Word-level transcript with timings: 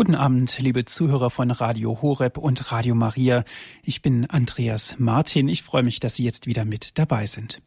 Guten 0.00 0.14
Abend, 0.14 0.58
liebe 0.58 0.86
Zuhörer 0.86 1.28
von 1.28 1.50
Radio 1.50 2.00
Horeb 2.00 2.38
und 2.38 2.72
Radio 2.72 2.94
Maria. 2.94 3.44
Ich 3.82 4.00
bin 4.00 4.24
Andreas 4.24 4.98
Martin. 4.98 5.46
Ich 5.46 5.62
freue 5.62 5.82
mich, 5.82 6.00
dass 6.00 6.14
Sie 6.14 6.24
jetzt 6.24 6.46
wieder 6.46 6.64
mit 6.64 6.98
dabei 6.98 7.26
sind. 7.26 7.60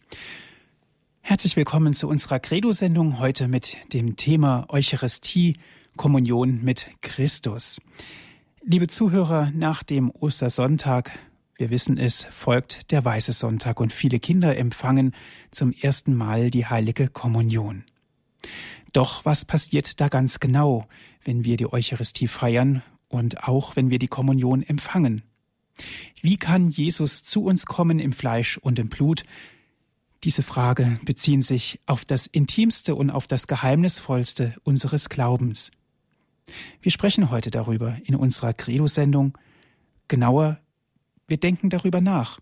Herzlich 1.21 1.55
willkommen 1.55 1.93
zu 1.93 2.07
unserer 2.07 2.39
Credo-Sendung 2.39 3.19
heute 3.19 3.47
mit 3.47 3.77
dem 3.93 4.15
Thema 4.15 4.65
Eucharistie, 4.69 5.59
Kommunion 5.95 6.63
mit 6.63 6.87
Christus. 7.01 7.79
Liebe 8.65 8.87
Zuhörer, 8.87 9.51
nach 9.53 9.83
dem 9.83 10.09
Ostersonntag, 10.09 11.11
wir 11.55 11.69
wissen 11.69 11.99
es, 11.99 12.23
folgt 12.31 12.89
der 12.91 13.05
Weiße 13.05 13.31
Sonntag 13.31 13.79
und 13.79 13.93
viele 13.93 14.19
Kinder 14.19 14.57
empfangen 14.57 15.13
zum 15.51 15.71
ersten 15.71 16.15
Mal 16.15 16.49
die 16.49 16.65
heilige 16.65 17.09
Kommunion. 17.09 17.83
Doch 18.93 19.25
was 19.25 19.43
passiert 19.43 19.99
da 19.99 20.07
ganz 20.07 20.39
genau, 20.39 20.87
wenn 21.25 21.43
wir 21.43 21.57
die 21.57 21.71
Eucharistie 21.71 22.27
feiern 22.27 22.83
und 23.07 23.43
auch 23.43 23.75
wenn 23.75 23.89
wir 23.89 23.99
die 23.99 24.07
Kommunion 24.07 24.61
empfangen? 24.61 25.23
Wie 26.21 26.37
kann 26.37 26.69
Jesus 26.69 27.23
zu 27.23 27.43
uns 27.43 27.65
kommen 27.65 27.99
im 27.99 28.13
Fleisch 28.13 28.57
und 28.57 28.77
im 28.77 28.89
Blut? 28.89 29.23
Diese 30.23 30.43
Frage 30.43 30.99
beziehen 31.03 31.41
sich 31.41 31.79
auf 31.87 32.05
das 32.05 32.27
Intimste 32.27 32.95
und 32.95 33.09
auf 33.09 33.27
das 33.27 33.47
Geheimnisvollste 33.47 34.55
unseres 34.63 35.09
Glaubens. 35.09 35.71
Wir 36.81 36.91
sprechen 36.91 37.31
heute 37.31 37.49
darüber 37.49 37.97
in 38.05 38.15
unserer 38.15 38.53
Credo-Sendung. 38.53 39.37
Genauer, 40.07 40.59
wir 41.27 41.37
denken 41.37 41.69
darüber 41.69 41.99
nach 41.99 42.39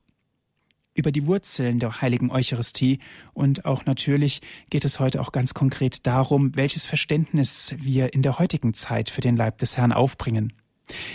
über 0.94 1.12
die 1.12 1.26
Wurzeln 1.26 1.80
der 1.80 2.02
heiligen 2.02 2.32
Eucharistie 2.32 3.00
und 3.34 3.66
auch 3.66 3.86
natürlich 3.86 4.42
geht 4.70 4.86
es 4.86 5.00
heute 5.00 5.22
auch 5.22 5.32
ganz 5.32 5.54
konkret 5.54 6.06
darum, 6.06 6.56
welches 6.56 6.86
Verständnis 6.86 7.76
wir 7.78 8.14
in 8.14 8.22
der 8.22 8.40
heutigen 8.40 8.74
Zeit 8.74 9.10
für 9.10 9.22
den 9.22 9.38
Leib 9.38 9.58
des 9.60 9.78
Herrn 9.78 9.92
aufbringen. 9.92 10.54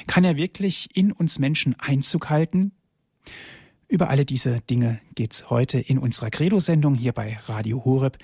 Kann 0.06 0.24
er 0.24 0.36
wirklich 0.36 0.88
in 0.94 1.12
uns 1.12 1.38
Menschen 1.38 1.74
Einzug 1.78 2.30
halten? 2.30 2.72
Über 3.88 4.10
alle 4.10 4.24
diese 4.24 4.60
Dinge 4.60 5.00
geht's 5.14 5.50
heute 5.50 5.78
in 5.78 5.98
unserer 5.98 6.30
Credo-Sendung 6.30 6.94
hier 6.94 7.12
bei 7.12 7.38
Radio 7.46 7.84
Horeb. 7.84 8.18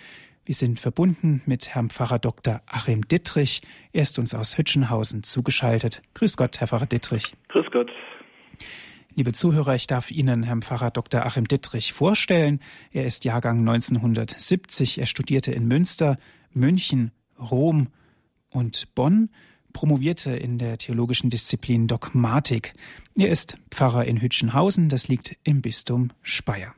Wir 0.44 0.56
sind 0.56 0.80
verbunden 0.80 1.40
mit 1.46 1.68
Herrn 1.68 1.88
Pfarrer 1.88 2.18
Dr. 2.18 2.62
Achim 2.66 3.06
Dittrich. 3.06 3.62
Er 3.92 4.02
ist 4.02 4.18
uns 4.18 4.34
aus 4.34 4.58
Hütchenhausen 4.58 5.22
zugeschaltet. 5.22 6.02
Grüß 6.14 6.36
Gott, 6.36 6.58
Herr 6.58 6.66
Pfarrer 6.66 6.86
Dittrich. 6.86 7.34
Grüß 7.48 7.66
Gott. 7.70 7.90
Liebe 9.14 9.34
Zuhörer, 9.34 9.74
ich 9.74 9.86
darf 9.86 10.10
Ihnen 10.10 10.42
Herrn 10.42 10.62
Pfarrer 10.62 10.91
Dr. 10.91 11.27
Achim 11.27 11.46
Dittrich 11.46 11.92
vorstellen. 11.92 12.60
Er 12.92 13.05
ist 13.05 13.27
Jahrgang 13.27 13.58
1970. 13.58 14.98
Er 14.98 15.05
studierte 15.05 15.52
in 15.52 15.68
Münster, 15.68 16.16
München, 16.55 17.10
Rom 17.38 17.88
und 18.48 18.94
Bonn, 18.94 19.28
promovierte 19.74 20.30
in 20.30 20.56
der 20.56 20.78
theologischen 20.78 21.28
Disziplin 21.28 21.88
Dogmatik. 21.88 22.72
Er 23.14 23.28
ist 23.28 23.58
Pfarrer 23.70 24.06
in 24.06 24.18
Hütchenhausen, 24.18 24.88
das 24.88 25.08
liegt 25.08 25.36
im 25.44 25.60
Bistum 25.60 26.10
Speyer. 26.22 26.74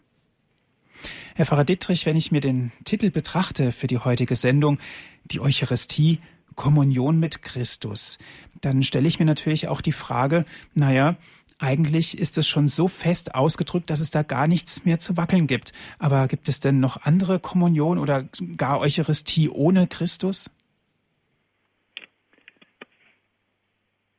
Herr 1.37 1.47
Pfarrer 1.47 1.65
Dittrich, 1.65 2.05
wenn 2.05 2.17
ich 2.17 2.33
mir 2.33 2.41
den 2.41 2.73
Titel 2.85 3.13
betrachte 3.13 3.71
für 3.71 3.87
die 3.87 3.99
heutige 3.99 4.35
Sendung, 4.35 4.79
die 5.25 5.39
Eucharistie, 5.39 6.19
Kommunion 6.57 7.19
mit 7.19 7.43
Christus, 7.43 8.19
dann 8.61 8.83
stelle 8.83 9.09
ich 9.09 9.19
mir 9.19 9.25
natürlich 9.25 9.69
auch 9.69 9.81
die 9.81 9.93
Frage, 9.93 10.45
naja, 10.75 11.17
eigentlich 11.59 12.19
ist 12.19 12.37
es 12.39 12.49
schon 12.49 12.69
so 12.69 12.89
fest 12.89 13.35
ausgedrückt, 13.35 13.91
dass 13.91 14.01
es 14.01 14.11
da 14.11 14.23
gar 14.23 14.47
nichts 14.47 14.85
mehr 14.85 14.99
zu 14.99 15.17
wackeln 15.17 15.47
gibt. 15.47 15.73
Aber 15.99 16.27
gibt 16.29 16.49
es 16.49 16.61
denn 16.61 16.81
noch 16.81 17.05
andere 17.05 17.39
Kommunion 17.39 17.99
oder 17.99 18.25
gar 18.57 18.81
Eucharistie 18.81 19.49
ohne 19.49 19.87
Christus? 19.87 20.51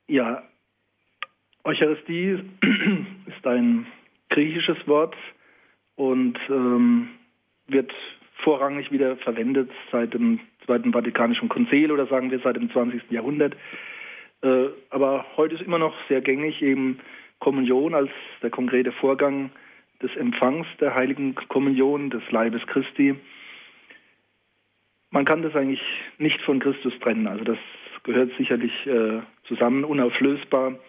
Ja, 0.07 0.43
Eucharistie 1.63 2.43
ist 3.25 3.45
ein 3.45 3.87
griechisches 4.29 4.77
Wort 4.87 5.15
und 5.95 6.37
ähm, 6.49 7.09
wird 7.67 7.91
vorrangig 8.43 8.91
wieder 8.91 9.17
verwendet 9.17 9.71
seit 9.91 10.13
dem 10.13 10.39
Zweiten 10.65 10.93
Vatikanischen 10.93 11.49
Konzil 11.49 11.91
oder 11.91 12.07
sagen 12.07 12.31
wir 12.31 12.39
seit 12.39 12.55
dem 12.55 12.71
20. 12.71 13.09
Jahrhundert. 13.09 13.55
Äh, 14.41 14.67
aber 14.89 15.25
heute 15.37 15.55
ist 15.55 15.61
immer 15.61 15.79
noch 15.79 15.95
sehr 16.07 16.21
gängig 16.21 16.61
eben 16.61 16.99
Kommunion 17.45 17.93
als 17.93 18.09
der 18.41 18.49
konkrete 18.49 18.91
Vorgang 18.91 19.51
des 20.01 20.09
Empfangs 20.15 20.65
der 20.79 20.95
heiligen 20.95 21.35
Kommunion, 21.35 22.09
des 22.09 22.23
Leibes 22.31 22.65
Christi. 22.65 23.13
Man 25.11 25.25
kann 25.25 25.43
das 25.43 25.55
eigentlich 25.55 25.83
nicht 26.17 26.41
von 26.41 26.59
Christus 26.59 26.93
trennen. 27.01 27.27
Also 27.27 27.43
das 27.43 27.59
gehört 28.01 28.31
sicherlich 28.39 28.73
äh, 28.87 29.21
zusammen, 29.47 29.83
unauflösbar. 29.83 30.79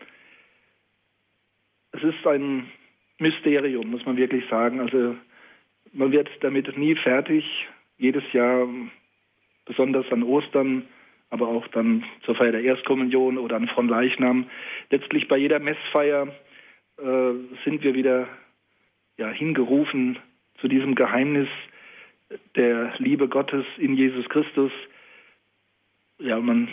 Es 1.92 2.02
ist 2.02 2.26
ein 2.26 2.70
Mysterium, 3.18 3.90
muss 3.90 4.06
man 4.06 4.16
wirklich 4.16 4.48
sagen. 4.48 4.80
Also 4.80 5.14
man 5.92 6.10
wird 6.10 6.30
damit 6.40 6.74
nie 6.78 6.94
fertig. 6.94 7.44
Jedes 7.98 8.24
Jahr, 8.32 8.66
besonders 9.66 10.10
an 10.10 10.22
Ostern, 10.22 10.84
aber 11.28 11.48
auch 11.48 11.68
dann 11.68 12.02
zur 12.24 12.34
Feier 12.34 12.52
der 12.52 12.62
Erstkommunion 12.62 13.36
oder 13.36 13.56
an 13.56 13.68
Fronleichnam. 13.68 14.48
Letztlich 14.88 15.28
bei 15.28 15.36
jeder 15.36 15.58
Messfeier 15.58 16.28
äh, 16.98 17.32
sind 17.64 17.82
wir 17.82 17.94
wieder 17.94 18.28
ja, 19.18 19.28
hingerufen 19.30 20.18
zu 20.60 20.68
diesem 20.68 20.94
Geheimnis 20.94 21.48
der 22.56 22.94
Liebe 22.98 23.28
Gottes 23.28 23.64
in 23.78 23.94
Jesus 23.94 24.28
Christus. 24.28 24.72
Ja, 26.18 26.40
man 26.40 26.68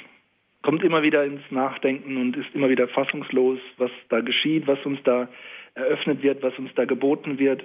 kommt 0.61 0.83
immer 0.83 1.03
wieder 1.03 1.25
ins 1.25 1.43
Nachdenken 1.51 2.17
und 2.17 2.37
ist 2.37 2.53
immer 2.53 2.69
wieder 2.69 2.87
fassungslos, 2.87 3.59
was 3.77 3.91
da 4.09 4.21
geschieht, 4.21 4.65
was 4.67 4.83
uns 4.85 4.99
da 5.03 5.27
eröffnet 5.75 6.23
wird, 6.23 6.41
was 6.41 6.57
uns 6.57 6.73
da 6.75 6.85
geboten 6.85 7.37
wird. 7.39 7.63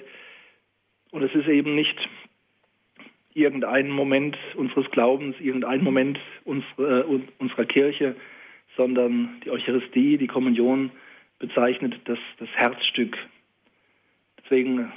Und 1.11 1.23
es 1.23 1.35
ist 1.35 1.49
eben 1.49 1.75
nicht 1.75 1.97
irgendein 3.35 3.91
Moment 3.91 4.37
unseres 4.57 4.91
Glaubens, 4.91 5.37
irgendein 5.41 5.83
Moment 5.83 6.19
unserer, 6.45 7.09
äh, 7.09 7.21
unserer 7.39 7.65
Kirche, 7.65 8.17
sondern 8.77 9.41
die 9.45 9.51
Eucharistie, 9.51 10.19
die 10.19 10.27
Kommunion 10.27 10.91
bezeichnet 11.39 12.01
das, 12.05 12.19
das 12.39 12.49
Herzstück. 12.51 13.17
Deswegen 14.43 14.93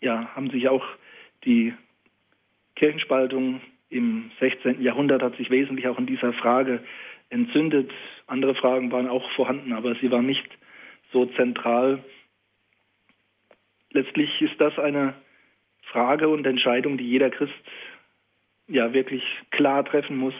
ja, 0.00 0.34
haben 0.34 0.50
sich 0.50 0.68
auch 0.68 0.84
die 1.44 1.74
Kirchenspaltung 2.76 3.60
im 3.90 4.30
16. 4.38 4.82
Jahrhundert 4.82 5.22
hat 5.22 5.36
sich 5.36 5.50
wesentlich 5.50 5.88
auch 5.88 5.98
in 5.98 6.06
dieser 6.06 6.32
Frage 6.32 6.82
entzündet. 7.30 7.90
Andere 8.26 8.54
Fragen 8.54 8.92
waren 8.92 9.08
auch 9.08 9.28
vorhanden, 9.32 9.72
aber 9.72 9.94
sie 9.96 10.10
waren 10.10 10.26
nicht 10.26 10.48
so 11.12 11.26
zentral. 11.26 12.04
Letztlich 13.90 14.40
ist 14.42 14.60
das 14.60 14.78
eine 14.78 15.14
Frage 15.82 16.28
und 16.28 16.46
Entscheidung, 16.46 16.98
die 16.98 17.08
jeder 17.08 17.30
Christ 17.30 17.54
ja 18.66 18.92
wirklich 18.92 19.22
klar 19.50 19.84
treffen 19.84 20.16
muss, 20.16 20.34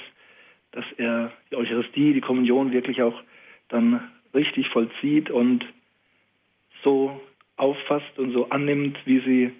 dass 0.73 0.85
er 0.99 1.33
die 1.51 1.57
Eucharistie, 1.57 2.13
die 2.13 2.21
Kommunion 2.21 2.73
wirklich 2.73 3.03
auch 3.03 3.23
dann 3.69 4.13
richtig 4.35 4.69
vollzieht 4.69 5.31
und 5.31 5.65
so 6.83 7.21
auffasst 7.57 8.19
und 8.19 8.33
so 8.33 8.49
annimmt, 8.51 8.99
wie 9.05 9.21
sie 9.21 9.53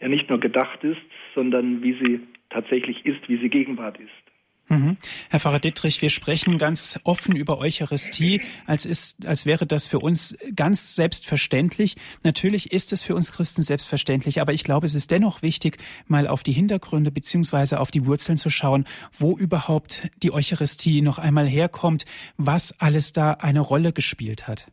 ja 0.00 0.08
nicht 0.08 0.28
nur 0.28 0.40
gedacht 0.40 0.82
ist, 0.84 1.00
sondern 1.34 1.82
wie 1.82 1.92
sie 1.94 2.20
tatsächlich 2.50 3.04
ist, 3.04 3.28
wie 3.28 3.36
sie 3.36 3.48
Gegenwart 3.48 3.98
ist. 3.98 4.29
Mhm. 4.70 4.98
Herr 5.30 5.40
Pfarrer 5.40 5.58
Dittrich, 5.58 6.00
wir 6.00 6.10
sprechen 6.10 6.56
ganz 6.56 7.00
offen 7.02 7.34
über 7.34 7.58
Eucharistie, 7.58 8.40
als, 8.66 8.86
ist, 8.86 9.26
als 9.26 9.44
wäre 9.44 9.66
das 9.66 9.88
für 9.88 9.98
uns 9.98 10.38
ganz 10.54 10.94
selbstverständlich. 10.94 11.96
Natürlich 12.22 12.72
ist 12.72 12.92
es 12.92 13.02
für 13.02 13.16
uns 13.16 13.32
Christen 13.32 13.62
selbstverständlich, 13.62 14.40
aber 14.40 14.52
ich 14.52 14.62
glaube, 14.62 14.86
es 14.86 14.94
ist 14.94 15.10
dennoch 15.10 15.42
wichtig, 15.42 15.78
mal 16.06 16.28
auf 16.28 16.44
die 16.44 16.52
Hintergründe 16.52 17.10
beziehungsweise 17.10 17.80
auf 17.80 17.90
die 17.90 18.06
Wurzeln 18.06 18.38
zu 18.38 18.48
schauen, 18.48 18.86
wo 19.18 19.36
überhaupt 19.36 20.08
die 20.22 20.32
Eucharistie 20.32 21.02
noch 21.02 21.18
einmal 21.18 21.48
herkommt, 21.48 22.04
was 22.36 22.80
alles 22.80 23.12
da 23.12 23.32
eine 23.32 23.60
Rolle 23.60 23.92
gespielt 23.92 24.46
hat. 24.46 24.68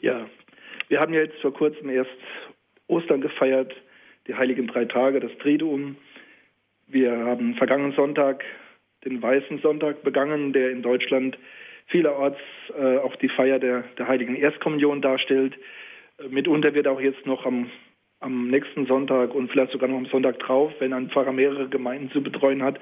Ja, 0.00 0.26
wir 0.88 1.00
haben 1.00 1.14
ja 1.14 1.20
jetzt 1.20 1.40
vor 1.40 1.54
kurzem 1.54 1.88
erst 1.88 2.10
Ostern 2.88 3.22
gefeiert, 3.22 3.72
die 4.26 4.34
heiligen 4.34 4.66
drei 4.66 4.84
Tage, 4.84 5.18
das 5.18 5.32
Triduum. 5.38 5.96
Wir 6.88 7.16
haben 7.16 7.54
vergangenen 7.54 7.94
Sonntag 7.94 8.44
den 9.04 9.22
Weißen 9.22 9.58
Sonntag 9.58 10.02
begangen, 10.02 10.52
der 10.52 10.70
in 10.70 10.82
Deutschland 10.82 11.38
vielerorts 11.86 12.38
äh, 12.78 12.98
auch 12.98 13.16
die 13.16 13.28
Feier 13.28 13.58
der, 13.58 13.84
der 13.98 14.08
Heiligen 14.08 14.36
Erstkommunion 14.36 15.02
darstellt. 15.02 15.54
Äh, 16.18 16.28
mitunter 16.28 16.74
wird 16.74 16.86
auch 16.86 17.00
jetzt 17.00 17.26
noch 17.26 17.44
am, 17.44 17.70
am 18.20 18.48
nächsten 18.48 18.86
Sonntag 18.86 19.34
und 19.34 19.50
vielleicht 19.50 19.72
sogar 19.72 19.88
noch 19.88 19.96
am 19.96 20.06
Sonntag 20.06 20.38
drauf, 20.38 20.72
wenn 20.78 20.92
ein 20.92 21.10
Pfarrer 21.10 21.32
mehrere 21.32 21.68
Gemeinden 21.68 22.10
zu 22.10 22.22
betreuen 22.22 22.62
hat, 22.62 22.78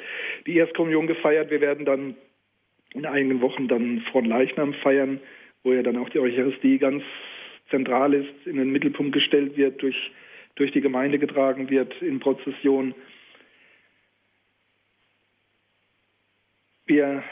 die 0.46 0.56
Erstkommunion 0.56 1.06
gefeiert. 1.06 1.50
Wir 1.50 1.60
werden 1.60 1.84
dann 1.84 2.14
in 2.94 3.06
einigen 3.06 3.40
Wochen 3.40 3.68
dann 3.68 4.02
von 4.12 4.24
Leichnam 4.24 4.74
feiern, 4.74 5.20
wo 5.62 5.72
ja 5.72 5.82
dann 5.82 5.96
auch 5.96 6.08
die 6.08 6.18
Eucharistie 6.18 6.78
ganz 6.78 7.02
zentral 7.70 8.14
ist, 8.14 8.46
in 8.46 8.56
den 8.56 8.70
Mittelpunkt 8.70 9.12
gestellt 9.12 9.56
wird, 9.56 9.80
durch, 9.82 9.96
durch 10.56 10.72
die 10.72 10.80
Gemeinde 10.80 11.18
getragen 11.18 11.70
wird 11.70 11.94
in 12.02 12.20
Prozession. 12.20 12.94
Wir 16.90 17.22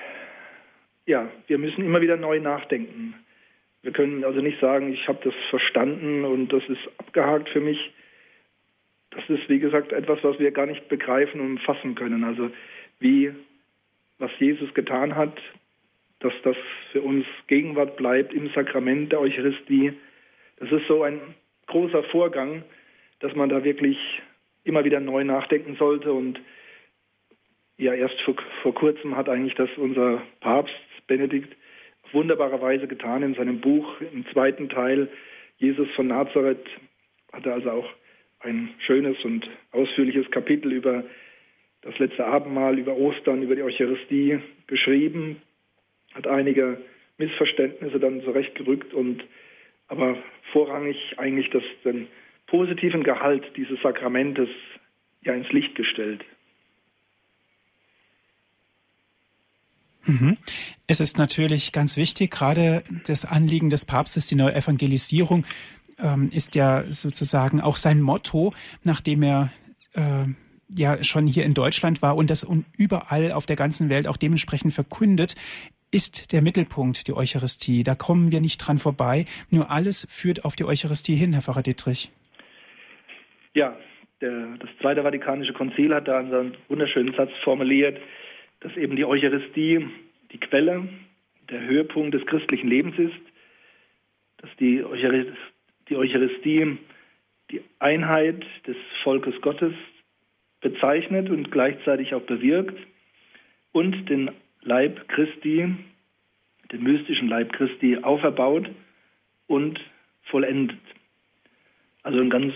ja, 1.06 1.28
wir 1.48 1.58
müssen 1.58 1.84
immer 1.84 2.00
wieder 2.00 2.16
neu 2.16 2.38
nachdenken. 2.38 3.14
Wir 3.82 3.92
können 3.92 4.22
also 4.22 4.40
nicht 4.40 4.60
sagen, 4.60 4.92
ich 4.92 5.08
habe 5.08 5.18
das 5.24 5.34
verstanden 5.50 6.24
und 6.24 6.52
das 6.52 6.62
ist 6.68 6.80
abgehakt 6.98 7.48
für 7.48 7.60
mich. 7.60 7.92
Das 9.10 9.28
ist, 9.28 9.48
wie 9.48 9.58
gesagt, 9.58 9.90
etwas, 9.90 10.22
was 10.22 10.38
wir 10.38 10.52
gar 10.52 10.66
nicht 10.66 10.88
begreifen 10.88 11.40
und 11.40 11.58
fassen 11.60 11.96
können. 11.96 12.22
Also 12.22 12.50
wie, 13.00 13.32
was 14.18 14.30
Jesus 14.38 14.72
getan 14.74 15.16
hat, 15.16 15.36
dass 16.20 16.34
das 16.44 16.56
für 16.92 17.00
uns 17.00 17.26
Gegenwart 17.48 17.96
bleibt 17.96 18.34
im 18.34 18.50
Sakrament 18.50 19.10
der 19.10 19.20
Eucharistie. 19.20 19.92
Das 20.58 20.70
ist 20.70 20.86
so 20.86 21.02
ein 21.02 21.20
großer 21.66 22.04
Vorgang, 22.04 22.62
dass 23.18 23.34
man 23.34 23.48
da 23.48 23.64
wirklich 23.64 23.98
immer 24.62 24.84
wieder 24.84 25.00
neu 25.00 25.24
nachdenken 25.24 25.74
sollte. 25.76 26.12
Und 26.12 26.38
ja, 27.78 27.94
erst 27.94 28.20
vor, 28.22 28.34
vor 28.62 28.74
kurzem 28.74 29.16
hat 29.16 29.28
eigentlich 29.28 29.54
das 29.54 29.70
unser 29.76 30.22
Papst 30.40 30.74
Benedikt 31.06 31.56
auf 32.02 32.14
wunderbare 32.14 32.60
Weise 32.60 32.86
getan 32.86 33.22
in 33.22 33.34
seinem 33.34 33.60
Buch 33.60 34.00
im 34.00 34.26
zweiten 34.32 34.68
Teil 34.68 35.08
Jesus 35.58 35.88
von 35.96 36.08
Nazareth 36.08 36.66
hat 37.32 37.46
er 37.46 37.54
also 37.54 37.70
auch 37.70 37.90
ein 38.40 38.70
schönes 38.86 39.16
und 39.24 39.48
ausführliches 39.72 40.30
Kapitel 40.30 40.72
über 40.72 41.04
das 41.82 41.98
letzte 41.98 42.24
Abendmahl, 42.26 42.78
über 42.78 42.96
Ostern, 42.96 43.42
über 43.42 43.56
die 43.56 43.62
Eucharistie 43.62 44.38
geschrieben, 44.66 45.42
hat 46.14 46.26
einige 46.26 46.80
Missverständnisse 47.18 47.98
dann 47.98 48.22
zurechtgerückt 48.22 48.94
und 48.94 49.24
aber 49.88 50.16
vorrangig 50.52 50.96
eigentlich 51.16 51.50
das, 51.50 51.62
den 51.84 52.06
positiven 52.46 53.02
Gehalt 53.02 53.44
dieses 53.56 53.80
Sakramentes 53.82 54.48
ja 55.22 55.34
ins 55.34 55.50
Licht 55.50 55.74
gestellt. 55.74 56.24
Mhm. 59.97 59.97
Es 60.86 61.00
ist 61.00 61.18
natürlich 61.18 61.72
ganz 61.72 61.96
wichtig, 61.96 62.30
gerade 62.30 62.82
das 63.06 63.24
Anliegen 63.24 63.70
des 63.70 63.84
Papstes, 63.84 64.26
die 64.26 64.34
neue 64.34 64.54
Evangelisierung, 64.54 65.44
ähm, 65.98 66.30
ist 66.32 66.54
ja 66.54 66.84
sozusagen 66.88 67.60
auch 67.60 67.76
sein 67.76 68.00
Motto, 68.00 68.54
nachdem 68.84 69.22
er 69.22 69.52
äh, 69.94 70.26
ja 70.74 71.02
schon 71.02 71.26
hier 71.26 71.44
in 71.44 71.54
Deutschland 71.54 72.02
war 72.02 72.16
und 72.16 72.30
das 72.30 72.46
überall 72.76 73.32
auf 73.32 73.46
der 73.46 73.56
ganzen 73.56 73.88
Welt 73.88 74.06
auch 74.06 74.16
dementsprechend 74.16 74.72
verkündet, 74.72 75.34
ist 75.90 76.32
der 76.32 76.42
Mittelpunkt 76.42 77.08
die 77.08 77.14
Eucharistie. 77.14 77.82
Da 77.82 77.94
kommen 77.94 78.30
wir 78.30 78.40
nicht 78.40 78.58
dran 78.58 78.78
vorbei. 78.78 79.24
Nur 79.50 79.70
alles 79.70 80.06
führt 80.10 80.44
auf 80.44 80.54
die 80.54 80.64
Eucharistie 80.64 81.16
hin, 81.16 81.32
Herr 81.32 81.42
Pfarrer 81.42 81.62
Dietrich. 81.62 82.10
Ja, 83.54 83.74
der, 84.20 84.56
das 84.58 84.68
Zweite 84.80 85.02
Vatikanische 85.02 85.52
Konzil 85.52 85.94
hat 85.94 86.06
da 86.08 86.18
einen 86.18 86.56
wunderschönen 86.68 87.14
Satz 87.14 87.30
formuliert, 87.42 87.98
dass 88.60 88.76
eben 88.76 88.96
die 88.96 89.04
Eucharistie 89.04 89.86
die 90.32 90.38
Quelle, 90.38 90.88
der 91.50 91.60
Höhepunkt 91.60 92.14
des 92.14 92.26
christlichen 92.26 92.68
Lebens 92.68 92.98
ist, 92.98 93.18
dass 94.38 94.50
die 94.56 94.84
Eucharistie, 94.84 95.32
die, 95.88 95.96
Eucharistie 95.96 96.78
die 97.50 97.62
Einheit 97.78 98.44
des 98.66 98.76
Volkes 99.02 99.40
Gottes 99.40 99.72
bezeichnet 100.60 101.30
und 101.30 101.50
gleichzeitig 101.50 102.14
auch 102.14 102.22
bewirkt 102.22 102.78
und 103.72 104.08
den 104.10 104.30
Leib 104.62 105.08
Christi, 105.08 105.74
den 106.72 106.82
mystischen 106.82 107.28
Leib 107.28 107.52
Christi 107.52 107.98
auferbaut 108.02 108.68
und 109.46 109.80
vollendet. 110.24 110.78
Also 112.02 112.20
ein 112.20 112.30
ganz 112.30 112.52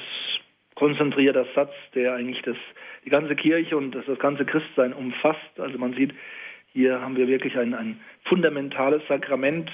konzentrierter 0.82 1.46
Satz, 1.54 1.72
der 1.94 2.14
eigentlich 2.14 2.42
das, 2.42 2.56
die 3.04 3.10
ganze 3.10 3.36
Kirche 3.36 3.76
und 3.76 3.92
das, 3.92 4.04
das 4.06 4.18
ganze 4.18 4.44
Christsein 4.44 4.92
umfasst. 4.92 5.60
Also 5.60 5.78
man 5.78 5.94
sieht, 5.94 6.12
hier 6.72 7.00
haben 7.00 7.16
wir 7.16 7.28
wirklich 7.28 7.56
ein, 7.56 7.72
ein 7.72 8.00
fundamentales 8.24 9.00
Sakrament, 9.06 9.70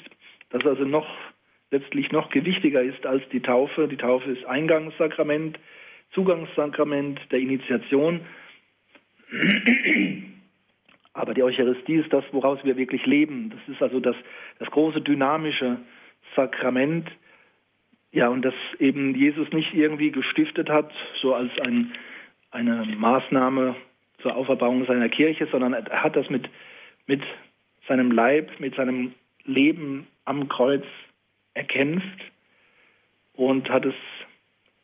das 0.51 0.67
also 0.67 0.85
noch 0.85 1.07
letztlich 1.71 2.13
noch 2.13 2.29
gewichtiger 2.29 2.83
ist 2.83 3.07
als 3.07 3.27
die 3.31 3.41
Taufe. 3.41 3.89
Die 3.89 3.97
Taufe 3.97 4.31
ist 4.31 4.45
Eingangssakrament, 4.45 5.59
Zugangssakrament 6.13 7.19
der 7.33 7.39
Initiation. 7.39 8.21
Aber 11.15 11.33
die 11.33 11.43
Eucharistie 11.43 11.95
ist 11.95 12.13
das, 12.13 12.25
woraus 12.33 12.59
wir 12.65 12.77
wirklich 12.77 13.07
leben. 13.07 13.49
Das 13.49 13.75
ist 13.75 13.81
also 13.83 13.99
das, 13.99 14.17
das 14.59 14.71
große 14.71 15.01
dynamische 15.01 15.79
Sakrament. 16.37 17.11
Ja, 18.13 18.29
und 18.29 18.43
das 18.43 18.55
eben 18.79 19.15
Jesus 19.15 19.51
nicht 19.53 19.75
irgendwie 19.75 20.11
gestiftet 20.11 20.69
hat, 20.71 20.91
so 21.21 21.35
als 21.35 21.51
ein, 21.67 21.93
eine 22.51 22.85
Maßnahme 22.97 23.77
zur 24.23 24.35
Auferbauung 24.35 24.87
seiner 24.87 25.09
Kirche, 25.09 25.47
sondern 25.51 25.75
er 25.75 26.03
hat 26.03 26.17
das 26.17 26.29
mit, 26.31 26.49
mit 27.07 27.23
seinem 27.87 28.11
Leib, 28.11 28.61
mit 28.61 28.75
seinem 28.75 29.15
Leben 29.45 30.07
am 30.25 30.49
Kreuz 30.49 30.85
erkämpft 31.55 32.21
und 33.35 33.69
hat 33.69 33.85
es 33.85 33.95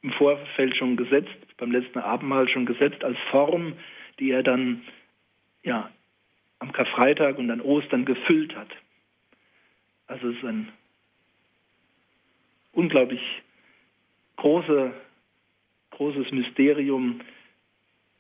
im 0.02 0.12
Vorfeld 0.12 0.76
schon 0.76 0.96
gesetzt, 0.96 1.30
beim 1.56 1.72
letzten 1.72 1.98
Abendmahl 1.98 2.48
schon 2.48 2.66
gesetzt 2.66 3.02
als 3.04 3.18
Form, 3.30 3.74
die 4.18 4.30
er 4.30 4.42
dann 4.42 4.82
ja 5.62 5.90
am 6.58 6.72
Karfreitag 6.72 7.38
und 7.38 7.50
an 7.50 7.60
Ostern 7.60 8.04
gefüllt 8.04 8.54
hat. 8.54 8.68
Also 10.06 10.28
es 10.28 10.36
ist 10.36 10.44
ein 10.44 10.68
unglaublich 12.74 13.20
große, 14.36 14.92
großes 15.90 16.32
Mysterium. 16.32 17.20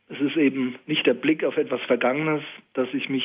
Es 0.08 0.20
ist 0.20 0.36
eben 0.36 0.76
nicht 0.86 1.06
der 1.06 1.14
Blick 1.14 1.44
auf 1.44 1.56
etwas 1.56 1.80
Vergangenes, 1.82 2.42
dass 2.74 2.88
ich 2.92 3.08
mich, 3.08 3.24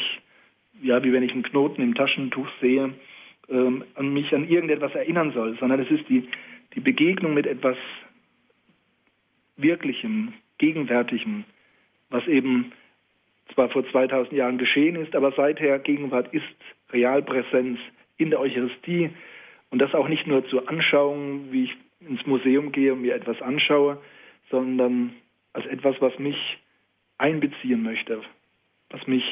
ja, 0.82 1.04
wie 1.04 1.14
wenn 1.14 1.24
ich 1.24 1.32
einen 1.32 1.44
Knoten 1.44 1.82
im 1.82 1.96
Taschentuch 1.96 2.48
sehe, 2.62 2.94
ähm, 3.50 3.84
an 3.96 4.14
mich 4.14 4.34
an 4.34 4.48
irgendetwas 4.48 4.94
erinnern 4.96 5.32
soll, 5.34 5.58
sondern 5.60 5.80
es 5.80 5.92
ist 5.92 6.08
die, 6.10 6.28
die 6.76 6.80
Begegnung 6.80 7.34
mit 7.34 7.48
etwas 7.48 7.78
Wirklichem, 9.58 10.34
Gegenwärtigem, 10.58 11.44
was 12.10 12.26
eben 12.28 12.72
zwar 13.54 13.70
vor 13.70 13.90
2000 13.90 14.34
Jahren 14.34 14.58
geschehen 14.58 14.96
ist, 14.96 15.16
aber 15.16 15.32
seither 15.32 15.80
Gegenwart 15.80 16.34
ist 16.34 16.44
Realpräsenz 16.92 17.80
in 18.18 18.30
der 18.30 18.40
Eucharistie 18.40 19.10
und 19.70 19.80
das 19.80 19.94
auch 19.94 20.08
nicht 20.08 20.28
nur 20.28 20.48
zur 20.50 20.70
Anschauung, 20.70 21.52
wie 21.52 21.66
ich 21.66 21.76
ins 22.00 22.26
Museum 22.26 22.72
gehe 22.72 22.94
und 22.94 23.02
mir 23.02 23.16
etwas 23.16 23.42
anschaue, 23.42 24.02
sondern 24.50 25.14
als 25.54 25.66
etwas, 25.66 25.96
was 26.00 26.18
mich 26.18 26.38
einbeziehen 27.18 27.84
möchte, 27.84 28.22
was 28.90 29.06
mich 29.08 29.24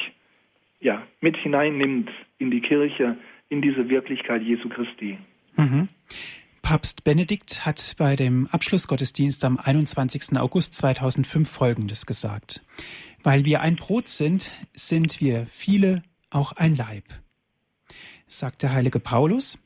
ja 0.80 1.06
mit 1.20 1.36
hineinnimmt 1.36 2.10
in 2.38 2.50
die 2.50 2.60
Kirche, 2.60 3.16
in 3.48 3.62
diese 3.62 3.88
Wirklichkeit 3.88 4.42
Jesu 4.42 4.68
Christi. 4.68 5.18
Mhm. 5.56 5.88
Papst 6.62 7.02
Benedikt 7.02 7.64
hat 7.64 7.94
bei 7.96 8.14
dem 8.14 8.46
Abschlussgottesdienst 8.48 9.44
am 9.44 9.58
21. 9.58 10.38
August 10.38 10.74
2005 10.74 11.48
Folgendes 11.48 12.04
gesagt. 12.04 12.62
Weil 13.22 13.46
wir 13.46 13.62
ein 13.62 13.76
Brot 13.76 14.08
sind, 14.08 14.50
sind 14.74 15.20
wir 15.20 15.46
viele 15.50 16.02
auch 16.30 16.52
ein 16.52 16.76
Leib. 16.76 17.04
Sagt 18.26 18.62
der 18.62 18.72
heilige 18.72 19.00
Paulus. 19.00 19.58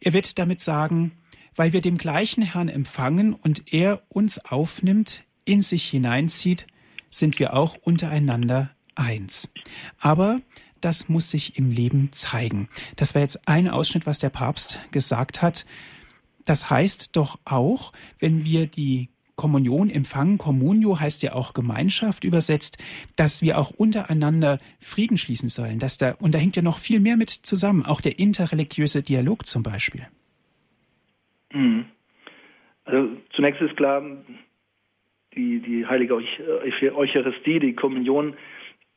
Er 0.00 0.12
wird 0.12 0.38
damit 0.38 0.60
sagen, 0.60 1.12
weil 1.56 1.72
wir 1.72 1.80
dem 1.80 1.98
gleichen 1.98 2.42
Herrn 2.42 2.68
empfangen 2.68 3.34
und 3.34 3.72
er 3.72 4.02
uns 4.08 4.38
aufnimmt, 4.44 5.22
in 5.44 5.60
sich 5.60 5.84
hineinzieht, 5.88 6.66
sind 7.10 7.38
wir 7.38 7.54
auch 7.54 7.76
untereinander 7.76 8.70
eins. 8.94 9.50
Aber 9.98 10.40
das 10.80 11.08
muss 11.08 11.30
sich 11.30 11.56
im 11.56 11.70
Leben 11.70 12.12
zeigen. 12.12 12.68
Das 12.96 13.14
war 13.14 13.22
jetzt 13.22 13.48
ein 13.48 13.68
Ausschnitt, 13.68 14.06
was 14.06 14.18
der 14.18 14.30
Papst 14.30 14.80
gesagt 14.90 15.42
hat. 15.42 15.64
Das 16.44 16.68
heißt 16.68 17.16
doch 17.16 17.38
auch, 17.44 17.92
wenn 18.18 18.44
wir 18.44 18.66
die 18.66 19.08
Kommunion 19.36 19.90
empfangen, 19.90 20.38
Communio 20.38 21.00
heißt 21.00 21.22
ja 21.22 21.32
auch 21.32 21.54
Gemeinschaft 21.54 22.24
übersetzt, 22.24 22.78
dass 23.16 23.42
wir 23.42 23.58
auch 23.58 23.70
untereinander 23.70 24.58
Frieden 24.80 25.16
schließen 25.16 25.48
sollen. 25.48 25.78
Dass 25.78 25.98
da, 25.98 26.12
und 26.20 26.34
da 26.34 26.38
hängt 26.38 26.56
ja 26.56 26.62
noch 26.62 26.78
viel 26.78 27.00
mehr 27.00 27.16
mit 27.16 27.30
zusammen, 27.30 27.84
auch 27.84 28.00
der 28.00 28.18
interreligiöse 28.18 29.02
Dialog 29.02 29.46
zum 29.46 29.62
Beispiel. 29.62 30.06
Mhm. 31.52 31.86
Also 32.84 33.08
zunächst 33.34 33.60
ist 33.62 33.76
klar, 33.76 34.02
die, 35.34 35.60
die 35.60 35.86
heilige 35.86 36.14
Eucharistie, 36.14 37.58
die 37.58 37.74
Kommunion 37.74 38.34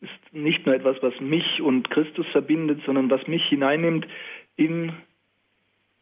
ist 0.01 0.33
nicht 0.33 0.65
nur 0.65 0.75
etwas, 0.75 0.97
was 1.01 1.19
mich 1.19 1.61
und 1.61 1.89
Christus 1.89 2.27
verbindet, 2.27 2.81
sondern 2.85 3.09
was 3.09 3.25
mich 3.27 3.43
hineinnimmt 3.45 4.05
in 4.55 4.93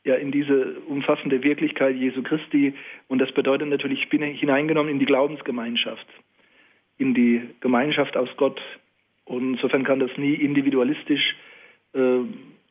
ja 0.06 0.16
in 0.16 0.32
diese 0.32 0.80
umfassende 0.88 1.44
Wirklichkeit 1.44 1.96
Jesu 1.96 2.24
Christi. 2.24 2.74
Und 3.08 3.20
das 3.20 3.32
bedeutet 3.34 3.68
natürlich, 3.68 4.04
ich 4.04 4.10
bin 4.10 4.22
hineingenommen 4.22 4.92
in 4.92 5.00
die 5.00 5.06
Glaubensgemeinschaft, 5.06 6.08
in 6.98 7.14
die 7.14 7.42
Gemeinschaft 7.60 8.16
aus 8.16 8.30
Gott. 8.38 8.62
Und 9.26 9.56
insofern 9.56 9.84
kann 9.84 10.00
das 10.00 10.16
nie 10.18 10.36
individualistisch 10.36 11.36
äh, 11.94 12.20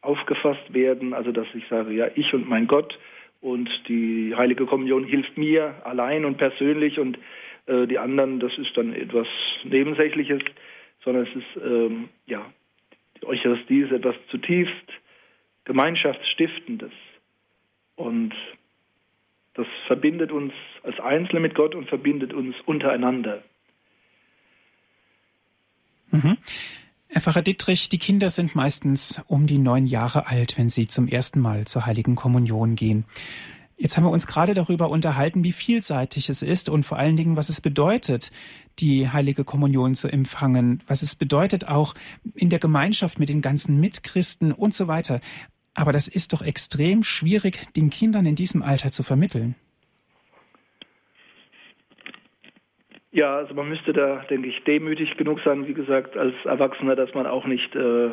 aufgefasst 0.00 0.72
werden, 0.72 1.12
also 1.12 1.32
dass 1.32 1.48
ich 1.54 1.66
sage, 1.68 1.92
ja, 1.92 2.08
ich 2.14 2.32
und 2.32 2.48
mein 2.48 2.66
Gott 2.66 2.98
und 3.40 3.68
die 3.88 4.34
Heilige 4.36 4.64
Kommunion 4.66 5.04
hilft 5.04 5.36
mir 5.36 5.74
allein 5.84 6.24
und 6.24 6.38
persönlich 6.38 6.98
und 6.98 7.18
äh, 7.66 7.86
die 7.86 7.98
anderen, 7.98 8.38
das 8.38 8.56
ist 8.58 8.76
dann 8.76 8.94
etwas 8.94 9.26
Nebensächliches, 9.64 10.42
sondern 11.04 11.26
es 11.26 11.36
ist, 11.36 11.62
ähm, 11.62 12.08
ja, 12.26 12.46
die 13.20 13.26
Eucharistie 13.26 13.80
ist 13.80 13.92
etwas 13.92 14.14
zutiefst 14.30 14.92
Gemeinschaftsstiftendes. 15.64 16.92
Und 17.96 18.34
das 19.54 19.66
verbindet 19.86 20.32
uns 20.32 20.52
als 20.82 20.98
Einzelne 21.00 21.40
mit 21.40 21.54
Gott 21.54 21.74
und 21.74 21.88
verbindet 21.88 22.32
uns 22.32 22.56
untereinander. 22.66 23.42
Mhm. 26.10 26.38
Herr 27.08 27.20
Pfarrer 27.20 27.42
Dittrich, 27.42 27.88
die 27.88 27.98
Kinder 27.98 28.28
sind 28.28 28.56
meistens 28.56 29.22
um 29.28 29.46
die 29.46 29.58
neun 29.58 29.86
Jahre 29.86 30.26
alt, 30.26 30.58
wenn 30.58 30.68
sie 30.68 30.88
zum 30.88 31.06
ersten 31.06 31.38
Mal 31.38 31.66
zur 31.66 31.86
Heiligen 31.86 32.16
Kommunion 32.16 32.74
gehen. 32.74 33.04
Jetzt 33.76 33.96
haben 33.96 34.04
wir 34.04 34.10
uns 34.10 34.26
gerade 34.26 34.54
darüber 34.54 34.88
unterhalten, 34.90 35.42
wie 35.42 35.52
vielseitig 35.52 36.28
es 36.28 36.42
ist 36.42 36.68
und 36.68 36.84
vor 36.84 36.98
allen 36.98 37.16
Dingen, 37.16 37.36
was 37.36 37.48
es 37.48 37.60
bedeutet, 37.60 38.30
die 38.78 39.08
heilige 39.08 39.44
Kommunion 39.44 39.94
zu 39.94 40.08
empfangen, 40.08 40.82
was 40.86 41.02
es 41.02 41.14
bedeutet 41.16 41.68
auch 41.68 41.94
in 42.34 42.50
der 42.50 42.60
Gemeinschaft 42.60 43.18
mit 43.18 43.28
den 43.28 43.42
ganzen 43.42 43.80
Mitchristen 43.80 44.52
und 44.52 44.74
so 44.74 44.86
weiter. 44.86 45.20
Aber 45.74 45.92
das 45.92 46.08
ist 46.08 46.32
doch 46.32 46.42
extrem 46.42 47.02
schwierig, 47.02 47.72
den 47.74 47.90
Kindern 47.90 48.26
in 48.26 48.36
diesem 48.36 48.62
Alter 48.62 48.90
zu 48.90 49.02
vermitteln. 49.02 49.56
Ja, 53.10 53.36
also 53.36 53.54
man 53.54 53.68
müsste 53.68 53.92
da, 53.92 54.24
denke 54.28 54.48
ich, 54.48 54.64
demütig 54.64 55.16
genug 55.16 55.40
sein, 55.44 55.68
wie 55.68 55.74
gesagt, 55.74 56.16
als 56.16 56.34
Erwachsener, 56.44 56.96
dass 56.96 57.14
man 57.14 57.26
auch 57.26 57.46
nicht 57.46 57.74
äh, 57.76 58.10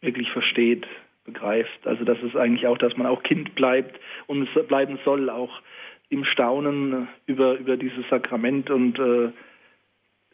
wirklich 0.00 0.30
versteht, 0.30 0.86
begreift. 1.24 1.86
Also 1.86 2.04
das 2.04 2.18
ist 2.22 2.36
eigentlich 2.36 2.66
auch, 2.66 2.78
dass 2.78 2.96
man 2.96 3.06
auch 3.06 3.22
Kind 3.22 3.54
bleibt 3.54 3.98
und 4.26 4.48
bleiben 4.68 4.98
soll, 5.04 5.28
auch 5.28 5.60
im 6.08 6.24
Staunen 6.24 7.08
über, 7.26 7.58
über 7.58 7.76
dieses 7.76 8.08
Sakrament 8.08 8.70
und 8.70 8.98
äh, 8.98 9.32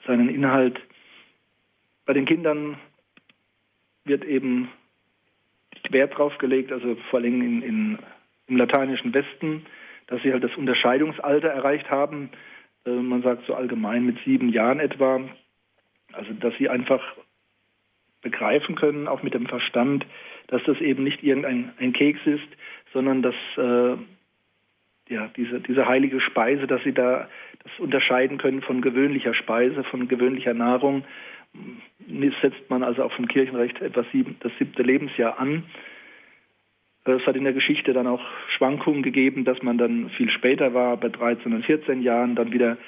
seinen 0.07 0.29
Inhalt. 0.29 0.79
Bei 2.05 2.13
den 2.13 2.27
Kindern 2.27 2.77
wird 4.05 4.25
eben 4.25 4.69
Wert 5.91 6.17
drauf 6.17 6.37
gelegt, 6.39 6.73
also 6.73 6.97
vor 7.11 7.21
allem 7.21 7.41
in, 7.43 7.63
in, 7.63 7.99
im 8.49 8.57
lateinischen 8.57 9.13
Westen, 9.13 9.67
dass 10.07 10.23
sie 10.23 10.33
halt 10.33 10.45
das 10.45 10.55
Unterscheidungsalter 10.57 11.49
erreicht 11.49 11.91
haben. 11.91 12.31
Äh, 12.87 12.91
man 12.91 13.23
sagt 13.23 13.47
so 13.47 13.55
allgemein 13.55 14.05
mit 14.05 14.19
sieben 14.25 14.49
Jahren 14.51 14.81
etwa. 14.81 15.21
Also 16.13 16.33
dass 16.35 16.55
sie 16.59 16.69
einfach 16.69 17.03
begreifen 18.23 18.75
können, 18.75 19.09
auch 19.09 19.23
mit 19.23 19.35
dem 19.35 19.47
Verstand, 19.47 20.07
dass 20.49 20.63
das 20.65 20.81
eben 20.81 21.05
nicht 21.05 21.23
irgendein 21.23 21.73
ein 21.79 21.93
Keks 21.93 22.21
ist, 22.25 22.49
sondern 22.93 23.23
dass 23.23 23.35
äh, 23.57 23.97
ja, 25.09 25.29
diese, 25.37 25.61
diese 25.61 25.87
heilige 25.87 26.21
Speise, 26.21 26.67
dass 26.67 26.83
sie 26.83 26.93
da 26.93 27.29
das 27.63 27.73
unterscheiden 27.79 28.39
können 28.39 28.63
von 28.63 28.81
gewöhnlicher 28.81 29.35
Speise, 29.35 29.85
von 29.85 30.09
gewöhnlicher 30.09 30.55
Nahrung. 30.55 31.05
Setzt 32.43 32.69
man 32.69 32.83
also 32.83 33.03
auch 33.05 33.13
vom 33.13 33.29
Kirchenrecht 33.29 33.81
etwa 33.81 34.05
sieben, 34.13 34.37
das 34.41 34.53
siebte 34.59 34.83
Lebensjahr 34.83 35.39
an. 35.39 35.65
Es 37.05 37.27
hat 37.27 37.37
in 37.37 37.45
der 37.45 37.53
Geschichte 37.53 37.93
dann 37.93 38.07
auch 38.07 38.23
Schwankungen 38.57 39.03
gegeben, 39.03 39.45
dass 39.45 39.63
man 39.63 39.79
dann 39.79 40.11
viel 40.11 40.31
später 40.31 40.75
war, 40.75 40.97
bei 40.97 41.09
13 41.09 41.53
und 41.53 41.65
14 41.65 42.03
Jahren, 42.03 42.35
dann 42.35 42.53
wieder 42.53 42.79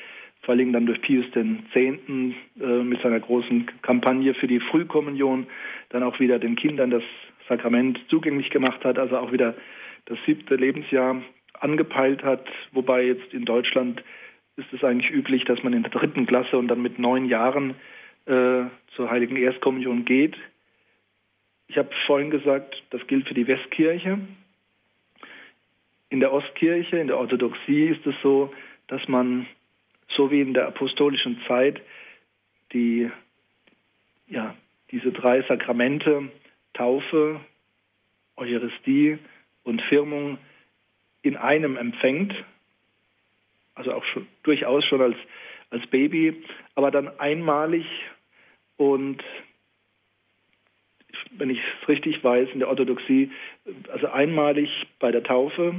vor 0.42 0.54
allem 0.54 0.72
dann 0.72 0.86
durch 0.86 1.00
Pius 1.02 1.26
X. 1.34 1.36
Äh, 1.74 2.82
mit 2.82 3.02
seiner 3.02 3.20
großen 3.20 3.66
Kampagne 3.82 4.32
für 4.34 4.46
die 4.46 4.60
Frühkommunion 4.60 5.46
dann 5.90 6.02
auch 6.02 6.18
wieder 6.20 6.38
den 6.38 6.56
Kindern 6.56 6.90
das 6.90 7.02
Sakrament 7.48 7.98
zugänglich 8.08 8.50
gemacht 8.50 8.84
hat, 8.84 8.98
also 8.98 9.18
auch 9.18 9.32
wieder 9.32 9.54
das 10.06 10.18
siebte 10.24 10.56
Lebensjahr 10.56 11.22
angepeilt 11.60 12.22
hat, 12.22 12.46
wobei 12.72 13.04
jetzt 13.04 13.32
in 13.32 13.44
Deutschland 13.44 14.02
ist 14.56 14.72
es 14.72 14.82
eigentlich 14.84 15.10
üblich, 15.10 15.44
dass 15.44 15.62
man 15.62 15.72
in 15.72 15.82
der 15.82 15.90
dritten 15.90 16.26
Klasse 16.26 16.56
und 16.56 16.68
dann 16.68 16.80
mit 16.80 16.98
neun 16.98 17.26
Jahren 17.26 17.74
äh, 18.26 18.64
zur 18.94 19.10
heiligen 19.10 19.36
Erstkommunion 19.36 20.04
geht. 20.04 20.36
Ich 21.68 21.78
habe 21.78 21.90
vorhin 22.06 22.30
gesagt, 22.30 22.82
das 22.90 23.06
gilt 23.06 23.26
für 23.26 23.34
die 23.34 23.46
Westkirche. 23.46 24.18
In 26.08 26.20
der 26.20 26.32
Ostkirche, 26.32 26.98
in 26.98 27.08
der 27.08 27.18
Orthodoxie 27.18 27.86
ist 27.86 28.06
es 28.06 28.14
so, 28.22 28.52
dass 28.86 29.06
man 29.08 29.46
so 30.08 30.30
wie 30.30 30.40
in 30.40 30.54
der 30.54 30.68
apostolischen 30.68 31.40
Zeit 31.46 31.80
die, 32.72 33.10
ja, 34.28 34.54
diese 34.90 35.10
drei 35.10 35.42
Sakramente, 35.42 36.30
Taufe, 36.74 37.40
Eucharistie 38.36 39.18
und 39.64 39.82
Firmung 39.82 40.38
in 41.22 41.36
einem 41.36 41.76
empfängt, 41.76 42.34
also 43.74 43.92
auch 43.92 44.04
schon, 44.04 44.26
durchaus 44.44 44.84
schon 44.84 45.00
als, 45.00 45.16
als 45.70 45.86
Baby, 45.88 46.44
aber 46.76 46.90
dann 46.90 47.18
einmalig 47.18 47.84
und 48.76 49.22
wenn 51.32 51.50
ich 51.50 51.58
es 51.58 51.88
richtig 51.88 52.22
weiß, 52.22 52.48
in 52.52 52.60
der 52.60 52.68
Orthodoxie, 52.68 53.30
also 53.90 54.08
einmalig 54.08 54.70
bei 54.98 55.10
der 55.10 55.22
Taufe, 55.22 55.74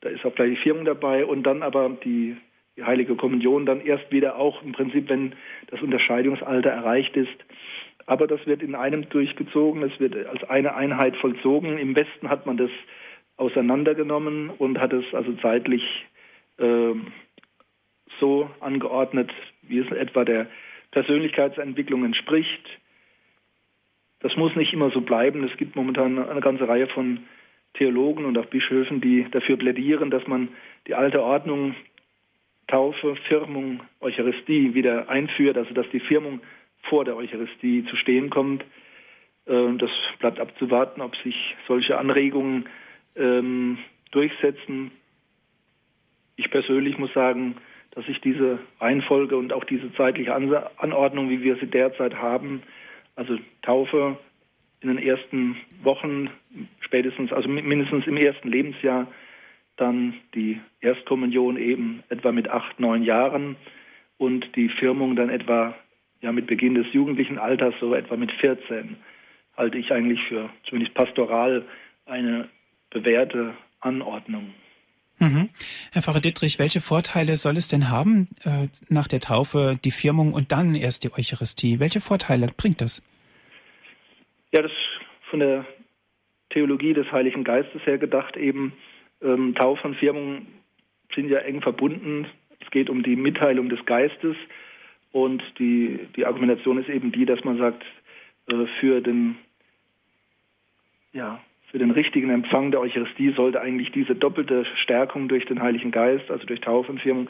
da 0.00 0.08
ist 0.08 0.24
auch 0.24 0.34
gleich 0.34 0.50
die 0.50 0.62
Firmung 0.62 0.84
dabei 0.84 1.24
und 1.24 1.42
dann 1.44 1.62
aber 1.62 1.88
die 2.04 2.36
die 2.76 2.84
Heilige 2.84 3.14
Kommunion 3.14 3.66
dann 3.66 3.80
erst 3.80 4.10
wieder 4.10 4.36
auch 4.36 4.62
im 4.62 4.72
Prinzip, 4.72 5.08
wenn 5.08 5.34
das 5.68 5.80
Unterscheidungsalter 5.80 6.70
erreicht 6.70 7.16
ist. 7.16 7.44
Aber 8.06 8.26
das 8.26 8.44
wird 8.46 8.62
in 8.62 8.74
einem 8.74 9.08
durchgezogen, 9.08 9.82
es 9.82 9.98
wird 10.00 10.26
als 10.26 10.42
eine 10.44 10.74
Einheit 10.74 11.16
vollzogen. 11.16 11.78
Im 11.78 11.96
Westen 11.96 12.28
hat 12.28 12.46
man 12.46 12.56
das 12.56 12.70
auseinandergenommen 13.36 14.50
und 14.50 14.78
hat 14.78 14.92
es 14.92 15.04
also 15.14 15.32
zeitlich 15.34 15.82
äh, 16.58 16.94
so 18.20 18.50
angeordnet, 18.60 19.32
wie 19.62 19.78
es 19.78 19.90
etwa 19.90 20.24
der 20.24 20.46
Persönlichkeitsentwicklung 20.94 22.04
entspricht. 22.04 22.66
Das 24.20 24.34
muss 24.36 24.56
nicht 24.56 24.72
immer 24.72 24.90
so 24.90 25.02
bleiben. 25.02 25.44
Es 25.44 25.56
gibt 25.58 25.76
momentan 25.76 26.18
eine 26.18 26.40
ganze 26.40 26.66
Reihe 26.66 26.86
von 26.86 27.18
Theologen 27.74 28.24
und 28.24 28.38
auch 28.38 28.46
Bischöfen, 28.46 29.00
die 29.00 29.26
dafür 29.30 29.56
plädieren, 29.56 30.10
dass 30.10 30.26
man 30.26 30.48
die 30.86 30.94
alte 30.94 31.22
Ordnung 31.22 31.74
Taufe, 32.68 33.16
Firmung, 33.28 33.82
Eucharistie 34.00 34.72
wieder 34.72 35.08
einführt, 35.08 35.58
also 35.58 35.74
dass 35.74 35.88
die 35.90 36.00
Firmung 36.00 36.40
vor 36.84 37.04
der 37.04 37.16
Eucharistie 37.16 37.84
zu 37.90 37.96
stehen 37.96 38.30
kommt. 38.30 38.64
Ähm, 39.46 39.78
das 39.78 39.90
bleibt 40.20 40.38
abzuwarten, 40.38 41.02
ob 41.02 41.14
sich 41.16 41.56
solche 41.66 41.98
Anregungen 41.98 42.66
ähm, 43.16 43.78
durchsetzen. 44.12 44.92
Ich 46.36 46.50
persönlich 46.50 46.96
muss 46.98 47.12
sagen, 47.12 47.56
dass 47.94 48.08
ich 48.08 48.20
diese 48.20 48.58
Reihenfolge 48.80 49.36
und 49.36 49.52
auch 49.52 49.64
diese 49.64 49.92
zeitliche 49.94 50.34
Anordnung, 50.34 51.30
wie 51.30 51.42
wir 51.42 51.56
sie 51.56 51.66
derzeit 51.66 52.14
haben, 52.14 52.62
also 53.16 53.38
Taufe 53.62 54.18
in 54.80 54.88
den 54.88 54.98
ersten 54.98 55.56
Wochen, 55.82 56.28
spätestens, 56.80 57.32
also 57.32 57.48
mindestens 57.48 58.06
im 58.06 58.16
ersten 58.16 58.48
Lebensjahr, 58.48 59.06
dann 59.76 60.14
die 60.34 60.60
Erstkommunion 60.80 61.56
eben 61.56 62.02
etwa 62.08 62.32
mit 62.32 62.48
acht, 62.48 62.78
neun 62.78 63.02
Jahren 63.02 63.56
und 64.18 64.54
die 64.56 64.68
Firmung 64.68 65.16
dann 65.16 65.30
etwa 65.30 65.74
ja 66.20 66.32
mit 66.32 66.46
Beginn 66.46 66.74
des 66.74 66.92
jugendlichen 66.92 67.38
Alters, 67.38 67.74
so 67.80 67.94
etwa 67.94 68.16
mit 68.16 68.32
14, 68.32 68.96
halte 69.56 69.78
ich 69.78 69.92
eigentlich 69.92 70.20
für 70.28 70.50
zumindest 70.64 70.94
pastoral 70.94 71.64
eine 72.06 72.48
bewährte 72.90 73.54
Anordnung. 73.80 74.52
Mhm. 75.18 75.50
Herr 75.92 76.02
Pfarrer 76.02 76.20
Dittrich, 76.20 76.58
welche 76.58 76.80
Vorteile 76.80 77.36
soll 77.36 77.56
es 77.56 77.68
denn 77.68 77.88
haben 77.90 78.28
äh, 78.44 78.68
nach 78.88 79.06
der 79.06 79.20
Taufe, 79.20 79.78
die 79.84 79.92
Firmung 79.92 80.32
und 80.32 80.52
dann 80.52 80.74
erst 80.74 81.04
die 81.04 81.12
Eucharistie? 81.12 81.78
Welche 81.78 82.00
Vorteile 82.00 82.48
bringt 82.56 82.80
das? 82.80 83.02
Ja, 84.52 84.62
das 84.62 84.72
von 85.30 85.40
der 85.40 85.64
Theologie 86.50 86.94
des 86.94 87.10
Heiligen 87.10 87.44
Geistes 87.44 87.84
her 87.86 87.98
gedacht 87.98 88.36
eben 88.36 88.72
ähm, 89.22 89.54
Taufe 89.54 89.86
und 89.88 89.96
Firmung 89.96 90.46
sind 91.14 91.28
ja 91.28 91.38
eng 91.38 91.62
verbunden. 91.62 92.26
Es 92.60 92.70
geht 92.70 92.90
um 92.90 93.02
die 93.02 93.16
Mitteilung 93.16 93.68
des 93.68 93.84
Geistes 93.86 94.36
und 95.12 95.42
die, 95.58 96.08
die 96.16 96.26
Argumentation 96.26 96.78
ist 96.78 96.88
eben 96.88 97.12
die, 97.12 97.24
dass 97.24 97.42
man 97.44 97.58
sagt, 97.58 97.84
äh, 98.50 98.66
für 98.80 99.00
den, 99.00 99.36
ja, 101.12 101.40
für 101.74 101.80
den 101.80 101.90
richtigen 101.90 102.30
Empfang 102.30 102.70
der 102.70 102.78
Eucharistie 102.78 103.32
sollte 103.32 103.60
eigentlich 103.60 103.90
diese 103.90 104.14
doppelte 104.14 104.64
Stärkung 104.76 105.26
durch 105.26 105.44
den 105.46 105.60
Heiligen 105.60 105.90
Geist, 105.90 106.30
also 106.30 106.46
durch 106.46 106.60
Taufe 106.60 106.92
und 106.92 107.00
Firmung, 107.00 107.28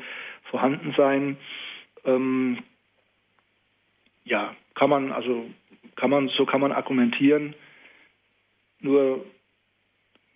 vorhanden 0.50 0.92
sein. 0.98 1.38
Ähm, 2.04 2.58
ja, 4.22 4.54
kann 4.74 4.90
man, 4.90 5.12
also 5.12 5.46
kann 5.96 6.10
man, 6.10 6.28
so 6.28 6.44
kann 6.44 6.60
man 6.60 6.72
argumentieren. 6.72 7.54
Nur 8.82 9.24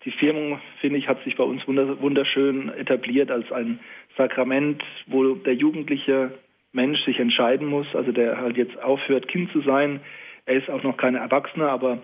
die 0.05 0.11
Firmung, 0.11 0.59
finde 0.81 0.97
ich, 0.97 1.07
hat 1.07 1.23
sich 1.23 1.35
bei 1.35 1.43
uns 1.43 1.67
wunderschön 1.67 2.69
etabliert 2.69 3.29
als 3.29 3.51
ein 3.51 3.79
Sakrament, 4.17 4.83
wo 5.05 5.35
der 5.35 5.53
jugendliche 5.53 6.31
Mensch 6.71 6.99
sich 7.05 7.19
entscheiden 7.19 7.67
muss, 7.67 7.85
also 7.93 8.11
der 8.11 8.37
halt 8.37 8.57
jetzt 8.57 8.81
aufhört, 8.81 9.27
Kind 9.27 9.51
zu 9.51 9.61
sein. 9.61 9.99
Er 10.47 10.55
ist 10.55 10.67
auch 10.67 10.81
noch 10.81 10.97
kein 10.97 11.13
Erwachsener, 11.13 11.69
aber 11.69 12.01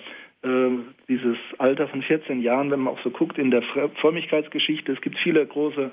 dieses 1.08 1.38
Alter 1.58 1.88
von 1.88 2.02
14 2.02 2.42
Jahren, 2.42 2.70
wenn 2.72 2.82
man 2.82 2.94
auch 2.94 3.04
so 3.04 3.10
guckt 3.10 3.38
in 3.38 3.52
der 3.52 3.64
Frömmigkeitsgeschichte, 3.64 4.92
es 4.92 5.02
gibt 5.02 5.18
viele 5.18 5.46
große 5.46 5.92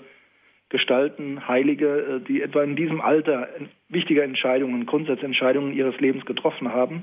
Gestalten, 0.73 1.47
Heilige, 1.47 1.87
äh, 1.87 2.21
die 2.21 2.41
etwa 2.41 2.63
in 2.63 2.77
diesem 2.77 3.03
Alter 3.03 3.49
wichtige 3.91 4.23
Entscheidungen, 4.23 4.87
Grundsatzentscheidungen 4.87 5.75
ihres 5.75 6.01
Lebens 6.01 6.25
getroffen 6.25 6.73
haben. 6.73 7.03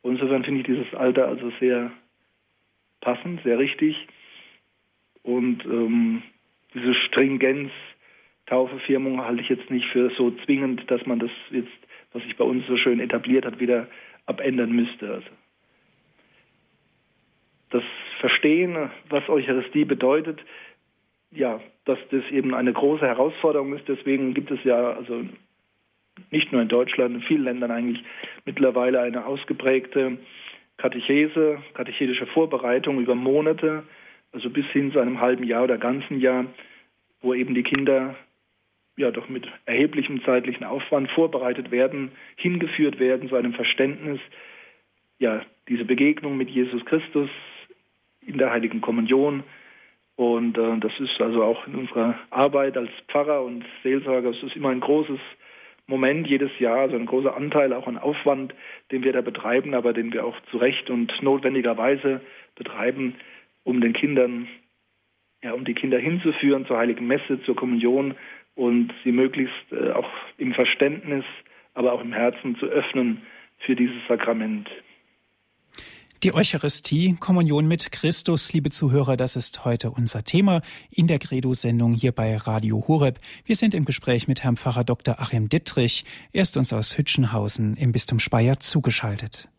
Und 0.00 0.14
insofern 0.14 0.44
finde 0.44 0.60
ich 0.60 0.66
dieses 0.66 0.94
Alter 0.94 1.28
also 1.28 1.52
sehr 1.60 1.90
passend, 3.02 3.42
sehr 3.42 3.58
richtig. 3.58 4.08
Und 5.22 5.62
ähm, 5.66 6.22
diese 6.72 6.94
Stringenz, 6.94 7.70
Taufe, 8.46 8.78
Firmung 8.78 9.22
halte 9.22 9.42
ich 9.42 9.50
jetzt 9.50 9.70
nicht 9.70 9.86
für 9.88 10.10
so 10.16 10.30
zwingend, 10.46 10.90
dass 10.90 11.04
man 11.04 11.18
das 11.18 11.30
jetzt, 11.50 11.68
was 12.14 12.22
sich 12.22 12.36
bei 12.36 12.44
uns 12.44 12.66
so 12.66 12.78
schön 12.78 13.00
etabliert 13.00 13.44
hat, 13.44 13.60
wieder 13.60 13.88
abändern 14.24 14.72
müsste. 14.72 15.12
Also 15.12 15.28
das 17.70 17.82
Verstehen, 18.20 18.90
was 19.08 19.28
Eucharistie 19.28 19.84
bedeutet, 19.84 20.40
ja, 21.30 21.60
dass 21.84 21.98
das 22.10 22.22
eben 22.30 22.54
eine 22.54 22.72
große 22.72 23.06
Herausforderung 23.06 23.74
ist. 23.74 23.88
Deswegen 23.88 24.34
gibt 24.34 24.50
es 24.50 24.62
ja 24.64 24.92
also 24.92 25.24
nicht 26.30 26.52
nur 26.52 26.62
in 26.62 26.68
Deutschland, 26.68 27.14
in 27.14 27.22
vielen 27.22 27.44
Ländern 27.44 27.70
eigentlich 27.70 28.02
mittlerweile 28.44 29.00
eine 29.00 29.26
ausgeprägte 29.26 30.18
Katechese, 30.78 31.58
katechetische 31.74 32.26
Vorbereitung 32.26 33.00
über 33.00 33.14
Monate, 33.14 33.84
also 34.32 34.50
bis 34.50 34.66
hin 34.66 34.92
zu 34.92 34.98
einem 34.98 35.20
halben 35.20 35.44
Jahr 35.44 35.64
oder 35.64 35.78
ganzen 35.78 36.20
Jahr, 36.20 36.46
wo 37.20 37.34
eben 37.34 37.54
die 37.54 37.62
Kinder 37.62 38.16
ja 38.96 39.10
doch 39.10 39.28
mit 39.28 39.46
erheblichem 39.66 40.22
zeitlichen 40.24 40.64
Aufwand 40.64 41.10
vorbereitet 41.10 41.70
werden, 41.70 42.12
hingeführt 42.36 42.98
werden 42.98 43.28
zu 43.28 43.36
einem 43.36 43.52
Verständnis, 43.52 44.20
ja, 45.18 45.42
diese 45.68 45.84
Begegnung 45.84 46.36
mit 46.36 46.50
Jesus 46.50 46.84
Christus 46.84 47.30
in 48.26 48.38
der 48.38 48.50
Heiligen 48.50 48.80
Kommunion. 48.80 49.42
Und 50.16 50.56
äh, 50.56 50.78
das 50.78 50.92
ist 50.98 51.20
also 51.20 51.42
auch 51.44 51.66
in 51.66 51.74
unserer 51.74 52.18
Arbeit 52.30 52.76
als 52.76 52.90
Pfarrer 53.08 53.42
und 53.44 53.64
Seelsorger, 53.82 54.30
es 54.30 54.42
ist 54.42 54.56
immer 54.56 54.70
ein 54.70 54.80
großes 54.80 55.20
Moment 55.88 56.26
jedes 56.26 56.50
Jahr, 56.58 56.80
also 56.80 56.96
ein 56.96 57.06
großer 57.06 57.36
Anteil 57.36 57.72
auch 57.72 57.86
an 57.86 57.98
Aufwand, 57.98 58.54
den 58.90 59.04
wir 59.04 59.12
da 59.12 59.20
betreiben, 59.20 59.74
aber 59.74 59.92
den 59.92 60.12
wir 60.12 60.24
auch 60.24 60.36
zu 60.50 60.56
Recht 60.56 60.90
und 60.90 61.12
notwendigerweise 61.22 62.20
betreiben, 62.56 63.14
um 63.62 63.80
den 63.80 63.92
Kindern, 63.92 64.48
ja, 65.42 65.52
um 65.52 65.64
die 65.64 65.74
Kinder 65.74 65.98
hinzuführen 65.98 66.66
zur 66.66 66.78
Heiligen 66.78 67.06
Messe, 67.06 67.40
zur 67.44 67.54
Kommunion 67.54 68.14
und 68.56 68.92
sie 69.04 69.12
möglichst 69.12 69.54
äh, 69.70 69.92
auch 69.92 70.10
im 70.38 70.54
Verständnis, 70.54 71.24
aber 71.74 71.92
auch 71.92 72.00
im 72.00 72.12
Herzen 72.12 72.56
zu 72.56 72.66
öffnen 72.66 73.22
für 73.58 73.76
dieses 73.76 73.98
Sakrament. 74.08 74.68
Die 76.22 76.32
Eucharistie, 76.32 77.14
Kommunion 77.20 77.68
mit 77.68 77.92
Christus, 77.92 78.50
liebe 78.54 78.70
Zuhörer, 78.70 79.18
das 79.18 79.36
ist 79.36 79.66
heute 79.66 79.90
unser 79.90 80.24
Thema 80.24 80.62
in 80.90 81.06
der 81.08 81.18
Credo-Sendung 81.18 81.92
hier 81.92 82.12
bei 82.12 82.38
Radio 82.38 82.82
Horeb. 82.88 83.18
Wir 83.44 83.54
sind 83.54 83.74
im 83.74 83.84
Gespräch 83.84 84.26
mit 84.26 84.42
Herrn 84.42 84.56
Pfarrer 84.56 84.84
Dr. 84.84 85.20
Achim 85.20 85.50
Dittrich. 85.50 86.06
Er 86.32 86.40
ist 86.40 86.56
uns 86.56 86.72
aus 86.72 86.96
Hütchenhausen 86.96 87.76
im 87.76 87.92
Bistum 87.92 88.18
Speyer 88.18 88.58
zugeschaltet. 88.60 89.50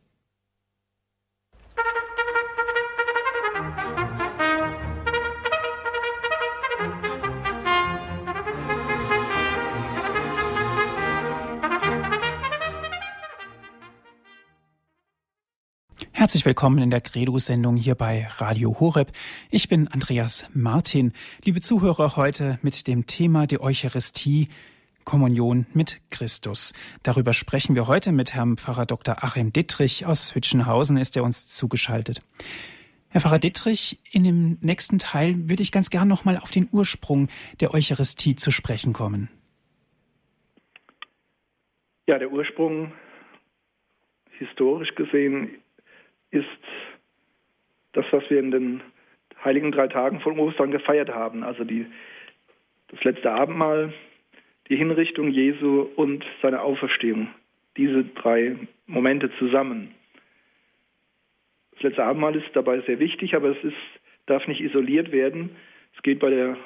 Herzlich 16.27 16.46
willkommen 16.46 16.79
in 16.79 16.89
der 16.89 17.00
Credo-Sendung 17.00 17.77
hier 17.77 17.96
bei 17.96 18.27
Radio 18.36 18.81
Horeb. 18.81 19.13
Ich 19.50 19.69
bin 19.69 19.88
Andreas 19.88 20.51
Martin. 20.53 21.13
Liebe 21.46 21.62
Zuhörer, 21.62 22.17
heute 22.17 22.60
mit 22.62 22.86
dem 22.89 23.05
Thema 23.05 23.48
der 23.48 23.62
Eucharistie, 23.62 24.50
Kommunion 25.05 25.67
mit 25.74 26.01
Christus. 26.12 26.74
Darüber 27.01 27.31
sprechen 27.31 27.75
wir 27.75 27.88
heute 27.88 28.12
mit 28.12 28.34
Herrn 28.34 28.57
Pfarrer 28.57 28.86
Dr. 28.86 29.24
Achim 29.24 29.53
Dittrich 29.53 30.05
aus 30.05 30.36
Hütchenhausen, 30.36 30.98
ist 30.98 31.15
er 31.15 31.24
uns 31.24 31.48
zugeschaltet. 31.48 32.19
Herr 33.07 33.22
Pfarrer 33.22 33.39
Dittrich, 33.39 33.98
in 34.12 34.25
dem 34.25 34.57
nächsten 34.60 35.00
Teil 35.00 35.50
würde 35.50 35.63
ich 35.63 35.72
ganz 35.72 35.89
gern 35.89 36.10
nochmal 36.10 36.38
auf 36.39 36.51
den 36.51 36.67
Ursprung 36.74 37.29
der 37.61 37.74
Eucharistie 37.74 38.35
zu 38.35 38.51
sprechen 38.51 38.92
kommen. 38.92 39.29
Ja, 42.05 42.20
der 42.20 42.33
Ursprung 42.33 42.92
historisch 44.37 44.94
gesehen 44.96 45.63
ist 46.31 46.46
das, 47.94 48.05
was 48.11 48.29
wir 48.29 48.40
in 48.40 48.51
den 48.51 48.81
heiligen 49.44 49.72
drei 49.72 49.87
Tagen 49.87 50.20
von 50.20 50.40
Ostern 50.40 50.72
gefeiert 50.72 51.09
haben. 51.09 51.44
Also 51.44 51.63
die, 51.63 51.85
das 52.90 53.03
letzte 53.03 53.31
Abendmahl, 53.31 53.94
die 54.70 54.75
Hinrichtung 54.75 55.29
Jesu 55.29 55.87
und 55.96 56.25
seine 56.42 56.61
Auferstehung. 56.61 57.29
Diese 57.77 58.03
drei 58.03 58.55
Momente 58.85 59.31
zusammen. 59.37 59.94
Das 61.74 61.83
letzte 61.83 62.03
Abendmahl 62.03 62.35
ist 62.35 62.50
dabei 62.53 62.81
sehr 62.81 63.00
wichtig, 63.00 63.35
aber 63.35 63.50
es 63.50 63.63
ist, 63.63 63.77
darf 64.25 64.48
nicht 64.48 64.61
isoliert 64.61 65.11
werden. 65.11 65.55
Es 65.96 66.01
geht 66.01 66.20
bei 66.20 66.29
der 66.29 66.57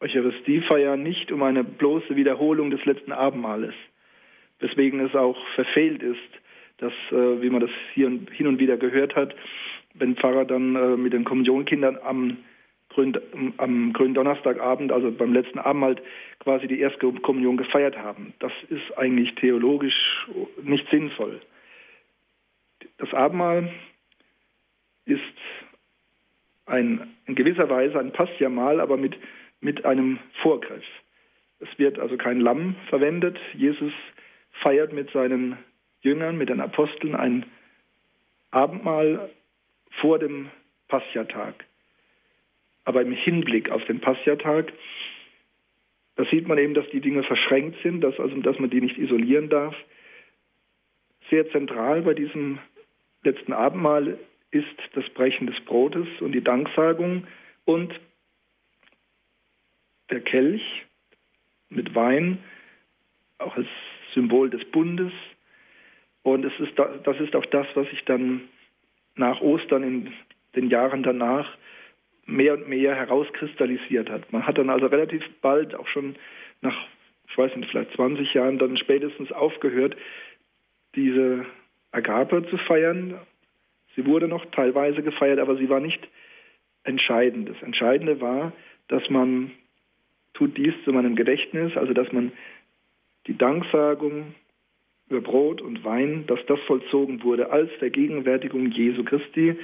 Eucharistiefeier 0.00 0.96
nicht 0.96 1.30
um 1.30 1.42
eine 1.42 1.62
bloße 1.62 2.16
Wiederholung 2.16 2.70
des 2.70 2.84
letzten 2.84 3.12
Abendmahles, 3.12 3.74
weswegen 4.60 5.00
es 5.00 5.14
auch 5.14 5.36
verfehlt 5.54 6.02
ist, 6.02 6.39
dass, 6.80 6.92
äh, 7.10 7.42
wie 7.42 7.50
man 7.50 7.60
das 7.60 7.70
hier 7.94 8.08
hin 8.08 8.46
und 8.46 8.58
wieder 8.58 8.76
gehört 8.76 9.14
hat, 9.14 9.34
wenn 9.94 10.16
Pfarrer 10.16 10.44
dann 10.44 10.76
äh, 10.76 10.96
mit 10.96 11.12
den 11.12 11.24
Kommunionkindern 11.24 11.98
am 12.02 12.38
Grün, 12.90 13.16
am 13.58 13.92
Gründonnerstagabend, 13.92 14.90
also 14.92 15.12
beim 15.12 15.32
letzten 15.32 15.58
Abendmahl, 15.58 15.96
quasi 16.40 16.66
die 16.66 16.80
erste 16.80 17.12
Kommunion 17.12 17.56
gefeiert 17.56 17.96
haben. 17.96 18.34
Das 18.40 18.52
ist 18.68 18.98
eigentlich 18.98 19.34
theologisch 19.36 20.26
nicht 20.62 20.88
sinnvoll. 20.90 21.40
Das 22.98 23.12
Abendmahl 23.14 23.72
ist 25.04 25.20
ein, 26.66 27.14
in 27.26 27.34
gewisser 27.34 27.68
Weise 27.68 27.98
ein 27.98 28.12
Passjamal, 28.12 28.80
aber 28.80 28.96
mit, 28.96 29.16
mit 29.60 29.84
einem 29.84 30.18
Vorgriff. 30.42 30.84
Es 31.60 31.68
wird 31.78 31.98
also 31.98 32.16
kein 32.16 32.40
Lamm 32.40 32.74
verwendet. 32.88 33.38
Jesus 33.54 33.92
feiert 34.62 34.92
mit 34.92 35.10
seinen 35.10 35.58
Jüngern, 36.02 36.38
mit 36.38 36.48
den 36.48 36.60
Aposteln 36.60 37.14
ein 37.14 37.46
Abendmahl 38.50 39.30
vor 40.00 40.18
dem 40.18 40.50
Passiatag. 40.88 41.64
Aber 42.84 43.02
im 43.02 43.12
Hinblick 43.12 43.70
auf 43.70 43.84
den 43.84 44.00
Passiatag, 44.00 44.72
da 46.16 46.24
sieht 46.26 46.48
man 46.48 46.58
eben, 46.58 46.74
dass 46.74 46.88
die 46.90 47.00
Dinge 47.00 47.22
verschränkt 47.22 47.82
sind, 47.82 48.00
dass, 48.00 48.18
also, 48.18 48.36
dass 48.40 48.58
man 48.58 48.70
die 48.70 48.80
nicht 48.80 48.98
isolieren 48.98 49.48
darf. 49.48 49.74
Sehr 51.30 51.48
zentral 51.50 52.02
bei 52.02 52.14
diesem 52.14 52.58
letzten 53.22 53.52
Abendmahl 53.52 54.18
ist 54.50 54.66
das 54.94 55.08
Brechen 55.10 55.46
des 55.46 55.60
Brotes 55.64 56.08
und 56.20 56.32
die 56.32 56.42
Danksagung 56.42 57.26
und 57.64 57.98
der 60.10 60.20
Kelch 60.20 60.62
mit 61.68 61.94
Wein, 61.94 62.38
auch 63.38 63.56
als 63.56 63.68
Symbol 64.12 64.50
des 64.50 64.64
Bundes, 64.72 65.12
und 66.22 66.44
es 66.44 66.52
ist, 66.60 66.78
das 66.78 67.20
ist 67.20 67.34
auch 67.34 67.46
das, 67.46 67.66
was 67.74 67.88
sich 67.90 68.04
dann 68.04 68.42
nach 69.16 69.40
Ostern 69.40 69.82
in 69.82 70.12
den 70.54 70.68
Jahren 70.68 71.02
danach 71.02 71.56
mehr 72.26 72.54
und 72.54 72.68
mehr 72.68 72.94
herauskristallisiert 72.94 74.10
hat. 74.10 74.32
Man 74.32 74.46
hat 74.46 74.58
dann 74.58 74.70
also 74.70 74.86
relativ 74.86 75.22
bald, 75.40 75.74
auch 75.74 75.88
schon 75.88 76.16
nach, 76.60 76.76
ich 77.28 77.36
weiß 77.36 77.56
nicht, 77.56 77.70
vielleicht 77.70 77.92
20 77.92 78.32
Jahren, 78.34 78.58
dann 78.58 78.76
spätestens 78.76 79.32
aufgehört, 79.32 79.96
diese 80.94 81.46
Agape 81.92 82.46
zu 82.48 82.56
feiern. 82.58 83.14
Sie 83.96 84.06
wurde 84.06 84.28
noch 84.28 84.44
teilweise 84.46 85.02
gefeiert, 85.02 85.38
aber 85.38 85.56
sie 85.56 85.68
war 85.68 85.80
nicht 85.80 86.06
entscheidend. 86.84 87.48
Das 87.48 87.62
Entscheidende 87.62 88.20
war, 88.20 88.52
dass 88.88 89.08
man 89.10 89.52
tut 90.34 90.56
dies 90.56 90.74
zu 90.84 90.92
meinem 90.92 91.16
Gedächtnis, 91.16 91.76
also 91.76 91.92
dass 91.92 92.12
man 92.12 92.32
die 93.26 93.36
Danksagung 93.36 94.34
über 95.10 95.20
Brot 95.20 95.60
und 95.60 95.84
Wein, 95.84 96.24
dass 96.26 96.38
das 96.46 96.60
vollzogen 96.60 97.22
wurde 97.24 97.50
als 97.50 97.70
Vergegenwärtigung 97.78 98.70
Jesu 98.70 99.04
Christi 99.04 99.56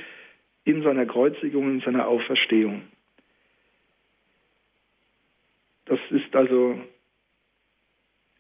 in 0.65 0.83
seiner 0.83 1.07
Kreuzigung, 1.07 1.71
in 1.71 1.81
seiner 1.81 2.09
Auferstehung. 2.09 2.83
Das 5.85 6.01
ist 6.11 6.35
also 6.35 6.79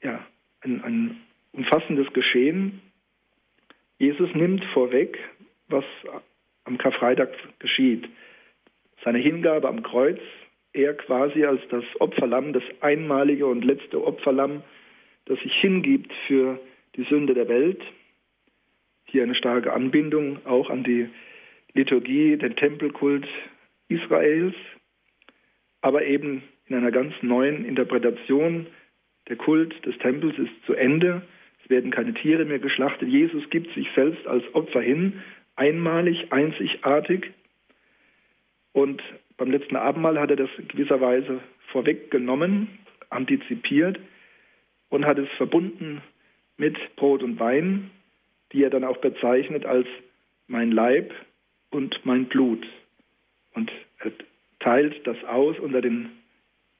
ja, 0.02 0.26
ein, 0.62 0.82
ein 0.82 1.20
umfassendes 1.52 2.12
Geschehen. 2.12 2.82
Jesus 3.98 4.34
nimmt 4.34 4.64
vorweg, 4.74 5.16
was 5.68 5.84
am 6.64 6.76
Karfreitag 6.76 7.30
geschieht. 7.60 8.08
Seine 9.04 9.18
Hingabe 9.18 9.68
am 9.68 9.84
Kreuz, 9.84 10.18
er 10.72 10.94
quasi 10.94 11.44
als 11.44 11.60
das 11.70 11.84
Opferlamm, 12.00 12.52
das 12.52 12.64
einmalige 12.80 13.46
und 13.46 13.64
letzte 13.64 14.04
Opferlamm, 14.04 14.64
das 15.26 15.38
sich 15.38 15.54
hingibt 15.60 16.12
für 16.26 16.58
die 16.58 16.75
Sünde 17.04 17.34
der 17.34 17.48
Welt. 17.48 17.80
Hier 19.04 19.22
eine 19.22 19.34
starke 19.34 19.72
Anbindung 19.72 20.44
auch 20.46 20.70
an 20.70 20.82
die 20.82 21.08
Liturgie, 21.74 22.36
den 22.36 22.56
Tempelkult 22.56 23.26
Israels, 23.88 24.54
aber 25.80 26.04
eben 26.04 26.42
in 26.66 26.76
einer 26.76 26.90
ganz 26.90 27.14
neuen 27.22 27.64
Interpretation. 27.64 28.66
Der 29.28 29.36
Kult 29.36 29.84
des 29.84 29.96
Tempels 29.98 30.38
ist 30.38 30.52
zu 30.64 30.74
Ende. 30.74 31.22
Es 31.62 31.70
werden 31.70 31.90
keine 31.90 32.14
Tiere 32.14 32.44
mehr 32.44 32.58
geschlachtet. 32.58 33.08
Jesus 33.08 33.48
gibt 33.50 33.72
sich 33.74 33.86
selbst 33.94 34.26
als 34.26 34.42
Opfer 34.54 34.80
hin, 34.80 35.22
einmalig, 35.54 36.32
einzigartig. 36.32 37.30
Und 38.72 39.02
beim 39.36 39.50
letzten 39.50 39.76
Abendmahl 39.76 40.18
hat 40.18 40.30
er 40.30 40.36
das 40.36 40.50
gewisserweise 40.68 41.40
vorweggenommen, 41.72 42.68
antizipiert 43.10 43.98
und 44.88 45.04
hat 45.04 45.18
es 45.18 45.28
verbunden 45.36 46.02
mit 46.56 46.96
Brot 46.96 47.22
und 47.22 47.38
Wein, 47.38 47.90
die 48.52 48.62
er 48.62 48.70
dann 48.70 48.84
auch 48.84 48.98
bezeichnet 48.98 49.66
als 49.66 49.86
mein 50.46 50.72
Leib 50.72 51.12
und 51.70 52.04
mein 52.04 52.26
Blut. 52.26 52.66
Und 53.54 53.70
er 53.98 54.12
teilt 54.60 55.06
das 55.06 55.22
aus 55.24 55.58
unter 55.58 55.80
den 55.80 56.10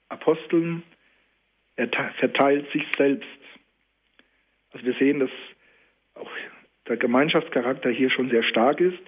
Aposteln, 0.08 0.82
er 1.76 1.88
verteilt 2.18 2.70
sich 2.72 2.84
selbst. 2.96 3.28
Also 4.72 4.86
wir 4.86 4.94
sehen, 4.94 5.20
dass 5.20 5.30
auch 6.14 6.30
der 6.88 6.96
Gemeinschaftscharakter 6.96 7.90
hier 7.90 8.10
schon 8.10 8.30
sehr 8.30 8.42
stark 8.42 8.80
ist. 8.80 8.98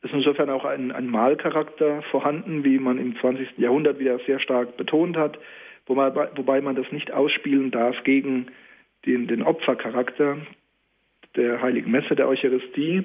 Es 0.00 0.10
ist 0.10 0.16
insofern 0.16 0.50
auch 0.50 0.64
ein, 0.64 0.92
ein 0.92 1.08
Mahlcharakter 1.08 2.02
vorhanden, 2.02 2.64
wie 2.64 2.78
man 2.78 2.98
im 2.98 3.18
20. 3.18 3.58
Jahrhundert 3.58 3.98
wieder 3.98 4.18
sehr 4.20 4.38
stark 4.38 4.76
betont 4.76 5.16
hat, 5.16 5.38
wobei, 5.86 6.14
wobei 6.36 6.60
man 6.60 6.76
das 6.76 6.90
nicht 6.92 7.10
ausspielen 7.10 7.70
darf 7.70 8.02
gegen 8.04 8.46
den, 9.06 9.26
den 9.26 9.42
Opfercharakter 9.42 10.38
der 11.36 11.62
Heiligen 11.62 11.90
Messe, 11.90 12.16
der 12.16 12.28
Eucharistie. 12.28 13.04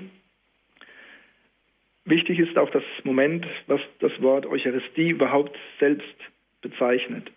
Wichtig 2.06 2.40
ist 2.40 2.58
auch 2.58 2.70
das 2.72 2.84
Moment, 3.04 3.46
was 3.68 3.82
das 4.00 4.12
Wort 4.22 4.46
Eucharistie 4.46 5.10
überhaupt 5.10 5.58
selbst 5.80 6.16
bezeichnet. 6.62 7.32